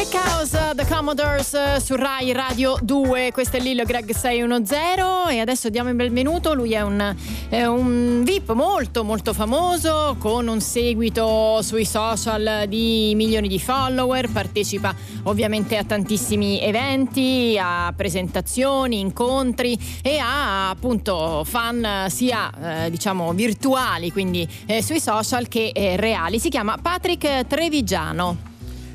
Breakout 0.08 0.28
Heroes, 0.38 0.74
The 0.74 0.86
Commodores 0.86 1.54
eh, 1.54 1.80
su 1.80 1.96
Rai 1.96 2.32
Radio 2.32 2.78
2, 2.80 3.30
questo 3.32 3.56
è 3.56 3.60
Lillo 3.60 3.82
Greg 3.84 4.10
610 4.12 5.34
e 5.34 5.40
adesso 5.40 5.68
diamo 5.68 5.88
il 5.88 5.96
benvenuto, 5.96 6.54
lui 6.54 6.72
è 6.72 6.80
un, 6.80 7.14
è 7.48 7.64
un 7.64 8.22
VIP 8.24 8.52
molto 8.52 9.02
molto 9.02 9.32
famoso 9.32 10.16
con 10.18 10.46
un 10.46 10.60
seguito 10.60 11.60
sui 11.62 11.84
social 11.84 12.66
di 12.68 13.12
milioni 13.16 13.48
di 13.48 13.58
follower, 13.58 14.30
partecipa 14.30 14.94
ovviamente 15.24 15.76
a 15.76 15.84
tantissimi 15.84 16.60
eventi, 16.60 17.58
a 17.60 17.92
presentazioni, 17.96 19.00
incontri 19.00 19.76
e 20.02 20.18
ha 20.18 20.70
appunto 20.70 21.42
fan 21.44 22.06
sia 22.08 22.84
eh, 22.84 22.90
diciamo 22.90 23.32
virtuali, 23.32 24.12
quindi 24.12 24.48
eh, 24.66 24.82
sui 24.82 25.00
social 25.00 25.48
che 25.48 25.72
eh, 25.74 25.96
reali. 25.96 26.38
Si 26.38 26.48
chiama 26.48 26.78
Patrick 26.80 27.46
Trevigiano. 27.46 28.48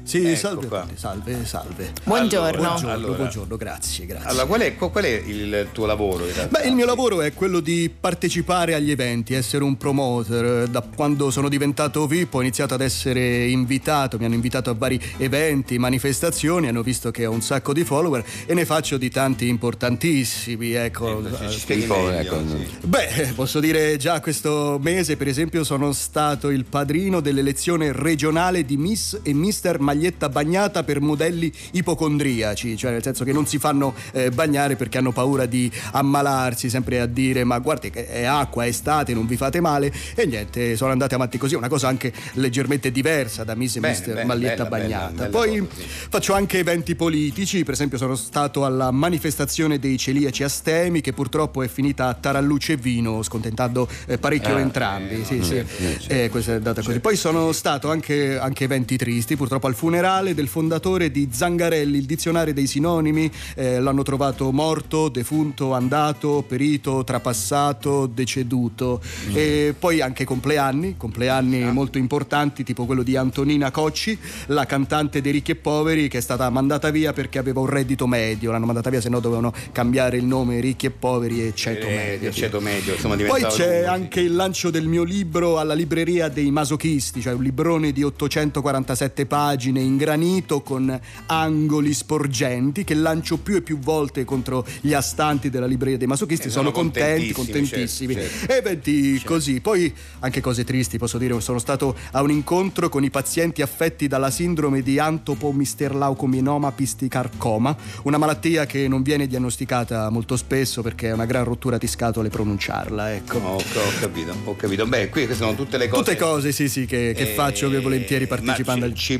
Sì, 0.05 0.27
Ecco 0.27 0.35
salve, 0.37 0.85
salve, 0.95 1.45
salve. 1.45 1.93
Buongiorno. 2.03 2.61
Buongiorno, 2.61 2.91
Allora. 2.91 3.17
buongiorno, 3.17 3.55
grazie, 3.55 4.05
grazie. 4.05 4.27
Allora, 4.29 4.45
qual 4.45 4.59
è, 4.61 4.75
qual 4.75 5.03
è 5.05 5.23
il 5.25 5.69
tuo 5.71 5.85
lavoro? 5.85 6.25
Beh, 6.49 6.67
il 6.67 6.75
mio 6.75 6.85
lavoro 6.85 7.21
è 7.21 7.33
quello 7.33 7.61
di 7.61 7.89
partecipare 7.97 8.73
agli 8.73 8.91
eventi, 8.91 9.33
essere 9.33 9.63
un 9.63 9.77
promoter. 9.77 10.67
Da 10.67 10.81
quando 10.93 11.31
sono 11.31 11.47
diventato 11.47 12.05
VIP 12.05 12.33
ho 12.33 12.41
iniziato 12.41 12.73
ad 12.73 12.81
essere 12.81 13.47
invitato, 13.47 14.17
mi 14.17 14.25
hanno 14.25 14.33
invitato 14.35 14.69
a 14.69 14.73
vari 14.77 15.01
eventi, 15.17 15.77
manifestazioni, 15.79 16.67
hanno 16.67 16.83
visto 16.83 17.09
che 17.09 17.25
ho 17.25 17.31
un 17.31 17.41
sacco 17.41 17.71
di 17.71 17.85
follower 17.85 18.23
e 18.45 18.53
ne 18.53 18.65
faccio 18.65 18.97
di 18.97 19.09
tanti 19.09 19.47
importantissimi, 19.47 20.73
ecco. 20.73 21.23
Ci- 21.39 21.49
ci 21.49 21.59
spieghi 21.59 21.81
tipo, 21.83 21.95
meglio, 22.01 22.19
ecco, 22.19 22.41
sì. 22.49 22.87
Beh, 22.87 23.31
posso 23.35 23.61
dire 23.61 23.95
già 23.95 24.19
questo 24.19 24.77
mese, 24.81 25.15
per 25.15 25.29
esempio, 25.29 25.63
sono 25.63 25.93
stato 25.93 26.49
il 26.49 26.65
padrino 26.65 27.21
dell'elezione 27.21 27.93
regionale 27.93 28.65
di 28.65 28.75
Miss 28.75 29.17
e 29.23 29.33
Mister 29.33 29.79
Maglietta 29.93 30.27
Bagnata 30.27 30.83
per 30.83 31.01
modelli 31.01 31.51
ipocondriaci, 31.71 32.75
cioè 32.75 32.91
nel 32.91 33.03
senso 33.03 33.23
che 33.23 33.31
non 33.31 33.45
si 33.45 33.59
fanno 33.59 33.93
eh, 34.11 34.31
bagnare 34.31 34.75
perché 34.75 34.97
hanno 34.97 35.11
paura 35.11 35.45
di 35.45 35.71
ammalarsi, 35.91 36.69
sempre 36.69 36.99
a 36.99 37.05
dire 37.05 37.43
ma 37.43 37.59
guardi 37.59 37.91
che 37.91 38.07
è 38.07 38.23
acqua, 38.23 38.65
è 38.65 38.67
estate, 38.69 39.13
non 39.13 39.27
vi 39.27 39.37
fate 39.37 39.61
male 39.61 39.93
e 40.15 40.25
niente, 40.25 40.75
sono 40.75 40.91
andati 40.91 41.13
avanti 41.13 41.37
così, 41.37 41.53
una 41.53 41.67
cosa 41.69 41.87
anche 41.87 42.11
leggermente 42.33 42.91
diversa 42.91 43.43
da 43.43 43.53
Miss 43.53 43.77
Bene, 43.77 43.93
Mister 43.93 44.13
bene, 44.15 44.25
Maglietta 44.25 44.65
bella, 44.65 44.69
bella, 44.69 44.97
Bagnata. 44.97 45.13
bella 45.13 45.29
Poi 45.29 45.59
cosa, 45.59 45.71
sì. 45.75 45.87
faccio 46.09 46.33
anche 46.33 46.57
eventi 46.57 46.95
politici, 46.95 47.63
per 47.63 47.73
esempio 47.75 47.97
sono 47.99 48.15
stato 48.15 48.65
alla 48.65 48.89
manifestazione 48.89 49.77
dei 49.77 49.97
celiaci 49.97 50.43
astemi 50.43 51.01
che 51.01 51.13
purtroppo 51.13 51.61
è 51.61 51.67
finita 51.67 52.07
a 52.07 52.13
taralluce 52.15 52.73
e 52.73 52.77
vino, 52.77 53.21
scontentando 53.21 53.87
eh, 54.07 54.17
parecchio 54.17 54.55
Ah, 54.55 54.59
entrambi. 54.59 55.23
sì, 55.23 55.43
sì. 55.43 55.63
certo. 55.65 56.13
Eh, 56.13 56.29
questa 56.29 56.53
è 56.53 56.55
andata 56.55 56.81
così. 56.81 56.99
Poi 56.99 57.15
sono 57.15 57.51
stato 57.51 57.89
anche, 57.91 58.37
anche 58.39 58.63
eventi 58.65 58.97
tristi, 58.97 59.35
purtroppo 59.35 59.67
al 59.67 59.75
funerale 59.83 60.33
del 60.33 60.47
fondatore 60.47 61.11
di 61.11 61.27
Zangarelli, 61.29 61.97
il 61.97 62.05
dizionario 62.05 62.53
dei 62.53 62.67
sinonimi, 62.67 63.29
eh, 63.55 63.81
l'hanno 63.81 64.01
trovato 64.03 64.49
morto, 64.53 65.09
defunto, 65.09 65.73
andato, 65.73 66.41
perito, 66.47 67.03
trapassato, 67.03 68.05
deceduto. 68.05 69.01
Mm. 69.27 69.33
E 69.35 69.75
poi 69.77 69.99
anche 69.99 70.23
compleanni, 70.23 70.95
compleanni 70.95 71.63
Ah. 71.63 71.73
molto 71.73 71.97
importanti, 71.97 72.63
tipo 72.63 72.85
quello 72.85 73.03
di 73.03 73.17
Antonina 73.17 73.71
Cocci, 73.71 74.17
la 74.47 74.65
cantante 74.65 75.19
dei 75.19 75.33
ricchi 75.33 75.51
e 75.51 75.55
poveri 75.55 76.07
che 76.07 76.19
è 76.19 76.21
stata 76.21 76.49
mandata 76.49 76.89
via 76.89 77.11
perché 77.11 77.37
aveva 77.37 77.59
un 77.59 77.65
reddito 77.67 78.07
medio, 78.07 78.51
l'hanno 78.51 78.65
mandata 78.65 78.89
via 78.89 79.01
se 79.01 79.09
no 79.09 79.19
dovevano 79.19 79.51
cambiare 79.73 80.15
il 80.15 80.23
nome 80.23 80.61
ricchi 80.61 80.85
e 80.85 80.91
poveri 80.91 81.45
e 81.45 81.51
ceto 81.53 81.87
Eh, 81.87 81.93
medio. 81.95 82.31
ceto 82.31 82.61
medio, 82.61 82.93
insomma, 82.93 83.15
Poi 83.17 83.41
c'è 83.47 83.67
lungo, 83.67 83.81
sì. 83.83 83.89
anche 83.89 84.21
il 84.21 84.33
lancio 84.33 84.69
del 84.69 84.87
mio 84.87 85.03
libro 85.03 85.59
alla 85.59 85.73
libreria 85.73 86.29
dei 86.29 86.51
masochisti, 86.51 87.19
cioè 87.19 87.33
un 87.33 87.43
librone 87.43 87.91
di 87.91 88.01
847 88.01 89.25
pagine 89.25 89.71
in 89.81 89.97
granito 89.97 90.61
con 90.61 90.99
angoli 91.27 91.93
sporgenti 91.93 92.83
che 92.83 92.93
lancio 92.93 93.37
più 93.37 93.55
e 93.55 93.61
più 93.61 93.79
volte 93.79 94.23
contro 94.25 94.65
gli 94.81 94.93
astanti 94.93 95.49
della 95.49 95.65
libreria 95.65 95.97
dei 95.97 96.07
masochisti. 96.07 96.47
Eh, 96.47 96.51
sono, 96.51 96.69
sono 96.69 96.75
contenti, 96.75 97.31
contentissimi, 97.31 98.13
contentissimi. 98.13 98.47
certo, 98.47 98.53
Eventi 98.53 99.21
così. 99.23 99.59
Poi 99.61 99.93
anche 100.19 100.41
cose 100.41 100.63
tristi, 100.63 100.97
posso 100.97 101.17
dire, 101.17 101.39
sono 101.41 101.59
stato 101.59 101.95
a 102.11 102.21
un 102.21 102.31
incontro 102.31 102.89
con 102.89 103.03
i 103.03 103.09
pazienti 103.09 103.61
affetti 103.61 104.07
dalla 104.07 104.29
sindrome 104.29 104.81
di 104.81 104.99
antopomisterlaucominoma 104.99 106.71
pisticarcoma, 106.71 107.75
una 108.03 108.17
malattia 108.17 108.65
che 108.65 108.87
non 108.87 109.01
viene 109.01 109.27
diagnosticata 109.27 110.09
molto 110.09 110.37
spesso 110.37 110.81
perché 110.81 111.09
è 111.09 111.13
una 111.13 111.25
gran 111.25 111.43
rottura 111.43 111.77
di 111.77 111.87
scatole 111.87 112.29
pronunciarla, 112.29 113.13
ecco. 113.13 113.37
Ho, 113.37 113.55
ho 113.55 113.63
capito, 113.99 114.33
ho 114.43 114.55
capito. 114.55 114.85
Beh, 114.85 115.09
qui 115.09 115.27
sono 115.33 115.55
tutte 115.55 115.77
le 115.77 115.87
cose. 115.87 116.03
Tutte 116.03 116.17
cose, 116.17 116.51
sì, 116.51 116.69
sì, 116.69 116.85
che, 116.85 117.13
che 117.15 117.31
Eh, 117.31 117.33
faccio 117.33 117.69
che 117.69 117.79
volentieri 117.79 118.27
partecipando 118.27 118.85
ma 118.85 118.91
al 118.91 118.97
ci, 118.97 119.13
ci 119.13 119.19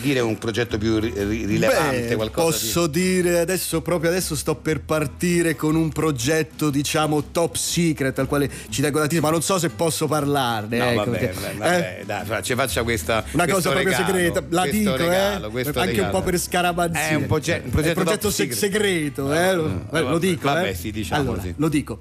dire 0.00 0.20
un 0.20 0.38
progetto 0.38 0.78
più 0.78 0.98
ri- 0.98 1.12
ri- 1.14 1.44
rilevante? 1.46 2.08
Beh, 2.08 2.14
qualcosa 2.16 2.46
posso 2.50 2.86
dire 2.86 3.38
adesso, 3.40 3.80
proprio 3.82 4.10
adesso 4.10 4.34
sto 4.36 4.54
per 4.54 4.80
partire 4.80 5.56
con 5.56 5.74
un 5.74 5.90
progetto, 5.90 6.70
diciamo, 6.70 7.24
top 7.30 7.54
secret 7.56 8.18
al 8.18 8.26
quale 8.26 8.50
ci 8.70 8.82
tengo 8.82 8.98
tantissimo, 8.98 9.26
ma 9.26 9.32
non 9.32 9.42
so 9.42 9.58
se 9.58 9.70
posso 9.70 10.06
parlarne. 10.06 10.68
di... 10.68 10.78
No, 10.78 10.84
ecco, 10.90 11.04
vabbè, 11.10 11.18
perché- 11.18 11.54
vabbè, 11.56 11.98
eh? 12.00 12.04
dai, 12.04 12.42
ci 12.42 12.54
faccia 12.54 12.82
questa. 12.82 13.24
Una 13.32 13.46
cosa 13.46 13.70
proprio 13.70 13.90
regalo, 13.90 14.06
segreta, 14.06 14.42
la 14.48 14.66
dico, 14.66 14.96
regalo, 14.96 15.46
eh? 15.46 15.60
Anche 15.60 15.72
regalo. 15.72 16.02
un 16.04 16.10
po' 16.10 16.22
per 16.22 16.38
scaramanzia. 16.38 17.08
È 17.08 17.14
un 17.14 17.26
proge- 17.26 17.62
un 17.64 17.70
progetto 17.70 17.98
un 17.98 18.04
progetto 18.04 18.30
se- 18.30 18.52
segreto, 18.52 19.32
eh? 19.32 19.54
Lo, 19.54 19.64
Ah, 19.64 19.98
eh, 19.98 20.00
lo 20.00 20.06
vabbè, 20.10 20.18
dico, 20.18 20.48
vabbè, 20.48 20.68
eh? 20.68 20.74
sì, 20.74 20.90
diciamo, 20.90 21.20
allora, 21.22 21.42
sì. 21.42 21.54
lo 21.56 21.68
dico. 21.68 21.98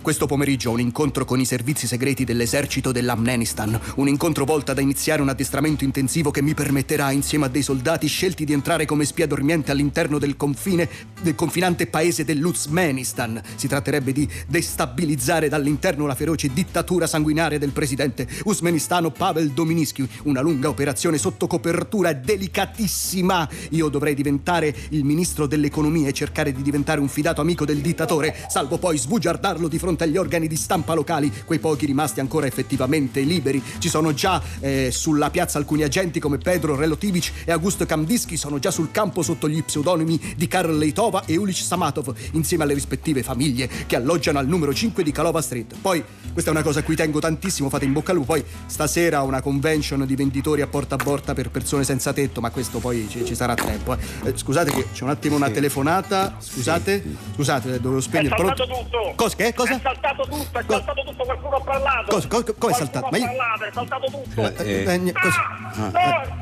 Questo 0.00 0.26
pomeriggio 0.26 0.70
ho 0.70 0.74
un 0.74 0.80
incontro 0.80 1.24
con 1.24 1.40
i 1.40 1.44
servizi 1.44 1.86
segreti 1.86 2.24
dell'esercito 2.24 2.92
dell'Afghanistan, 2.92 3.78
un 3.96 4.08
incontro 4.08 4.44
volto 4.44 4.70
ad 4.70 4.78
iniziare 4.78 5.20
un 5.20 5.28
addestramento 5.28 5.84
intensivo 5.84 6.30
che 6.30 6.40
mi 6.40 6.54
permetterà, 6.54 7.10
insieme 7.10 7.46
a 7.46 7.48
dei 7.48 7.62
soldati 7.62 8.06
scelti, 8.06 8.44
di 8.44 8.52
entrare 8.52 8.86
come 8.86 9.04
spia 9.04 9.26
dormiente 9.26 9.70
all'interno 9.70 10.18
del 10.18 10.36
confine 10.36 10.88
del 11.20 11.34
confinante 11.34 11.88
paese 11.88 12.24
dell'Uzmenistan. 12.24 13.42
Si 13.56 13.66
tratterebbe 13.66 14.12
di 14.12 14.26
destabilizzare 14.46 15.48
dall'interno 15.48 16.06
la 16.06 16.14
feroce 16.14 16.48
dittatura 16.54 17.06
sanguinaria 17.06 17.58
del 17.58 17.72
presidente 17.72 18.26
uzmenistano 18.44 19.10
Pavel 19.10 19.50
Dominischi, 19.50 20.08
una 20.22 20.40
lunga 20.40 20.68
operazione 20.68 21.18
sotto 21.18 21.46
copertura 21.48 22.14
delicatissima. 22.14 23.48
Io 23.70 23.88
dovrei 23.88 24.14
diventare 24.14 24.74
il 24.90 25.04
ministro 25.04 25.46
dell'economia 25.46 26.08
e 26.08 26.12
cercare 26.12 26.52
di 26.52 26.62
diventare 26.62 27.00
un 27.00 27.08
fidato 27.08 27.40
amico 27.40 27.66
del 27.66 27.80
dittatore, 27.80 28.34
salvo 28.48 28.78
poi 28.78 28.96
sbugiardarlo 28.96 29.68
di 29.68 29.76
fronte 29.76 29.87
agli 29.98 30.16
organi 30.16 30.46
di 30.48 30.56
stampa 30.56 30.94
locali, 30.94 31.32
quei 31.44 31.58
pochi 31.58 31.86
rimasti 31.86 32.20
ancora 32.20 32.46
effettivamente 32.46 33.20
liberi. 33.20 33.62
Ci 33.78 33.88
sono 33.88 34.12
già 34.14 34.40
eh, 34.60 34.90
sulla 34.92 35.30
piazza 35.30 35.58
alcuni 35.58 35.82
agenti 35.82 36.20
come 36.20 36.38
Pedro 36.38 36.76
Relotivic 36.76 37.32
e 37.44 37.52
Augusto 37.52 37.86
Kambischi, 37.86 38.36
sono 38.36 38.58
già 38.58 38.70
sul 38.70 38.90
campo 38.90 39.22
sotto 39.22 39.48
gli 39.48 39.62
pseudonimi 39.62 40.34
di 40.36 40.46
Karl 40.48 40.76
Leitova 40.76 41.24
e 41.24 41.36
Ulich 41.36 41.62
Samatov, 41.62 42.14
insieme 42.32 42.64
alle 42.64 42.74
rispettive 42.74 43.22
famiglie 43.22 43.68
che 43.86 43.96
alloggiano 43.96 44.38
al 44.38 44.46
numero 44.46 44.72
5 44.74 45.02
di 45.02 45.12
Kalova 45.12 45.40
Street. 45.40 45.74
Poi, 45.80 46.02
questa 46.32 46.50
è 46.50 46.54
una 46.54 46.62
cosa 46.62 46.80
a 46.80 46.82
cui 46.82 46.96
tengo 46.96 47.20
tantissimo, 47.20 47.68
fate 47.68 47.84
in 47.84 47.92
bocca 47.92 48.10
al 48.12 48.16
lupo. 48.18 48.32
Poi, 48.32 48.44
stasera 48.66 49.22
una 49.22 49.40
convention 49.40 50.04
di 50.06 50.14
venditori 50.16 50.60
a 50.60 50.66
porta 50.66 50.94
a 50.96 50.98
porta 50.98 51.34
per 51.34 51.50
persone 51.50 51.84
senza 51.84 52.12
tetto, 52.12 52.40
ma 52.40 52.50
questo 52.50 52.78
poi 52.78 53.06
ci, 53.10 53.24
ci 53.24 53.34
sarà 53.34 53.54
tempo. 53.54 53.94
eh. 53.94 53.98
Eh, 54.24 54.32
scusate 54.36 54.70
che 54.70 54.86
c'è 54.92 55.04
un 55.04 55.10
attimo 55.10 55.36
una 55.36 55.50
telefonata. 55.50 56.36
Scusate, 56.38 57.02
scusate, 57.34 57.80
dovevo 57.80 57.98
È 57.98 58.02
spegnere. 58.02 58.34
saltato 58.36 58.64
Pronto? 58.66 58.82
tutto! 58.84 59.12
Cosa? 59.16 59.36
Che? 59.36 59.54
Cosa? 59.54 59.77
È 59.78 59.80
saltato 59.82 60.26
tutto, 60.28 60.58
è 60.58 60.64
Co- 60.64 60.72
saltato 60.72 61.02
tutto, 61.06 61.24
qualcuno 61.24 61.56
ha 61.56 61.60
parlato! 61.60 62.10
Cosa? 62.10 62.28
Co- 62.28 62.42
co- 62.42 62.54
come 62.58 62.72
è 62.72 62.76
saltato? 62.76 63.08
Ma 63.10 63.16
ha 63.16 63.20
io- 63.20 63.26
parlato, 63.26 63.64
è 63.64 63.70
saltato 63.72 64.06
tutto! 64.10 64.62
Eh, 64.64 64.82
eh? 64.82 65.02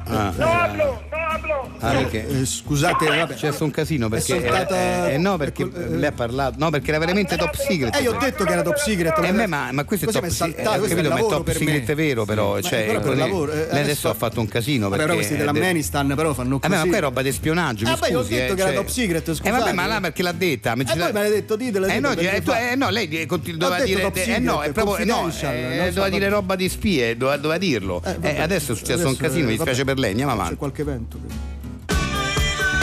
Ah, 0.09 0.33
no, 0.37 0.45
no 0.47 1.01
no 1.11 1.17
hablo! 1.29 1.71
Ah, 1.81 1.91
perché? 1.93 2.27
Eh, 2.27 2.47
scusate, 2.47 3.07
vabbè. 3.07 3.35
C'è 3.35 3.49
stato 3.49 3.65
un 3.65 3.71
casino 3.71 4.09
perché. 4.09 4.37
È 4.37 4.41
saltata- 4.41 5.09
eh, 5.09 5.15
eh, 5.15 5.19
no, 5.19 5.37
perché 5.37 5.63
eh, 5.65 5.89
lei 5.91 6.07
ha 6.07 6.13
parlato. 6.13 6.55
No, 6.59 6.71
perché 6.71 6.89
era 6.91 6.99
veramente 6.99 7.37
top 7.37 7.55
secret. 7.55 7.95
Eh, 7.97 8.01
io 8.03 8.15
ho 8.15 8.19
detto 8.19 8.45
che 8.45 8.53
era 8.53 8.63
top 8.63 8.77
secret. 8.77 9.19
Eh, 9.23 9.47
ma, 9.47 9.71
ma 9.73 9.85
questo 9.85 10.09
è 10.09 10.13
top 10.13 10.27
secret. 10.29 10.59
eh, 10.59 10.63
è 10.63 10.89
capito, 10.89 11.09
ma 11.11 11.17
è 11.17 11.27
top 11.27 11.51
secret 11.51 11.95
vero, 11.95 12.25
però. 12.25 12.55
Ma 12.55 12.61
Cioè, 12.63 12.99
lei, 13.15 13.31
eh, 13.71 13.79
adesso 13.81 14.09
ha 14.09 14.15
fatto 14.15 14.41
un 14.41 14.49
casino. 14.49 14.89
Perché 14.89 15.05
però 15.05 15.15
questi 15.17 15.35
eh, 15.35 15.37
dell'Afghanistan 15.39 16.15
però 16.17 16.33
fanno 16.33 16.57
Eh, 16.57 16.61
così. 16.61 16.73
ma 16.73 16.87
qua 16.87 16.97
è 16.97 17.01
roba 17.01 17.23
di 17.23 17.33
spionaggio. 17.33 17.85
mi 17.85 17.91
Ah, 17.93 17.97
beh, 17.97 18.09
io 18.09 18.19
ho 18.21 18.23
detto 18.23 18.53
eh, 18.53 18.55
che 18.57 18.61
era 18.63 18.71
cioè- 18.71 18.75
top 18.79 18.89
secret, 18.89 19.29
Eh, 19.29 19.33
vabbè, 19.33 19.51
scusate. 19.53 19.73
ma 19.75 19.87
là 19.87 20.01
perché 20.01 20.23
l'ha 20.23 20.33
detta? 20.33 20.73
Eh, 20.73 20.85
ci- 20.85 20.99
voi 20.99 21.13
me 21.13 21.13
l'avete 21.13 21.35
detto, 21.35 21.57
ditelo, 21.57 21.87
Eh 21.87 22.01
no, 22.01 22.13
eh, 22.13 22.43
eh, 22.71 22.75
no, 22.77 22.89
lei 22.91 23.26
continu- 23.27 23.59
doveva 23.59 23.85
dire. 23.85 24.11
eh, 24.15 24.39
no, 24.39 24.63
è 24.63 24.73
proprio. 24.73 25.05
No, 25.05 25.29
eh, 25.43 25.89
doveva 25.89 26.09
dire 26.09 26.29
roba 26.29 26.57
di 26.57 26.69
spie, 26.69 27.17
doveva, 27.17 27.37
doveva 27.37 27.59
dirlo. 27.59 28.03
Eh, 28.05 28.11
Eh, 28.11 28.13
vabbè, 28.15 28.41
adesso 28.41 28.73
è 28.73 28.75
successo 28.77 29.01
un 29.01 29.07
adesso, 29.09 29.23
casino, 29.23 29.45
mi 29.47 29.53
dispiace 29.55 29.85
per 29.85 29.99
lei, 29.99 30.11
andiamo 30.11 30.33
C'è 30.33 30.39
avanti. 30.39 30.57
qualche 30.57 30.83
evento. 30.83 31.19
che- 31.27 31.56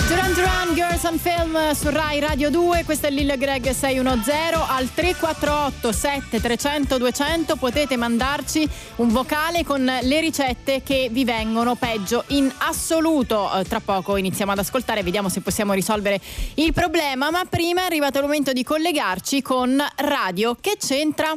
Duran 0.08 0.34
Duran 0.34 0.74
Girls 0.74 1.04
on 1.06 1.18
Film 1.18 1.72
su 1.72 1.89
Rai 1.89 2.20
Radio 2.20 2.50
2, 2.50 2.84
questo 2.84 3.08
è 3.08 3.10
Lil 3.10 3.36
Greg 3.38 3.70
610 3.70 4.54
al 4.68 4.94
348 4.94 5.92
7300 5.92 6.98
200 6.98 7.56
potete 7.56 7.96
mandarci 7.96 8.68
un 8.98 9.10
vocale 9.10 9.63
con 9.63 9.84
le 9.84 10.20
ricette 10.20 10.84
che 10.84 11.08
vi 11.10 11.24
vengono 11.24 11.76
peggio 11.76 12.26
in 12.28 12.52
assoluto. 12.58 13.50
Eh, 13.54 13.63
Tra 13.63 13.80
poco 13.80 14.18
iniziamo 14.18 14.52
ad 14.52 14.60
ascoltare, 14.60 15.04
vediamo 15.04 15.30
se 15.30 15.39
possiamo 15.39 15.72
risolvere 15.74 16.20
il 16.56 16.74
problema, 16.74 17.32
ma 17.32 17.46
prima 17.50 17.82
è 17.82 17.86
arrivato 17.86 18.18
il 18.18 18.26
momento 18.26 18.52
di 18.52 18.63
collegarci 18.63 19.42
con 19.42 19.82
Radio 19.96 20.58
che 20.60 20.76
c'entra. 20.78 21.34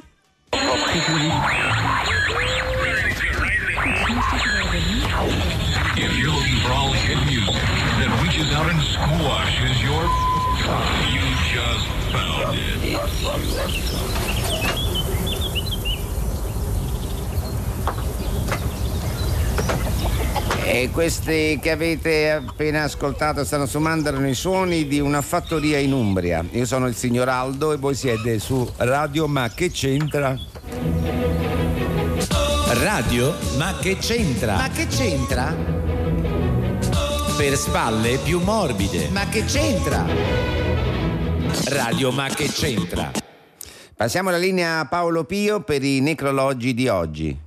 Squashes 8.96 9.82
your. 9.82 10.04
You 11.12 11.26
just 11.52 11.86
found 12.10 12.56
it. 12.56 12.96
E 20.68 20.90
questi 20.90 21.58
che 21.62 21.70
avete 21.70 22.30
appena 22.32 22.82
ascoltato 22.82 23.44
stanno 23.44 23.66
su 23.66 23.78
mandano 23.78 24.26
i 24.28 24.34
suoni 24.34 24.86
di 24.86 24.98
una 24.98 25.22
fattoria 25.22 25.78
in 25.78 25.92
Umbria. 25.92 26.44
Io 26.50 26.66
sono 26.66 26.86
il 26.86 26.96
signor 26.96 27.28
Aldo 27.28 27.72
e 27.72 27.76
voi 27.76 27.94
siete 27.94 28.38
su 28.38 28.68
Radio 28.76 29.26
Ma 29.28 29.50
che 29.54 29.70
c'entra? 29.70 30.36
Radio? 32.82 33.34
Ma 33.56 33.76
che 33.80 33.96
c'entra? 33.96 34.56
Ma 34.56 34.68
che 34.68 34.86
c'entra? 34.86 35.85
Per 37.36 37.54
spalle 37.54 38.16
più 38.16 38.40
morbide. 38.40 39.10
Ma 39.10 39.28
che 39.28 39.44
c'entra? 39.44 40.06
Radio 41.66 42.10
Ma 42.10 42.28
che 42.28 42.48
c'entra? 42.48 43.10
Passiamo 43.94 44.30
la 44.30 44.38
linea 44.38 44.80
a 44.80 44.86
Paolo 44.86 45.24
Pio 45.24 45.60
per 45.60 45.84
i 45.84 46.00
necrologi 46.00 46.72
di 46.72 46.88
oggi. 46.88 47.45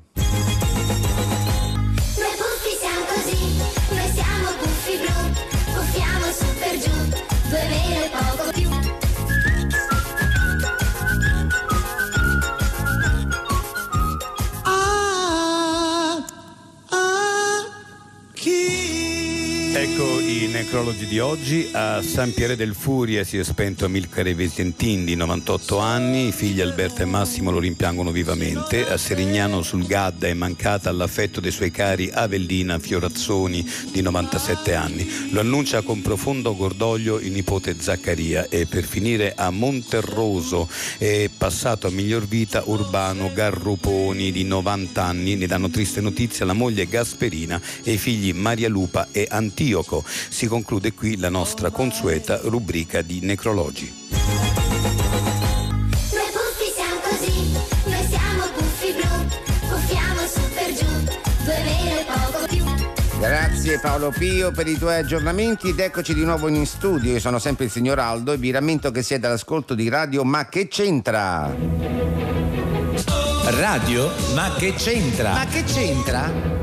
I 20.89 20.91
necrologi 20.91 21.05
di 21.05 21.19
oggi. 21.19 21.69
A 21.73 22.01
San 22.01 22.33
Piere 22.33 22.55
del 22.55 22.73
Furia 22.73 23.23
si 23.23 23.37
è 23.37 23.43
spento 23.43 23.85
Amilcare 23.85 24.33
Visentin 24.33 25.05
di 25.05 25.15
98 25.15 25.77
anni, 25.77 26.27
i 26.27 26.31
figli 26.31 26.61
Alberto 26.61 27.01
e 27.01 27.05
Massimo 27.05 27.51
lo 27.51 27.59
rimpiangono 27.59 28.11
vivamente. 28.11 28.89
A 28.89 28.97
Serignano 28.97 29.61
sul 29.61 29.85
Gadda 29.85 30.27
è 30.27 30.33
mancata 30.33 30.89
all'affetto 30.89 31.39
dei 31.39 31.51
suoi 31.51 31.71
cari 31.71 32.09
Avellina 32.11 32.79
Fiorazzoni 32.79 33.67
di 33.91 34.01
97 34.01 34.73
anni. 34.73 35.07
Lo 35.31 35.39
annuncia 35.39 35.81
con 35.81 36.01
profondo 36.01 36.55
cordoglio 36.55 37.19
il 37.19 37.31
nipote 37.31 37.75
Zaccaria 37.79 38.47
e 38.49 38.65
per 38.65 38.83
finire 38.83 39.33
a 39.35 39.51
Monterroso 39.51 40.67
è 40.97 41.29
passato 41.35 41.87
a 41.87 41.91
miglior 41.91 42.25
vita 42.27 42.63
Urbano 42.65 43.31
Garruponi 43.33 44.31
di 44.31 44.43
90 44.43 45.03
anni. 45.03 45.35
Ne 45.35 45.47
danno 45.47 45.69
triste 45.69 46.01
notizia 46.01 46.45
la 46.45 46.53
moglie 46.53 46.87
Gasperina 46.87 47.61
e 47.83 47.93
i 47.93 47.97
figli 47.97 48.33
Maria 48.33 48.69
Lupa 48.69 49.09
e 49.11 49.27
Antioco. 49.29 50.03
Si 50.29 50.47
conclude 50.47 50.78
qui 50.93 51.17
la 51.17 51.29
nostra 51.29 51.69
consueta 51.69 52.39
rubrica 52.43 53.01
di 53.01 53.19
necrologi. 53.21 53.93
Noi 54.09 54.21
buffi 56.31 56.71
siamo 56.73 56.99
così, 57.03 57.51
noi 57.85 58.07
siamo 58.07 58.47
buffi 58.57 58.93
blu, 58.93 59.25
buffiamo 59.67 60.25
su 60.27 60.41
per 60.53 60.73
giù, 60.73 60.85
due 61.43 61.61
meno 61.63 61.99
e 61.99 62.05
poco 62.05 62.45
più. 62.47 62.63
Grazie 63.19 63.79
Paolo 63.79 64.11
Pio 64.17 64.51
per 64.51 64.67
i 64.67 64.77
tuoi 64.77 64.95
aggiornamenti 64.95 65.67
ed 65.69 65.79
eccoci 65.79 66.13
di 66.13 66.23
nuovo 66.23 66.47
in 66.47 66.65
studio. 66.65 67.11
Io 67.11 67.19
sono 67.19 67.39
sempre 67.39 67.65
il 67.65 67.71
signor 67.71 67.99
Aldo 67.99 68.31
e 68.31 68.37
vi 68.37 68.51
rammento 68.51 68.91
che 68.91 69.03
siete 69.03 69.25
all'ascolto 69.27 69.75
di 69.75 69.89
Radio 69.89 70.23
Ma 70.23 70.47
che 70.47 70.67
c'entra? 70.67 71.53
Radio? 73.51 74.11
Ma 74.33 74.53
che 74.57 74.73
c'entra? 74.73 75.33
Ma 75.33 75.45
che 75.45 75.63
c'entra? 75.63 76.58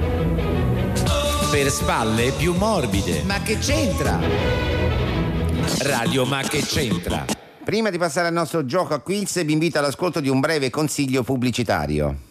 Per 1.56 1.70
spalle 1.70 2.32
più 2.32 2.52
morbide. 2.52 3.22
Ma 3.22 3.40
che 3.40 3.56
c'entra? 3.56 4.20
Radio 5.78 6.26
Ma 6.26 6.42
che 6.42 6.60
c'entra? 6.60 7.24
Prima 7.64 7.88
di 7.88 7.96
passare 7.96 8.28
al 8.28 8.34
nostro 8.34 8.66
gioco 8.66 8.92
a 8.92 9.00
quiz 9.00 9.42
vi 9.42 9.54
invito 9.54 9.78
all'ascolto 9.78 10.20
di 10.20 10.28
un 10.28 10.38
breve 10.38 10.68
consiglio 10.68 11.22
pubblicitario. 11.22 12.24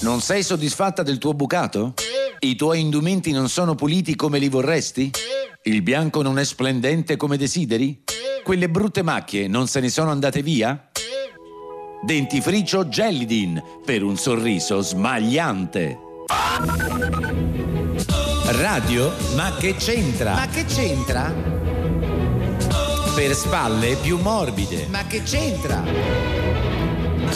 Non 0.00 0.22
sei 0.22 0.42
soddisfatta 0.42 1.02
del 1.02 1.18
tuo 1.18 1.34
bucato? 1.34 1.92
I 2.38 2.56
tuoi 2.56 2.80
indumenti 2.80 3.32
non 3.32 3.50
sono 3.50 3.74
puliti 3.74 4.16
come 4.16 4.38
li 4.38 4.48
vorresti? 4.48 5.10
Il 5.64 5.82
bianco 5.82 6.22
non 6.22 6.38
è 6.38 6.44
splendente 6.44 7.18
come 7.18 7.36
desideri? 7.36 8.02
Quelle 8.42 8.70
brutte 8.70 9.02
macchie 9.02 9.46
non 9.46 9.66
se 9.66 9.80
ne 9.80 9.90
sono 9.90 10.10
andate 10.10 10.40
via? 10.40 10.88
Dentifricio 12.02 12.88
Gelidin 12.88 13.62
per 13.84 14.02
un 14.02 14.16
sorriso 14.16 14.80
smagliante. 14.80 16.03
Radio? 18.46 19.12
Ma 19.34 19.54
che 19.58 19.74
c'entra? 19.74 20.34
Ma 20.34 20.46
che 20.46 20.64
c'entra? 20.64 21.32
Per 23.14 23.34
spalle 23.34 23.96
più 23.96 24.18
morbide. 24.18 24.86
Ma 24.88 25.04
che 25.06 25.22
c'entra? 25.22 25.82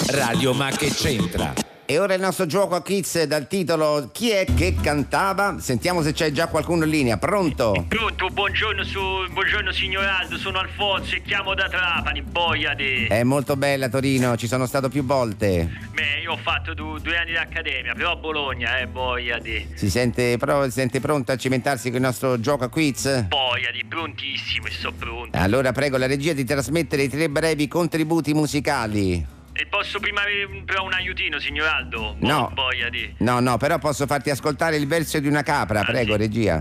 Radio 0.07 0.55
Ma 0.55 0.71
che 0.71 0.91
c'entra? 0.91 1.68
E 1.91 1.99
ora 1.99 2.13
il 2.13 2.21
nostro 2.21 2.45
gioco 2.45 2.75
a 2.75 2.83
quiz 2.83 3.23
dal 3.23 3.47
titolo 3.47 4.11
Chi 4.13 4.29
è 4.29 4.45
che 4.45 4.75
cantava? 4.79 5.57
Sentiamo 5.59 6.03
se 6.03 6.13
c'è 6.13 6.31
già 6.33 6.49
qualcuno 6.49 6.85
in 6.85 6.91
linea. 6.91 7.17
Pronto? 7.17 7.87
Pronto, 7.89 8.29
buongiorno, 8.29 8.85
su, 8.85 9.01
buongiorno 9.31 9.73
signor 9.73 10.05
Aldo, 10.05 10.37
sono 10.37 10.59
Alfonso 10.59 11.15
e 11.15 11.23
chiamo 11.23 11.55
da 11.55 11.67
Trapani, 11.67 12.21
boia 12.21 12.75
di... 12.75 13.07
È 13.07 13.23
molto 13.23 13.57
bella 13.57 13.89
Torino, 13.89 14.37
ci 14.37 14.47
sono 14.47 14.67
stato 14.67 14.91
più 14.91 15.03
volte. 15.03 15.67
Beh, 15.95 16.21
io 16.21 16.33
ho 16.33 16.37
fatto 16.37 16.75
du- 16.75 16.99
due 16.99 17.17
anni 17.17 17.31
di 17.31 17.39
accademia, 17.39 17.95
però 17.95 18.11
a 18.13 18.17
Bologna, 18.17 18.81
eh, 18.81 18.87
boia 18.87 19.39
di... 19.39 19.67
Si 19.73 19.89
sente, 19.89 20.37
però, 20.37 20.65
si 20.65 20.73
sente 20.73 21.01
pronto 21.01 21.33
a 21.33 21.37
cimentarsi 21.37 21.89
con 21.89 22.01
il 22.01 22.05
nostro 22.05 22.39
gioco 22.39 22.65
a 22.65 22.69
quiz? 22.69 23.23
Boia 23.29 23.71
di, 23.73 23.83
prontissimo 23.89 24.67
e 24.67 24.71
so 24.73 24.93
pronto. 24.93 25.39
Allora 25.39 25.73
prego 25.73 25.97
la 25.97 26.07
regia 26.07 26.35
di 26.35 26.45
trasmettere 26.45 27.05
i 27.05 27.09
tre 27.09 27.31
brevi 27.31 27.67
contributi 27.67 28.35
musicali. 28.35 29.37
E 29.61 29.67
posso 29.67 29.99
prima 29.99 30.21
avere 30.23 30.63
però 30.65 30.85
un 30.85 30.93
aiutino, 30.93 31.41
signor 31.41 31.67
Aldo? 31.67 32.15
Bo- 32.17 32.27
No. 32.29 32.51
Boia 32.55 32.89
di... 32.91 33.13
No, 33.19 33.41
no, 33.41 33.57
però 33.57 33.79
posso 33.79 34.07
farti 34.07 34.31
ascoltare 34.31 34.77
il 34.77 34.87
verso 34.87 35.19
di 35.19 35.27
una 35.27 35.43
capra, 35.43 35.83
prego 35.83 36.15
regia. 36.15 36.61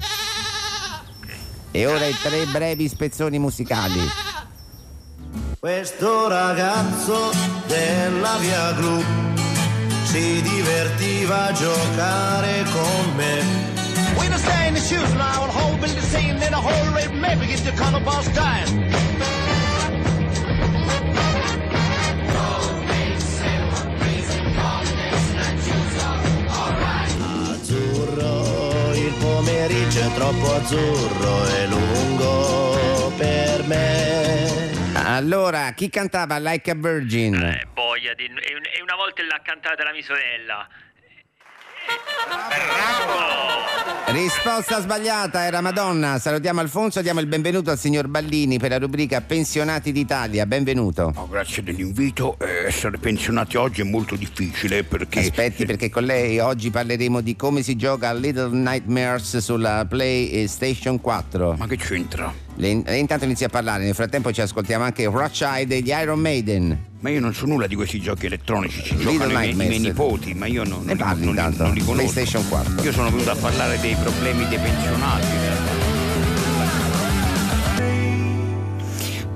E 1.70 1.86
ora 1.86 2.08
i 2.08 2.16
tre 2.20 2.46
brevi 2.46 2.88
spezzoni 2.88 3.38
musicali. 3.38 4.00
Questo 5.60 6.28
ragazzo 6.28 7.30
della 7.68 8.36
via 8.40 8.72
Gru 8.72 9.04
si 10.06 10.42
divertiva 10.42 11.50
a 11.50 11.52
giocare 11.52 12.64
con 12.72 13.16
me. 13.16 13.76
We 14.18 14.26
in 14.26 14.74
the 14.74 14.80
shoes 14.80 15.14
now, 15.14 15.44
and 15.44 15.54
whole 15.54 15.78
building 15.78 16.02
scene 16.02 16.42
in 16.44 16.52
a 16.52 16.60
whole 16.60 16.92
rate, 16.96 17.12
maybe 17.14 17.46
get 17.46 17.64
the 17.64 17.74
color 17.74 18.02
boss 18.02 18.28
dying. 18.34 19.07
Troppo 30.30 30.54
azzurro 30.56 31.48
e 31.48 31.68
lungo 31.68 33.14
per 33.16 33.64
me. 33.64 34.46
Allora, 35.06 35.72
chi 35.72 35.90
cantava 35.90 36.38
Like 36.38 36.70
a 36.70 36.76
Virgin? 36.76 37.36
Eh, 37.36 37.66
boia 37.74 38.14
di... 38.14 38.26
E, 38.26 38.30
un- 38.56 38.66
e 38.66 38.82
una 38.82 38.96
volta 38.96 39.24
l'ha 39.24 39.40
cantata 39.42 39.84
la 39.86 39.92
mia 39.94 40.04
sorella. 40.04 40.68
Risposta 44.10 44.80
sbagliata, 44.82 45.46
era 45.46 45.62
Madonna. 45.62 46.18
Salutiamo 46.18 46.62
Alfonso, 46.62 47.02
diamo 47.02 47.20
il 47.20 47.28
benvenuto 47.28 47.72
al 47.72 47.78
signor 47.78 48.08
Ballini 48.08 48.58
per 48.58 48.70
la 48.70 48.80
rubrica 48.80 49.22
Pensionati 49.22 49.92
d'Italia. 49.92 50.46
Benvenuto. 50.46 51.12
Oh, 51.16 51.28
grazie 51.28 51.62
dell'invito. 51.62 52.38
Eh, 52.40 52.68
essere 52.68 52.98
pensionati 52.98 53.58
oggi 53.58 53.82
è 53.82 53.84
molto 53.84 54.16
difficile 54.16 54.84
perché. 54.84 55.20
Aspetti 55.20 55.66
perché 55.66 55.90
con 55.90 56.04
lei 56.04 56.40
oggi 56.40 56.70
parleremo 56.70 57.22
di 57.22 57.36
come 57.36 57.62
si 57.62 57.76
gioca 57.76 58.10
a 58.10 58.14
Little 58.14 58.58
Nightmares 58.58 59.38
sulla 59.38 59.86
PlayStation 59.88 61.02
4. 61.02 61.56
Ma 61.58 61.68
che 61.68 61.76
c'entra? 61.76 62.47
Le, 62.60 62.82
lei 62.84 63.00
intanto 63.00 63.26
inizia 63.26 63.48
a 63.48 63.50
parlare, 63.50 63.84
nel 63.84 63.94
frattempo 63.94 64.32
ci 64.32 64.42
ascoltiamo 64.42 64.84
anche 64.84 65.06
Rothschild 65.06 65.68
degli 65.68 65.90
Iron 65.90 66.20
Maiden. 66.20 66.86
Ma 67.00 67.10
io 67.10 67.20
non 67.20 67.34
so 67.34 67.46
nulla 67.46 67.68
di 67.68 67.76
questi 67.76 68.00
giochi 68.02 68.26
elettronici, 68.26 68.82
ci 68.82 68.96
Little 68.98 69.12
giocano 69.14 69.32
i 69.34 69.36
miei, 69.36 69.52
i 69.52 69.56
miei 69.56 69.80
nipoti, 69.80 70.34
ma 70.34 70.48
io 70.48 70.64
non, 70.64 70.80
Ne 70.84 70.96
non, 70.96 70.98
parli 70.98 71.26
non, 71.26 71.36
li- 71.36 71.58
non 71.58 71.74
li 71.74 71.82
conosco. 71.82 71.94
PlayStation 71.94 72.48
4. 72.48 72.84
Io 72.84 72.92
sono 72.92 73.12
venuto 73.12 73.30
a 73.30 73.36
parlare 73.36 73.80
dei 73.80 73.96
problemi 74.02 74.48
dei 74.48 74.58
pensionati. 74.58 75.77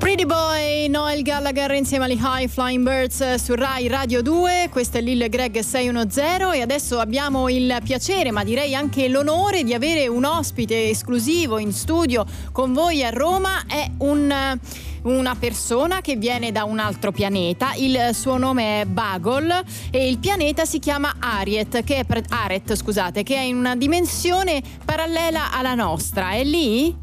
Pretty 0.01 0.25
Boy, 0.25 0.87
Noel 0.87 1.21
Gallagher 1.21 1.69
insieme 1.75 2.05
agli 2.05 2.19
High 2.19 2.47
Flying 2.47 2.83
Birds 2.83 3.35
su 3.35 3.53
Rai 3.53 3.87
Radio 3.87 4.23
2, 4.23 4.69
questo 4.71 4.97
è 4.97 5.01
Lil 5.01 5.29
Greg 5.29 5.59
610 5.59 6.57
e 6.57 6.61
adesso 6.61 6.97
abbiamo 6.97 7.47
il 7.49 7.77
piacere, 7.83 8.31
ma 8.31 8.43
direi 8.43 8.73
anche 8.73 9.07
l'onore 9.07 9.63
di 9.63 9.75
avere 9.75 10.07
un 10.07 10.25
ospite 10.25 10.89
esclusivo 10.89 11.59
in 11.59 11.71
studio 11.71 12.25
con 12.51 12.73
voi 12.73 13.03
a 13.03 13.11
Roma, 13.11 13.65
è 13.67 13.87
un 13.99 14.59
una 15.03 15.35
persona 15.35 16.01
che 16.01 16.15
viene 16.15 16.51
da 16.51 16.63
un 16.63 16.79
altro 16.79 17.11
pianeta, 17.11 17.73
il 17.75 18.09
suo 18.13 18.37
nome 18.37 18.81
è 18.81 18.85
Bagol 18.85 19.51
e 19.91 20.07
il 20.07 20.17
pianeta 20.17 20.65
si 20.65 20.79
chiama 20.79 21.15
Ariet, 21.19 21.83
che 21.83 21.97
è, 21.97 22.05
Aret, 22.29 22.75
scusate, 22.75 23.23
che 23.23 23.35
è 23.35 23.41
in 23.41 23.55
una 23.55 23.75
dimensione 23.75 24.61
parallela 24.83 25.51
alla 25.51 25.73
nostra. 25.73 26.31
È 26.31 26.43
lì? 26.43 27.00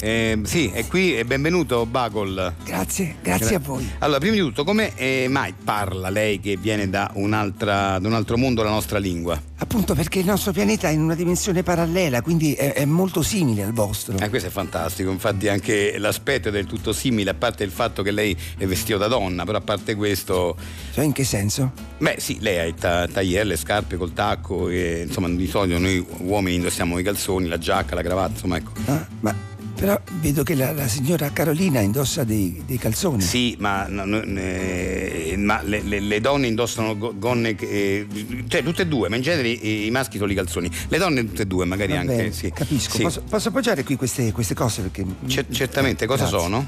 Eh, 0.00 0.38
sì, 0.44 0.70
è 0.72 0.86
qui 0.86 1.16
e 1.16 1.24
benvenuto 1.24 1.86
Bagol. 1.86 2.52
Grazie, 2.64 3.16
grazie 3.22 3.56
a 3.56 3.58
voi. 3.58 3.88
Allora, 4.00 4.18
prima 4.18 4.34
di 4.34 4.40
tutto, 4.40 4.62
come 4.62 4.94
eh, 4.94 5.26
mai 5.28 5.54
parla 5.64 6.10
lei 6.10 6.38
che 6.38 6.56
viene 6.56 6.90
da, 6.90 7.10
un'altra, 7.14 7.98
da 7.98 8.06
un 8.06 8.14
altro 8.14 8.36
mondo 8.36 8.62
la 8.62 8.68
nostra 8.68 8.98
lingua? 8.98 9.40
Appunto 9.58 9.94
perché 9.94 10.18
il 10.18 10.26
nostro 10.26 10.52
pianeta 10.52 10.88
è 10.88 10.92
in 10.92 11.00
una 11.00 11.14
dimensione 11.14 11.62
parallela, 11.62 12.20
quindi 12.20 12.52
è, 12.52 12.74
è 12.74 12.84
molto 12.84 13.22
simile 13.22 13.62
al 13.62 13.72
vostro. 13.72 14.18
Eh, 14.18 14.28
questo 14.28 14.48
è 14.48 14.50
fantastico, 14.50 15.10
infatti 15.10 15.48
anche 15.48 15.96
l'aspetto 15.98 16.48
è 16.48 16.50
del 16.50 16.66
tutto 16.66 16.92
simile, 16.92 17.30
a 17.30 17.34
parte 17.34 17.64
il 17.64 17.70
fatto 17.70 18.02
che 18.02 18.10
lei 18.10 18.36
è 18.58 18.66
vestito 18.66 18.98
da 18.98 19.08
donna, 19.08 19.44
però 19.44 19.58
a 19.58 19.62
parte 19.62 19.94
questo... 19.94 20.56
Cioè 20.92 21.04
in 21.04 21.12
che 21.12 21.24
senso? 21.24 21.72
Beh 21.98 22.16
sì, 22.18 22.36
lei 22.40 22.58
ha 22.58 22.64
il 22.64 22.74
ta- 22.74 23.08
tagliere, 23.08 23.44
le 23.44 23.56
scarpe 23.56 23.96
col 23.96 24.12
tacco, 24.12 24.68
e, 24.68 25.04
insomma 25.06 25.28
di 25.30 25.46
solito 25.46 25.78
noi 25.78 26.04
uomini 26.18 26.56
indossiamo 26.56 26.98
i 26.98 27.02
calzoni, 27.02 27.48
la 27.48 27.58
giacca, 27.58 27.94
la 27.94 28.02
cravatta, 28.02 28.32
insomma 28.32 28.58
ecco. 28.58 28.72
Ah, 28.84 29.06
ma 29.20 29.54
però 29.76 30.00
vedo 30.20 30.42
che 30.42 30.54
la, 30.54 30.72
la 30.72 30.88
signora 30.88 31.30
Carolina 31.30 31.80
indossa 31.80 32.24
dei, 32.24 32.62
dei 32.66 32.78
calzoni. 32.78 33.20
Sì, 33.22 33.54
ma, 33.58 33.86
no, 33.88 34.04
no, 34.04 34.22
eh, 34.22 35.34
ma 35.36 35.60
le, 35.62 35.82
le- 35.82 36.00
le 36.00 36.20
donne 36.20 36.46
indossano 36.46 36.96
go- 36.96 37.14
gonne, 37.16 37.54
eh, 37.58 38.06
cioè 38.48 38.62
tutte 38.62 38.82
e 38.82 38.86
due, 38.86 39.08
ma 39.08 39.16
in 39.16 39.22
genere 39.22 39.48
i, 39.48 39.86
i 39.86 39.90
maschi 39.90 40.16
sono 40.18 40.32
i 40.32 40.34
calzoni. 40.34 40.70
Le 40.88 40.98
donne 40.98 41.24
tutte 41.26 41.42
e 41.42 41.46
due, 41.46 41.64
magari 41.66 41.92
Va 41.92 41.98
anche. 42.00 42.16
bene, 42.16 42.32
sì. 42.32 42.50
Capisco. 42.50 42.96
Sì. 42.96 43.02
Posso, 43.02 43.22
posso 43.28 43.48
appoggiare 43.50 43.84
qui 43.84 43.96
queste, 43.96 44.32
queste 44.32 44.54
cose? 44.54 44.82
Perché... 44.82 45.04
Cer- 45.26 45.50
certamente, 45.52 46.06
cosa 46.06 46.22
Grazie. 46.24 46.38
sono? 46.40 46.66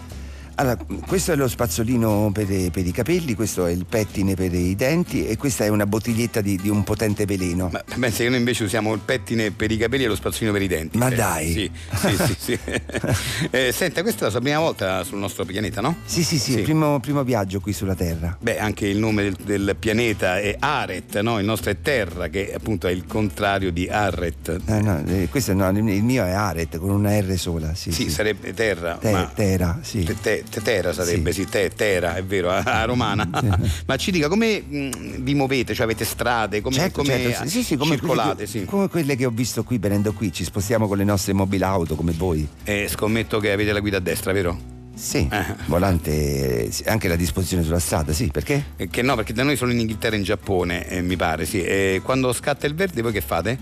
Allora, 0.60 0.76
questo 1.06 1.30
è 1.30 1.36
lo 1.36 1.46
spazzolino 1.46 2.30
per, 2.32 2.50
i- 2.50 2.70
per 2.72 2.84
i 2.84 2.90
capelli, 2.90 3.34
questo 3.34 3.66
è 3.66 3.70
il 3.70 3.86
pettine 3.88 4.34
per 4.34 4.52
i 4.52 4.74
denti 4.74 5.24
e 5.24 5.36
questa 5.36 5.64
è 5.64 5.68
una 5.68 5.86
bottiglietta 5.86 6.40
di, 6.40 6.56
di 6.56 6.68
un 6.68 6.82
potente 6.82 7.26
veleno. 7.26 7.68
Ma 7.72 7.80
pensa 7.96 8.24
che 8.24 8.28
noi 8.28 8.38
invece 8.38 8.64
usiamo 8.64 8.92
il 8.92 8.98
pettine 9.04 9.52
per 9.52 9.70
i 9.70 9.76
capelli 9.76 10.02
e 10.02 10.08
lo 10.08 10.16
spazzolino 10.16 10.50
per 10.50 10.62
i 10.62 10.66
denti. 10.66 10.98
Ma 10.98 11.10
Eh, 11.10 11.14
dai. 11.14 11.52
Sì, 11.52 11.70
sì, 11.96 12.16
sì. 12.16 12.34
sì. 12.38 12.58
Eh, 13.50 13.70
senta, 13.72 14.02
questa 14.02 14.22
è 14.22 14.24
la 14.24 14.30
sua 14.30 14.40
prima 14.40 14.58
volta 14.58 15.04
sul 15.04 15.18
nostro 15.18 15.44
pianeta, 15.44 15.80
no? 15.80 15.98
Sì, 16.04 16.24
sì, 16.24 16.38
sì, 16.38 16.54
il 16.56 16.62
primo, 16.62 16.98
primo 16.98 17.22
viaggio 17.22 17.60
qui 17.60 17.72
sulla 17.72 17.94
Terra. 17.94 18.36
Beh, 18.40 18.58
anche 18.58 18.86
il 18.88 18.98
nome 18.98 19.22
del, 19.22 19.36
del 19.44 19.76
pianeta 19.78 20.38
è 20.40 20.56
Aret, 20.58 21.20
no? 21.20 21.38
Il 21.38 21.44
nostro 21.44 21.70
è 21.70 21.80
Terra, 21.80 22.26
che 22.28 22.52
appunto 22.52 22.88
è 22.88 22.90
il 22.90 23.04
contrario 23.06 23.70
di 23.70 23.88
Arret. 23.88 24.60
Eh, 24.66 24.80
no, 24.80 25.02
eh, 25.06 25.28
questo 25.30 25.52
no, 25.54 25.68
il 25.70 25.76
il 25.88 26.02
mio 26.02 26.24
è 26.24 26.30
Aret 26.32 26.78
con 26.78 26.90
una 26.90 27.16
R 27.18 27.36
sola. 27.38 27.74
Sì, 27.74 27.92
Sì, 27.92 28.02
sì. 28.04 28.10
sarebbe 28.10 28.52
Terra. 28.54 28.96
Te- 29.00 29.10
ma... 29.12 29.30
Terra, 29.34 29.78
sì. 29.82 30.02
Te- 30.04 30.16
te- 30.20 30.44
te- 30.48 30.62
Terra 30.62 30.92
sarebbe, 30.92 31.32
sì, 31.32 31.44
te- 31.46 31.70
Terra, 31.74 32.16
è 32.16 32.24
vero, 32.24 32.50
a, 32.50 32.84
romana. 32.84 33.28
Ma 33.86 33.96
ci 33.96 34.10
dica 34.10 34.28
come 34.28 34.60
mh, 34.60 34.90
vi 35.22 35.34
muovete? 35.34 35.74
Cioè 35.74 35.84
avete 35.84 36.04
strade? 36.04 36.60
Come, 36.60 36.74
Certo, 36.76 37.00
come 37.02 37.20
certo, 37.20 37.48
sì, 37.48 37.62
sì, 37.62 37.76
come 37.76 37.96
circolate? 37.96 38.34
quelle, 38.34 38.46
Sì. 38.48 38.64
come 38.64 38.88
quelle 38.88 39.16
che 39.16 39.24
ho 39.26 39.30
visto 39.30 39.62
qui 39.64 39.78
venendo 39.78 40.12
qui, 40.12 40.32
ci 40.32 40.44
spostiamo 40.44 40.86
con 40.88 40.96
le 40.96 41.04
nostre 41.04 41.32
mobile 41.32 41.64
auto 41.64 41.94
come 41.94 42.12
voi. 42.12 42.46
Eh, 42.64 42.86
scommetto 42.88 43.38
che 43.40 43.52
avete 43.52 43.72
la 43.72 43.80
guida 43.80 43.98
a 43.98 44.00
destra, 44.00 44.32
vero? 44.32 44.76
Sì, 44.98 45.28
volante, 45.66 46.64
eh, 46.66 46.72
sì, 46.72 46.82
anche 46.86 47.06
la 47.06 47.14
disposizione 47.14 47.62
sulla 47.62 47.78
strada, 47.78 48.12
sì, 48.12 48.26
perché? 48.32 48.64
Eh, 48.76 48.88
Che 48.88 49.00
no, 49.02 49.14
perché 49.14 49.32
da 49.32 49.44
noi 49.44 49.54
sono 49.54 49.70
in 49.70 49.78
Inghilterra 49.78 50.16
e 50.16 50.18
in 50.18 50.24
Giappone, 50.24 50.88
eh, 50.88 51.02
mi 51.02 51.14
pare, 51.14 51.46
sì. 51.46 51.62
E 51.62 52.00
quando 52.02 52.32
scatta 52.32 52.66
il 52.66 52.74
verde, 52.74 53.00
voi 53.00 53.12
che 53.12 53.20
fate? 53.20 53.58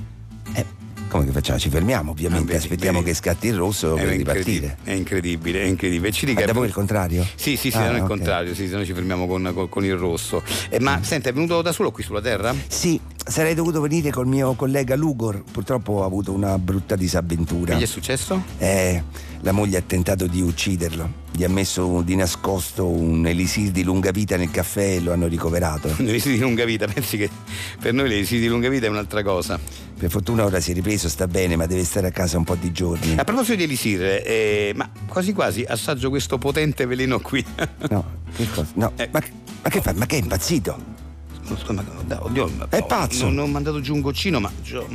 Come 1.09 1.25
che 1.25 1.31
facciamo? 1.31 1.59
Ci 1.59 1.69
fermiamo 1.71 2.11
ovviamente, 2.11 2.43
Ah, 2.45 2.55
vedi, 2.55 2.65
aspettiamo 2.65 2.99
vedi. 2.99 3.11
che 3.11 3.17
scatti 3.17 3.47
il 3.47 3.55
rosso 3.57 3.95
per 3.95 4.09
ripartire. 4.09 4.77
è 4.83 4.91
incredibile, 4.93 5.63
è 5.63 5.67
incredibile. 5.67 6.11
Ci 6.13 6.27
dica, 6.27 6.41
Ma 6.41 6.47
da 6.47 6.53
voi 6.53 6.67
il 6.67 6.73
contrario? 6.73 7.25
Sì, 7.37 7.57
sì, 7.57 7.71
sì, 7.71 7.77
Ah, 7.77 7.83
da 7.85 7.91
noi 7.93 8.01
il 8.01 8.07
contrario, 8.07 8.55
sì, 8.55 8.67
se 8.69 8.75
noi 8.75 8.85
ci 8.85 8.93
fermiamo 8.93 9.27
con, 9.27 9.51
con- 9.55 9.69
con 9.69 9.85
il 9.85 9.95
rosso. 9.97 10.43
Eh, 10.69 10.81
ma 10.81 11.01
senta, 11.03 11.29
è 11.29 11.33
venuto 11.33 11.63
da 11.63 11.71
solo 11.73 11.93
qui 11.93 12.03
sulla 12.03 12.21
Terra? 12.21 12.53
Sì, 12.67 13.01
sarei 13.25 13.55
dovuto 13.55 13.81
venire 13.81 14.11
col 14.11 14.27
mio 14.27 14.55
collega 14.55 14.97
Lugor, 14.97 15.45
purtroppo 15.51 15.93
ho 15.93 16.05
avuto 16.05 16.33
una 16.33 16.59
brutta 16.59 16.97
disavventura. 16.97 17.75
Che 17.75 17.79
gli 17.81 17.85
è 17.85 17.87
successo? 17.87 18.43
Eh, 18.59 19.03
la 19.41 19.53
moglie 19.53 19.78
ha 19.78 19.82
tentato 19.82 20.26
di 20.26 20.41
ucciderlo. 20.41 21.24
Gli 21.32 21.45
ha 21.45 21.49
messo 21.49 22.03
di 22.03 22.16
nascosto 22.16 22.87
un 22.87 23.26
elisir 23.26 23.70
di 23.70 23.82
lunga 23.82 24.11
vita 24.11 24.37
nel 24.37 24.51
caffè 24.51 24.95
e 24.97 25.01
lo 25.01 25.12
hanno 25.12 25.26
ricoverato. 25.26 25.89
Le 25.99 26.12
visite 26.12 26.32
di 26.34 26.39
lunga 26.41 26.64
vita, 26.64 26.87
pensi 26.87 27.16
che 27.16 27.28
per 27.80 27.93
noi 27.93 28.09
le 28.09 28.16
visite 28.16 28.41
di 28.41 28.49
lunga 28.49 28.68
vita 28.68 28.87
è 28.87 28.89
un'altra 28.89 29.22
cosa. 29.22 29.59
Per 29.99 30.11
fortuna 30.11 30.45
ora 30.45 30.61
si 30.61 30.70
è 30.72 30.74
ripreso, 30.74 31.09
sta 31.09 31.26
bene, 31.28 31.57
ma 31.57 31.66
deve 31.66 31.84
stare 31.84 32.09
a 32.09 32.11
casa 32.11 32.37
un 32.39 32.45
po' 32.45 32.55
di 32.57 32.72
giorni. 32.72 33.14
A 33.18 33.24
proposito 33.24 33.57
di 33.57 33.62
elisir, 33.64 34.03
eh, 34.03 34.72
ma 34.74 34.91
quasi 35.07 35.32
quasi 35.32 35.64
assaggio 35.66 36.09
questo 36.11 36.39
potente 36.39 36.87
veleno 36.87 37.20
qui. 37.20 37.45
No, 37.91 38.05
che 38.34 38.47
cosa? 38.51 38.68
No, 38.74 38.93
Eh. 38.97 39.09
ma, 39.12 39.22
ma 39.62 39.68
che 39.68 39.80
fa? 39.80 39.93
Ma 39.95 40.07
che 40.07 40.16
è 40.16 40.20
impazzito? 40.20 41.05
Scusa, 41.47 41.73
ma, 41.73 41.85
oddio, 42.21 42.49
ma- 42.57 42.67
È 42.69 42.85
pazzo. 42.85 43.25
Non, 43.27 43.35
non 43.35 43.45
ho 43.45 43.49
mandato 43.49 43.81
giù 43.81 43.95
un 43.95 44.01
goccino, 44.01 44.41
ma 44.41 44.51
gio- 44.63 44.87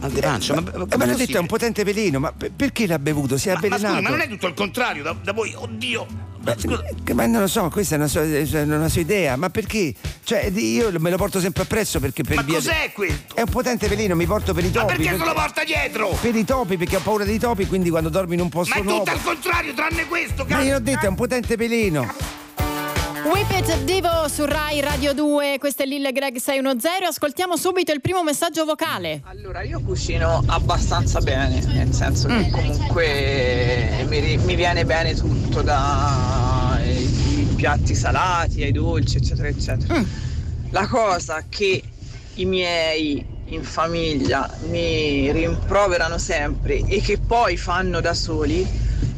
mal 0.00 0.10
di 0.10 0.20
pancia. 0.20 0.54
ma, 0.54 0.60
Eh, 0.60 0.64
ma, 0.64 0.78
ma 0.78 0.86
com'è 0.86 1.06
l'ha 1.06 1.14
detto 1.14 1.36
è 1.36 1.40
un 1.40 1.46
potente 1.46 1.84
veleno, 1.84 2.18
ma 2.18 2.32
per- 2.32 2.50
perché 2.52 2.86
l'ha 2.86 2.98
bevuto? 2.98 3.36
Si 3.36 3.48
è 3.48 3.52
Ma, 3.52 3.58
ma 3.60 3.66
avvelenato. 3.66 3.94
scusi, 3.96 4.02
ma 4.02 4.08
non 4.10 4.20
è 4.20 4.28
tutto 4.28 4.46
il 4.46 4.54
contrario 4.54 5.02
da, 5.02 5.14
da 5.22 5.32
voi, 5.32 5.52
oddio. 5.54 6.06
Ma 6.44 6.54
scusa, 6.56 6.84
Eh, 7.04 7.14
Ma 7.14 7.26
non 7.26 7.40
lo 7.42 7.46
so, 7.46 7.68
questa 7.68 7.96
è 7.96 7.98
una 7.98 8.06
sua, 8.06 8.22
una 8.22 8.88
sua 8.88 9.00
idea, 9.00 9.36
ma 9.36 9.50
perché? 9.50 9.92
Cioè, 10.22 10.50
io 10.54 10.90
me 10.98 11.10
lo 11.10 11.16
porto 11.16 11.40
sempre 11.40 11.62
appresso 11.64 11.98
perché 12.00 12.22
per 12.22 12.36
ma 12.36 12.44
cos'è 12.44 12.90
questo? 12.94 13.34
È 13.34 13.40
un 13.42 13.48
potente 13.50 13.86
veleno, 13.88 14.14
mi 14.14 14.24
porto 14.24 14.54
per 14.54 14.64
i 14.64 14.70
Ma 14.72 14.80
topi. 14.80 14.96
perché 14.96 15.18
se 15.18 15.24
lo 15.24 15.32
porta 15.34 15.64
dietro? 15.64 16.16
Per 16.20 16.34
i 16.34 16.44
topi, 16.44 16.76
perché 16.76 16.96
ho 16.96 17.00
paura 17.00 17.24
dei 17.24 17.38
topi, 17.38 17.66
quindi 17.66 17.90
quando 17.90 18.08
dormi 18.08 18.34
in 18.34 18.40
un 18.40 18.48
posto 18.48 18.74
Ma 18.74 18.80
è 18.80 18.84
nuovo. 18.84 18.98
tutto 19.04 19.10
al 19.16 19.22
contrario, 19.22 19.74
tranne 19.74 20.06
questo, 20.06 20.46
Ma 20.48 20.60
io 20.62 20.76
ho 20.76 20.80
detto, 20.80 21.04
è 21.06 21.08
un 21.08 21.16
potente 21.16 21.56
veleno. 21.56 22.06
Whip 23.30 23.50
It 23.50 23.84
Divo 23.84 24.26
su 24.28 24.46
Rai 24.46 24.80
Radio 24.80 25.12
2, 25.12 25.58
questo 25.58 25.82
è 25.82 25.86
Lille 25.86 26.12
Greg 26.12 26.38
610, 26.38 27.04
ascoltiamo 27.04 27.58
subito 27.58 27.92
il 27.92 28.00
primo 28.00 28.22
messaggio 28.22 28.64
vocale. 28.64 29.20
Allora, 29.24 29.62
io 29.62 29.80
cucino 29.80 30.42
abbastanza 30.46 31.20
bene, 31.20 31.60
nel 31.66 31.92
senso 31.92 32.26
che 32.28 32.48
comunque 32.50 34.04
mi, 34.08 34.38
mi 34.38 34.54
viene 34.54 34.86
bene 34.86 35.14
tutto, 35.14 35.60
dai 35.60 37.06
piatti 37.54 37.94
salati 37.94 38.62
ai 38.62 38.72
dolci, 38.72 39.18
eccetera, 39.18 39.48
eccetera. 39.48 40.02
La 40.70 40.86
cosa 40.86 41.44
che 41.48 41.82
i 42.34 42.44
miei 42.46 43.24
in 43.46 43.62
famiglia 43.62 44.50
mi 44.68 45.30
rimproverano 45.32 46.16
sempre 46.16 46.82
e 46.86 47.02
che 47.02 47.18
poi 47.18 47.58
fanno 47.58 48.00
da 48.00 48.14
soli 48.14 48.66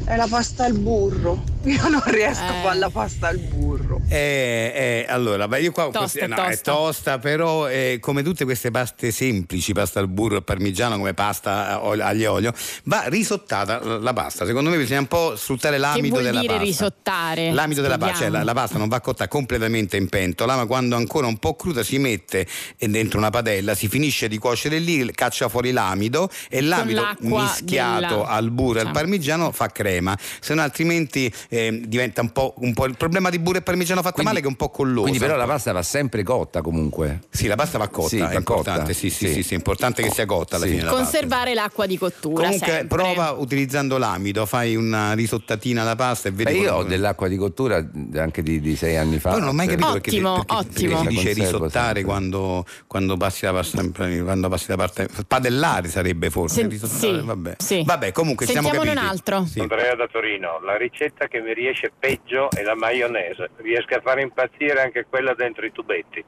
è 0.04 0.16
la 0.16 0.26
pasta 0.28 0.64
al 0.64 0.72
burro. 0.72 1.42
Io 1.64 1.88
non 1.88 2.02
riesco 2.06 2.42
a 2.42 2.62
fare 2.62 2.78
la 2.78 2.88
pasta 2.88 3.28
al 3.28 3.36
burro. 3.36 4.00
Eh, 4.08 5.04
eh, 5.06 5.06
allora, 5.12 5.46
beh, 5.46 5.61
io 5.61 5.72
qua 5.72 5.90
Tosta, 5.90 6.26
no, 6.26 6.34
tosta. 6.36 6.50
è 6.50 6.61
tosta, 6.61 7.18
però 7.18 7.68
eh, 7.68 7.98
come 8.00 8.22
tutte 8.22 8.44
queste 8.44 8.70
paste 8.70 9.11
semplici, 9.11 9.74
pasta 9.74 10.00
al 10.00 10.08
burro, 10.08 10.36
al 10.36 10.44
parmigiano, 10.44 10.96
come 10.96 11.12
pasta 11.12 11.68
a- 11.68 11.82
olio- 11.84 12.48
e 12.48 12.54
va 12.84 13.02
risottata 13.08 13.98
la- 13.98 14.12
pasta. 14.14 14.46
Secondo 14.46 14.70
me 14.70 14.78
bisogna 14.78 15.00
un 15.00 15.06
po' 15.06 15.36
sfruttare 15.36 15.74
Che 15.76 15.80
l'amido 15.82 16.08
vuol 16.08 16.22
della 16.22 16.40
dire 16.40 16.52
pasta. 16.54 16.64
risottare? 16.66 17.52
L'amido 17.52 17.82
della 17.82 17.98
pasta, 17.98 18.14
cioè 18.14 18.28
la, 18.30 18.38
Spieghiamo. 18.38 18.44
la 18.44 18.52
pasta 18.54 18.78
non 18.78 18.88
va 18.88 19.00
cotta 19.00 19.28
completamente 19.28 19.96
in 19.98 20.08
pentola, 20.08 20.56
ma 20.56 20.64
quando 20.64 20.96
ancora 20.96 21.26
un 21.26 21.36
po' 21.36 21.56
cruda 21.56 21.82
si 21.82 21.98
mette 21.98 22.46
dentro 22.78 23.18
una 23.18 23.28
padella, 23.30 23.74
si 23.74 23.86
finisce 23.88 24.28
di 24.28 24.38
cuocere 24.38 24.78
lì, 24.78 25.11
caccia 25.12 25.50
fuori 25.50 25.72
l'amido 25.72 26.30
e 26.48 26.62
l'amido 26.62 27.06
mischiato 27.18 28.14
della- 28.16 28.28
al 28.28 28.50
burro 28.50 28.78
e 28.78 28.82
al 28.82 28.90
parmigiano 28.92 29.52
fa 29.52 29.68
crema, 29.68 30.18
se 30.40 30.54
no 30.54 30.62
altrimenti 30.62 31.30
eh, 31.53 31.82
diventa 31.84 32.20
un 32.20 32.30
po', 32.30 32.55
un 32.59 32.72
po' 32.72 32.86
il 32.86 32.96
problema 32.96 33.28
di 33.28 33.40
burro 33.40 33.59
e 33.59 33.62
parmigiano 33.62 34.03
fatto 34.03 34.22
male 34.22 34.38
che 34.38 34.46
è 34.46 34.48
un 34.48 34.55
po' 34.55 34.68
colloso. 34.70 35.01
quindi 35.03 35.18
però 35.18 35.32
un 35.34 35.40
la 35.40 35.46
pasta 35.46 35.72
va 35.72 35.82
sempre 35.82 36.22
cotta 36.22 36.62
comunque. 36.62 37.18
Sì, 37.28 37.48
la 37.48 37.57
pasta 37.57 37.76
va 37.76 37.88
cotta, 37.88 38.09
Sì, 38.09 38.18
è 38.18 38.36
importante, 38.36 38.80
cotta. 38.80 38.92
sì, 38.92 39.11
sì, 39.11 39.26
Sì. 39.26 39.32
sì, 39.34 39.42
sì, 39.42 39.53
è 39.55 39.57
importante 39.57 40.01
che 40.03 40.11
sia 40.11 40.26
cotta 40.26 40.57
alla 40.57 40.64
Sì. 40.66 40.70
fine 40.70 40.82
la 40.84 40.90
pasta. 40.90 41.03
Conservare 41.05 41.55
l'acqua 41.55 41.86
di 41.86 41.98
cottura. 41.98 42.44
Comunque 42.44 42.66
sempre. 42.68 42.86
prova 42.86 43.32
utilizzando 43.32 43.98
l'amido, 43.98 44.46
fai 44.46 44.76
una 44.76 45.12
risottatina 45.14 45.82
alla 45.82 45.96
pasta 45.96 46.28
e 46.28 46.32
vedi 46.32 46.53
Beh, 46.53 46.59
io 46.59 46.74
ho 46.76 46.82
dell'acqua 46.84 47.26
di 47.26 47.36
cottura 47.36 47.84
anche 48.14 48.42
di, 48.42 48.61
di 48.61 48.76
sei 48.76 48.96
anni 48.96 49.18
fa. 49.18 49.30
Poi 49.30 49.40
non 49.40 49.48
ho 49.48 49.53
mai 49.53 49.66
capito 49.66 49.92
perché, 49.92 50.11
Ottimo, 50.11 50.34
perché, 50.34 50.55
ottimo. 50.55 50.96
perché 51.03 51.09
si 51.11 51.16
dice 51.24 51.34
La 51.40 51.44
risottare 51.44 52.05
quando, 52.05 52.64
quando 52.86 53.16
passi 53.16 53.44
la 53.44 53.53
pasta 53.53 53.82
quando 53.90 54.48
passi 54.48 54.66
la 54.68 54.76
parte 54.76 55.09
padellare 55.26 55.88
sarebbe 55.88 56.30
forse 56.30 56.62
Sì, 56.62 56.68
risottare, 56.68 57.18
sì, 57.20 57.26
vabbè. 57.26 57.55
sì. 57.59 57.82
vabbè 57.84 58.12
comunque 58.12 58.46
Sentiamone 58.46 58.74
siamo 58.84 58.90
un 58.90 58.96
capiti 58.96 59.12
altro. 59.12 59.46
Sì. 59.46 59.61
Andrea 59.61 59.94
da 59.96 60.07
Torino, 60.07 60.61
la 60.64 60.76
ricetta 60.76 61.26
che 61.26 61.39
mi 61.41 61.55
riesce 61.55 61.93
peggio 61.99 62.51
è 62.51 62.62
la 62.62 62.74
maionese. 62.74 63.51
Riesco 63.57 63.95
a 63.95 64.01
fare 64.03 64.22
impazzire 64.22 64.80
anche 64.80 65.07
quella 65.09 65.34
dentro 65.34 65.64
i 65.66 65.72
tubetti. 65.72 66.24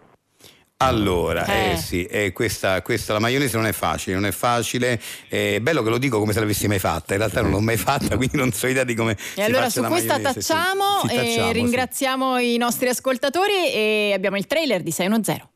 Allora, 0.78 1.44
eh, 1.44 1.70
Eh. 1.72 1.76
sì, 1.76 2.04
eh, 2.06 2.32
questa, 2.32 2.82
questa- 2.82 3.12
la 3.12 3.20
maionese 3.20 3.56
non 3.56 3.66
è 3.66 3.72
facile, 3.72 4.16
non 4.16 4.26
è 4.26 4.32
facile. 4.32 5.00
È 5.28 5.60
bello 5.60 5.80
che 5.84 5.90
lo 5.90 5.98
dico 5.98 6.18
come 6.18 6.32
se 6.32 6.40
l'avessi 6.40 6.66
mai 6.66 6.80
fatta. 6.80 7.12
In 7.12 7.20
realtà 7.20 7.40
non 7.40 7.52
l'ho 7.52 7.60
mai 7.60 7.76
fatta, 7.76 8.16
quindi 8.16 8.36
non 8.36 8.50
so 8.50 8.66
idea 8.66 8.82
di 8.82 8.94
come. 8.96 9.16
si 9.16 9.38
E 9.38 9.44
allora 9.44 9.70
su 9.70 9.80
la 9.80 9.86
questa 9.88 10.14
maionese, 10.18 10.40
sì. 10.40 10.48
tacciamo 10.48 11.02
e 11.04 11.14
tacciamo, 11.14 11.46
sì. 11.46 11.52
ringraziamo 11.52 12.38
i 12.38 12.56
nostri 12.56 12.88
ascoltatori 12.88 13.72
e 13.72 14.10
abbiamo 14.12 14.36
il 14.36 14.46
trailer 14.48 14.82
di 14.82 14.90
610. 14.90 15.50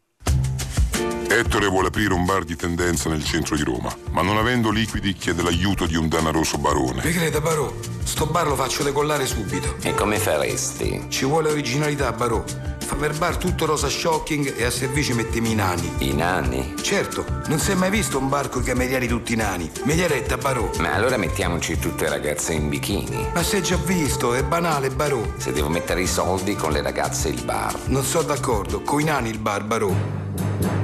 Ettore 1.29 1.67
vuole 1.67 1.89
aprire 1.89 2.15
un 2.15 2.25
bar 2.25 2.45
di 2.45 2.55
tendenza 2.55 3.09
nel 3.09 3.25
centro 3.25 3.57
di 3.57 3.65
Roma, 3.65 3.95
ma 4.11 4.23
non 4.23 4.39
avendo 4.39 4.71
liquidi 4.71 5.13
chiede 5.13 5.43
l'aiuto 5.43 5.85
di 5.85 5.97
un 5.97 6.09
danaroso 6.09 6.57
barone. 6.57 7.03
Mi 7.05 7.13
creda, 7.13 7.41
Barò, 7.41 7.73
sto 8.05 8.27
bar 8.27 8.47
lo 8.47 8.55
faccio 8.55 8.85
decollare 8.85 9.27
subito. 9.27 9.75
E 9.83 9.93
come 9.93 10.19
faresti? 10.19 11.07
Ci 11.09 11.25
vuole 11.25 11.51
originalità, 11.51 12.13
Barò. 12.13 12.43
Fa 12.79 12.95
per 12.95 13.19
bar 13.19 13.37
tutto 13.37 13.67
rosa 13.67 13.89
shocking 13.89 14.55
e 14.57 14.65
a 14.65 14.71
servizio 14.71 15.17
mettiamo 15.17 15.49
i 15.49 15.55
nani. 15.57 15.93
I 15.99 16.15
nani? 16.15 16.75
Certo, 16.81 17.25
non 17.49 17.59
si 17.59 17.73
è 17.73 17.75
mai 17.75 17.91
visto 17.91 18.19
un 18.19 18.29
bar 18.29 18.49
con 18.49 18.63
i 18.63 18.65
camerieri 18.65 19.09
tutti 19.09 19.35
nani. 19.35 19.69
Mediaretta, 19.83 20.37
Barò. 20.37 20.71
Ma 20.79 20.95
allora 20.95 21.17
mettiamoci 21.17 21.79
tutte 21.81 22.09
ragazze 22.09 22.53
in 22.53 22.69
bikini. 22.69 23.31
Ma 23.35 23.43
se 23.43 23.61
già 23.61 23.77
visto, 23.77 24.33
è 24.33 24.45
banale, 24.45 24.91
Barò. 24.91 25.21
Se 25.39 25.53
devo 25.53 25.69
mettere 25.69 26.03
i 26.03 26.07
soldi 26.07 26.55
con 26.55 26.71
le 26.71 26.83
ragazze 26.83 27.29
il 27.29 27.43
bar. 27.43 27.77
Non 27.87 28.05
sono 28.05 28.29
d'accordo, 28.29 28.83
coi 28.83 29.03
nani 29.03 29.29
il 29.29 29.39
bar, 29.39 29.65
Barò. 29.65 30.25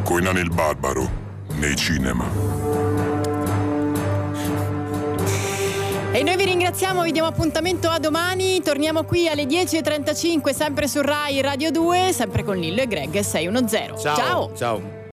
Coi 0.04 0.22
nani 0.22 0.40
il 0.40 0.50
barbaro, 0.50 1.08
nei 1.58 1.76
cinema. 1.76 2.24
E 6.14 6.22
noi 6.22 6.36
vi 6.36 6.44
ringraziamo, 6.44 7.02
vi 7.02 7.12
diamo 7.12 7.28
appuntamento 7.28 7.88
a 7.88 7.98
domani. 7.98 8.60
Torniamo 8.62 9.04
qui 9.04 9.28
alle 9.28 9.44
10.35, 9.44 10.50
sempre 10.50 10.86
su 10.86 11.00
Rai 11.00 11.40
Radio 11.40 11.70
2, 11.70 12.12
sempre 12.12 12.44
con 12.44 12.58
Lillo 12.58 12.82
e 12.82 12.86
Greg 12.86 13.18
610. 13.18 13.98
Ciao. 13.98 14.52
Ciao. 14.54 15.01